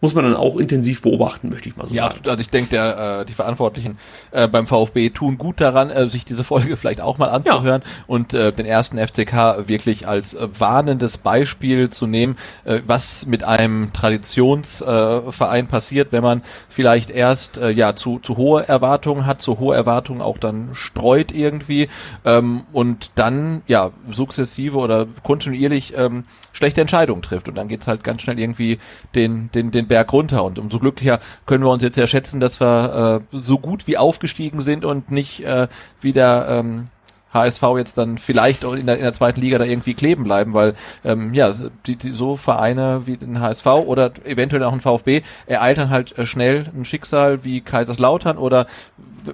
[0.00, 2.22] muss man dann auch intensiv beobachten, möchte ich mal so ja, sagen.
[2.24, 3.96] Ja, also ich denke, der, äh, die Verantwortlichen
[4.30, 8.04] äh, beim VfB tun gut daran, äh, sich diese Folge vielleicht auch mal anzuhören ja.
[8.06, 13.44] und äh, den ersten FCK wirklich als äh, warnendes Beispiel zu nehmen, äh, was mit
[13.44, 19.40] einem Traditionsverein äh, passiert, wenn man vielleicht erst äh, ja zu, zu hohe Erwartungen hat,
[19.40, 21.88] zu hohe Erwartungen auch dann streut irgendwie
[22.26, 28.04] ähm, und dann ja sukzessive oder kontinuierlich ähm, schlechte Entscheidungen trifft und dann geht's halt
[28.04, 28.78] ganz schnell irgendwie
[29.14, 30.44] den den den Berg runter.
[30.44, 33.98] Und umso glücklicher können wir uns jetzt ja schätzen, dass wir äh, so gut wie
[33.98, 35.68] aufgestiegen sind und nicht äh,
[36.00, 36.88] wieder ähm,
[37.36, 40.54] HSV jetzt dann vielleicht auch in der, in der zweiten Liga da irgendwie kleben bleiben,
[40.54, 41.52] weil ähm, ja,
[41.86, 46.16] die, die, so Vereine wie den HSV oder eventuell auch ein VfB ereilt dann halt
[46.18, 48.66] äh, schnell ein Schicksal wie Kaiserslautern oder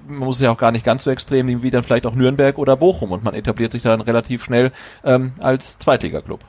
[0.07, 2.75] man muss ja auch gar nicht ganz so extrem wie dann vielleicht auch Nürnberg oder
[2.75, 4.71] Bochum und man etabliert sich dann relativ schnell
[5.03, 6.39] ähm, als Zweitligaklub.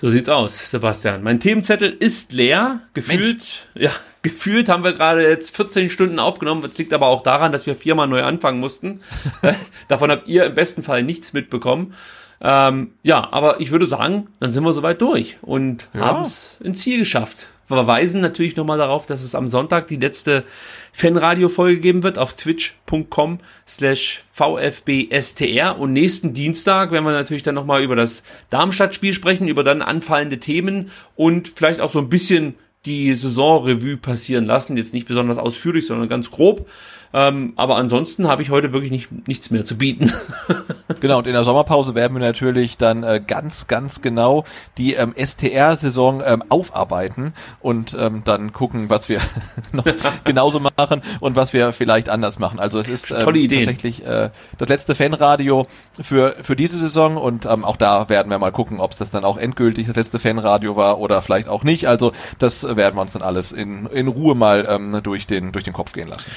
[0.00, 1.22] So sieht's aus, Sebastian.
[1.22, 2.80] Mein Themenzettel ist leer.
[2.94, 3.66] Gefühlt, Mensch.
[3.74, 3.90] ja,
[4.22, 6.62] gefühlt haben wir gerade jetzt 14 Stunden aufgenommen.
[6.62, 9.02] Das liegt aber auch daran, dass wir viermal neu anfangen mussten.
[9.88, 11.92] Davon habt ihr im besten Fall nichts mitbekommen.
[12.40, 16.00] Ähm, ja, aber ich würde sagen, dann sind wir soweit durch und ja.
[16.00, 20.44] haben es ins Ziel geschafft verweisen natürlich nochmal darauf, dass es am Sonntag die letzte
[20.92, 27.82] Fanradio-Folge geben wird auf twitch.com slash vfbstr und nächsten Dienstag werden wir natürlich dann nochmal
[27.82, 32.56] über das Darmstadt-Spiel sprechen, über dann anfallende Themen und vielleicht auch so ein bisschen
[32.86, 34.76] die Saisonrevue passieren lassen.
[34.76, 36.68] Jetzt nicht besonders ausführlich, sondern ganz grob.
[37.12, 40.12] Ähm, aber ansonsten habe ich heute wirklich nicht, nichts mehr zu bieten.
[41.00, 44.44] genau, und in der Sommerpause werden wir natürlich dann äh, ganz, ganz genau
[44.78, 49.20] die ähm, STR-Saison ähm, aufarbeiten und ähm, dann gucken, was wir
[49.72, 49.84] noch
[50.24, 52.60] genauso machen und was wir vielleicht anders machen.
[52.60, 55.66] Also es ist ähm, Tolle tatsächlich äh, das letzte Fanradio
[56.00, 59.10] für, für diese Saison und ähm, auch da werden wir mal gucken, ob es das
[59.10, 61.88] dann auch endgültig das letzte Fanradio war oder vielleicht auch nicht.
[61.88, 65.72] Also das werden wir uns dann alles in, in Ruhe mal durch, den, durch den
[65.72, 66.30] Kopf gehen lassen.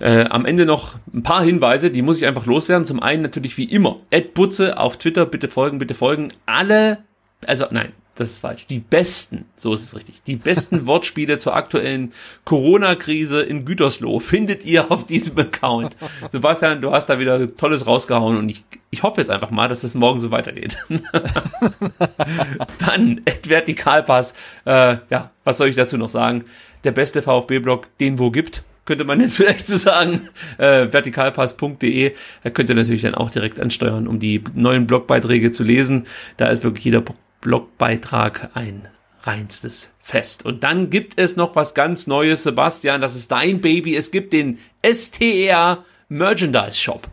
[0.00, 2.84] Äh, am Ende noch ein paar Hinweise, die muss ich einfach loswerden.
[2.84, 6.32] Zum einen natürlich wie immer, Ed Butze auf Twitter, bitte folgen, bitte folgen.
[6.46, 6.98] Alle,
[7.46, 8.66] also nein, das ist falsch.
[8.66, 12.12] Die besten, so ist es richtig, die besten Wortspiele zur aktuellen
[12.44, 15.96] Corona-Krise in Gütersloh findet ihr auf diesem Account.
[16.32, 19.84] Sebastian, du hast da wieder Tolles rausgehauen und ich, ich hoffe jetzt einfach mal, dass
[19.84, 20.76] es morgen so weitergeht.
[22.78, 24.34] Dann, Ed Vertikalpass,
[24.64, 26.44] äh, ja, was soll ich dazu noch sagen?
[26.84, 30.28] Der beste VfB-Blog, den wo gibt könnte man jetzt vielleicht so sagen,
[30.58, 32.14] äh, vertikalpass.de.
[32.42, 36.06] Da könnt ihr natürlich dann auch direkt ansteuern, um die neuen Blogbeiträge zu lesen.
[36.36, 37.02] Da ist wirklich jeder
[37.40, 38.88] Blogbeitrag ein
[39.22, 40.44] reinstes Fest.
[40.44, 43.96] Und dann gibt es noch was ganz Neues, Sebastian, das ist dein Baby.
[43.96, 47.08] Es gibt den STR Merchandise Shop.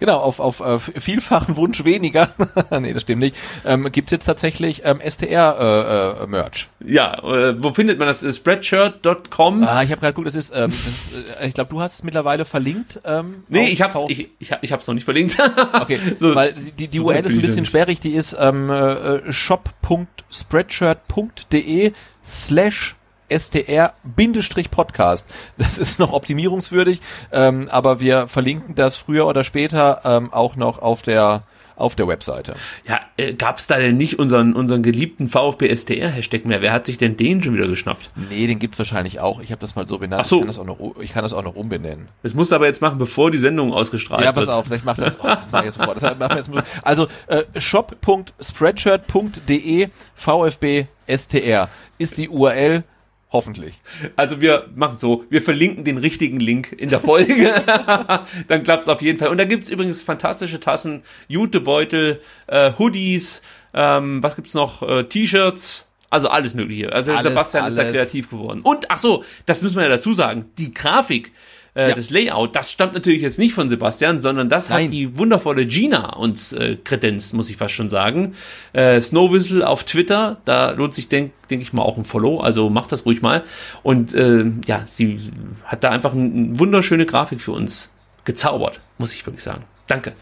[0.00, 2.30] Genau, auf, auf äh, vielfachen Wunsch weniger,
[2.80, 3.36] nee, das stimmt nicht,
[3.66, 6.68] ähm, gibt jetzt tatsächlich ähm, STR-Merch.
[6.80, 8.24] Äh, äh, ja, äh, wo findet man das?
[8.34, 9.62] Spreadshirt.com?
[9.62, 11.10] Ah, ich habe gerade geguckt, das ist, ähm, das,
[11.40, 12.98] äh, ich glaube, du hast es mittlerweile verlinkt.
[13.04, 15.36] Ähm, nee, ich hab's, ich, ich, ich hab's noch nicht verlinkt.
[15.74, 19.30] okay, so, weil die, die so URL ist ein bisschen sperrig, die ist ähm, äh,
[19.30, 21.92] shop.spreadshirt.de
[22.24, 22.96] slash
[23.30, 25.26] STR-Podcast.
[25.58, 27.00] Das ist noch optimierungswürdig,
[27.32, 31.42] ähm, aber wir verlinken das früher oder später ähm, auch noch auf der
[31.76, 32.54] auf der Webseite.
[32.86, 36.60] Ja, äh, gab es da denn nicht unseren, unseren geliebten VfB-STR-Hashtag mehr?
[36.60, 38.10] Wer hat sich denn den schon wieder geschnappt?
[38.28, 39.40] Nee, den gibt's wahrscheinlich auch.
[39.40, 40.20] Ich habe das mal so benannt.
[40.20, 40.36] Ach so.
[40.36, 42.08] Ich kann das auch noch, ich kann das auch noch umbenennen.
[42.22, 44.54] Das musst du aber jetzt machen, bevor die Sendung ausgestrahlt Ja, pass wird.
[44.54, 45.18] auf, ich mach das.
[45.20, 46.02] Oh, das mach ich jetzt sofort.
[46.02, 46.50] Das machen wir jetzt.
[46.82, 52.84] Also äh, shop.spreadshirt.de VfB STR ist die URL.
[53.32, 53.80] Hoffentlich.
[54.16, 57.62] Also wir machen so, wir verlinken den richtigen Link in der Folge.
[58.48, 59.28] Dann klappt's auf jeden Fall.
[59.28, 63.42] Und da gibt's übrigens fantastische Tassen, Jutebeutel, äh, Hoodies,
[63.72, 64.82] ähm, was gibt's noch?
[64.82, 65.86] Äh, T-Shirts.
[66.12, 66.92] Also alles mögliche.
[66.92, 67.92] Also Alles, Sebastian ist da alles.
[67.94, 68.62] kreativ geworden.
[68.62, 70.50] Und ach so, das müssen wir ja dazu sagen.
[70.58, 71.30] Die Grafik,
[71.74, 71.94] äh, Ja.
[71.94, 74.90] das Layout, das stammt natürlich jetzt nicht von Sebastian, sondern das hat Nein.
[74.90, 78.34] die wundervolle Gina uns äh, kredenzt, muss ich fast schon sagen.
[78.72, 82.40] Äh, Snow Whistle auf Twitter, da lohnt sich, denke denk ich mal, auch ein Follow,
[82.40, 83.42] also macht das ruhig mal.
[83.82, 85.18] Und äh, ja, sie
[85.64, 87.90] hat da einfach eine wunderschöne Grafik für uns
[88.24, 89.64] gezaubert, muss ich wirklich sagen.
[89.86, 90.12] Danke.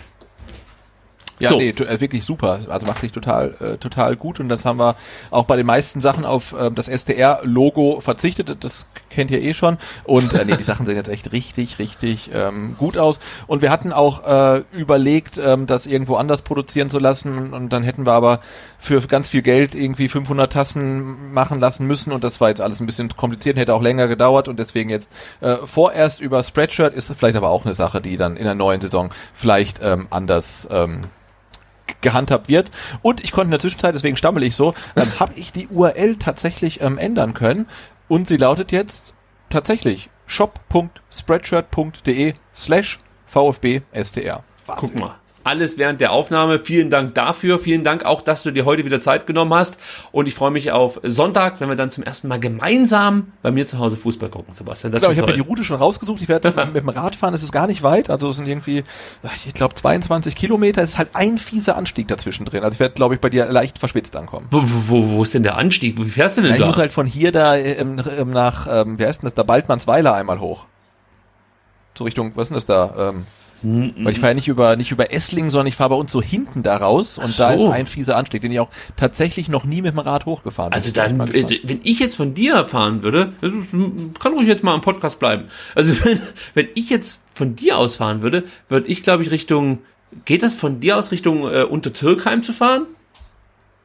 [1.39, 1.57] Ja, So.
[1.59, 2.61] nee, äh, wirklich super.
[2.69, 4.41] Also macht sich total, äh, total gut.
[4.41, 4.97] Und das haben wir
[5.31, 8.57] auch bei den meisten Sachen auf ähm, das SDR-Logo verzichtet.
[8.65, 9.79] Das kennt ihr eh schon.
[10.05, 13.21] Und äh, nee, die Sachen sehen jetzt echt richtig, richtig ähm, gut aus.
[13.47, 17.53] Und wir hatten auch äh, überlegt, ähm, das irgendwo anders produzieren zu lassen.
[17.53, 18.41] Und dann hätten wir aber
[18.79, 22.13] für ganz viel Geld irgendwie 500 Tassen machen lassen müssen.
[22.13, 24.49] Und das war jetzt alles ein bisschen kompliziert, hätte auch länger gedauert.
[24.49, 28.37] Und deswegen jetzt äh, vorerst über Spreadshirt ist vielleicht aber auch eine Sache, die dann
[28.37, 31.03] in der neuen Saison vielleicht ähm, anders ähm,
[32.01, 32.71] gehandhabt wird.
[33.03, 36.17] Und ich konnte in der Zwischenzeit, deswegen stammel ich so, ähm, habe ich die URL
[36.17, 37.67] tatsächlich ähm, ändern können.
[38.09, 39.15] Und sie lautet jetzt
[39.51, 44.45] tatsächlich shop.spreadshirt.de slash VfB STR.
[44.67, 45.17] Guck mal.
[45.49, 46.59] Alles während der Aufnahme.
[46.59, 47.59] Vielen Dank dafür.
[47.59, 49.79] Vielen Dank auch, dass du dir heute wieder Zeit genommen hast.
[50.13, 53.67] Und ich freue mich auf Sonntag, wenn wir dann zum ersten Mal gemeinsam bei mir
[53.67, 54.93] zu Hause Fußball gucken, Sebastian.
[54.93, 55.49] Das Genau, ich habe mir die.
[55.49, 56.21] Route schon rausgesucht.
[56.21, 57.33] Ich werde mit dem Rad fahren.
[57.33, 58.11] Es ist gar nicht weit.
[58.11, 58.85] Also es sind irgendwie,
[59.47, 60.83] ich glaube, 22 Kilometer.
[60.83, 62.63] Es ist halt ein fieser Anstieg dazwischen drin.
[62.63, 64.49] Also ich werde, glaube ich, bei dir leicht verschwitzt ankommen.
[64.51, 65.97] Wo, wo, wo, ist denn der Anstieg?
[65.97, 66.67] Wie fährst du denn Ja, ich da?
[66.67, 70.41] muss halt von hier da ähm, nach, ähm, wie heißt denn das, da Baldmannsweiler einmal
[70.41, 70.67] hoch.
[71.97, 73.09] So Richtung, was ist denn das da?
[73.09, 73.25] Ähm,
[73.63, 76.23] weil ich fahre ja nicht über, nicht über Esslingen, sondern ich fahre bei uns so
[76.23, 77.71] hinten da raus und Ach da ist so.
[77.71, 81.03] ein fieser Anstieg, den ich auch tatsächlich noch nie mit dem Rad hochgefahren Also bin.
[81.03, 83.33] Bin dann, also, wenn ich jetzt von dir fahren würde,
[84.19, 85.45] kann ruhig jetzt mal am Podcast bleiben.
[85.75, 86.21] Also wenn,
[86.55, 89.79] wenn ich jetzt von dir aus fahren würde, würde ich glaube ich Richtung,
[90.25, 92.87] geht das von dir aus Richtung äh, Untertürkheim zu fahren?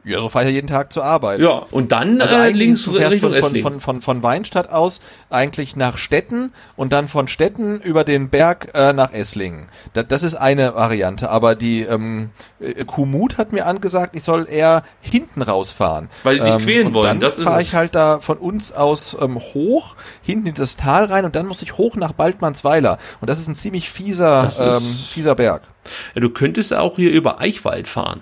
[0.06, 1.40] Ja, so fahre ich ja jeden Tag zur Arbeit.
[1.40, 4.70] Ja, und dann Also äh, links du fährst Richtung von, von, von, von, von Weinstadt
[4.70, 5.00] aus
[5.30, 9.68] eigentlich nach Stetten und dann von Stetten über den Berg äh, nach Esslingen.
[9.94, 14.48] Das, das ist eine Variante, aber die ähm, äh, Kumut hat mir angesagt, ich soll
[14.50, 16.10] eher hinten rausfahren.
[16.24, 17.68] Weil die dich quälen wollen, Dann das ist fahre es.
[17.68, 21.46] ich halt da von uns aus ähm, hoch, hinten in das Tal rein und dann
[21.46, 22.98] muss ich hoch nach Baldmannsweiler.
[23.22, 25.64] Und das ist ein ziemlich fieser, ähm, fieser Berg.
[26.14, 28.22] ja, du könntest auch hier über Eichwald fahren.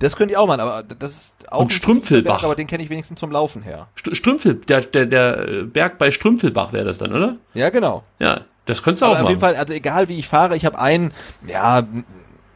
[0.00, 2.34] Das könnte ich auch machen, aber das ist auch Und ein Strümpfelbach.
[2.36, 3.88] Berg, aber den kenne ich wenigstens zum Laufen her.
[3.98, 7.36] St Strümpfel, der, der, der Berg bei Strümpfelbach wäre das dann, oder?
[7.54, 8.04] Ja, genau.
[8.20, 9.30] Ja, das könntest du auch Aber auf machen.
[9.30, 11.12] jeden Fall, also egal wie ich fahre, ich habe einen,
[11.46, 11.84] ja,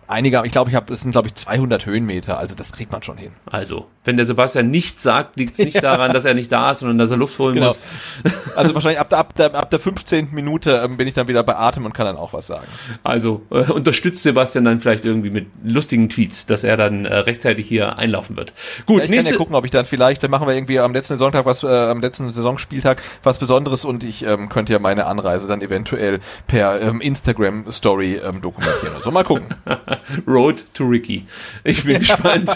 [0.07, 3.03] einiger, ich glaube, ich habe, es sind glaube ich 200 Höhenmeter, also das kriegt man
[3.03, 3.33] schon hin.
[3.47, 6.81] Also, wenn der Sebastian nichts sagt, liegt es nicht daran, dass er nicht da ist,
[6.81, 7.69] sondern dass er Luft holen Genau.
[7.69, 7.81] muss.
[8.57, 10.29] Also wahrscheinlich ab der, ab der, ab der 15.
[10.33, 12.67] Minute ähm, bin ich dann wieder bei Atem und kann dann auch was sagen.
[13.03, 17.67] Also äh, unterstützt Sebastian dann vielleicht irgendwie mit lustigen Tweets, dass er dann äh, rechtzeitig
[17.67, 18.53] hier einlaufen wird.
[18.87, 19.31] Gut, Ja, ich nächste.
[19.31, 21.63] kann ja gucken, ob ich dann vielleicht, dann machen wir irgendwie am letzten Sonntag was,
[21.63, 26.21] äh, am letzten Saisonspieltag was Besonderes und ich ähm, könnte ja meine Anreise dann eventuell
[26.47, 28.95] per ähm, Instagram Story ähm, dokumentieren.
[28.97, 29.47] Also mal gucken.
[30.27, 31.27] Road to Ricky.
[31.65, 32.51] Ich bin gespannt.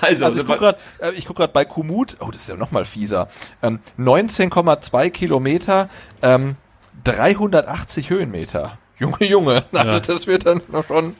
[0.00, 2.56] Also, Also ich gucke gerade äh, ich guck grad bei Kumut, oh, das ist ja
[2.56, 3.28] noch mal fieser,
[3.62, 5.88] ähm, 19,2 Kilometer,
[6.22, 6.56] ähm,
[7.04, 8.78] 380 Höhenmeter.
[8.98, 10.00] Junge, Junge, also Ja.
[10.00, 11.16] das wird dann noch schon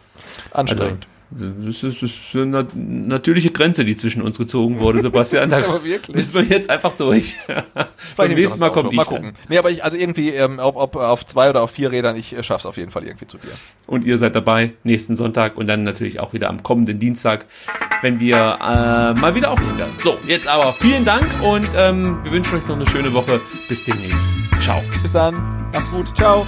[0.50, 1.06] also, anstrengend.
[1.30, 5.50] Das ist, das ist eine nat- natürliche Grenze, die zwischen uns gezogen wurde, Sebastian.
[5.50, 6.14] Da Aber wirklich.
[6.16, 7.34] müssen wir jetzt einfach durch.
[8.16, 8.88] Beim nächsten Mal Auto.
[8.90, 9.32] ich Mal gucken.
[9.48, 12.36] Nee, aber ich, also irgendwie, ähm, ob, ob auf zwei oder auf vier Rädern, ich
[12.36, 13.50] äh, schaff's auf jeden Fall irgendwie zu dir.
[13.86, 17.46] und ihr seid dabei nächsten Sonntag und dann natürlich auch wieder am kommenden Dienstag,
[18.02, 19.94] wenn wir äh, mal wieder aufnehmen werden.
[20.02, 23.40] So, jetzt aber vielen Dank und ähm, wir wünschen euch noch eine schöne Woche.
[23.68, 24.28] Bis demnächst.
[24.60, 24.80] Ciao.
[25.02, 25.34] Bis dann,
[25.72, 26.46] macht's gut, ciao.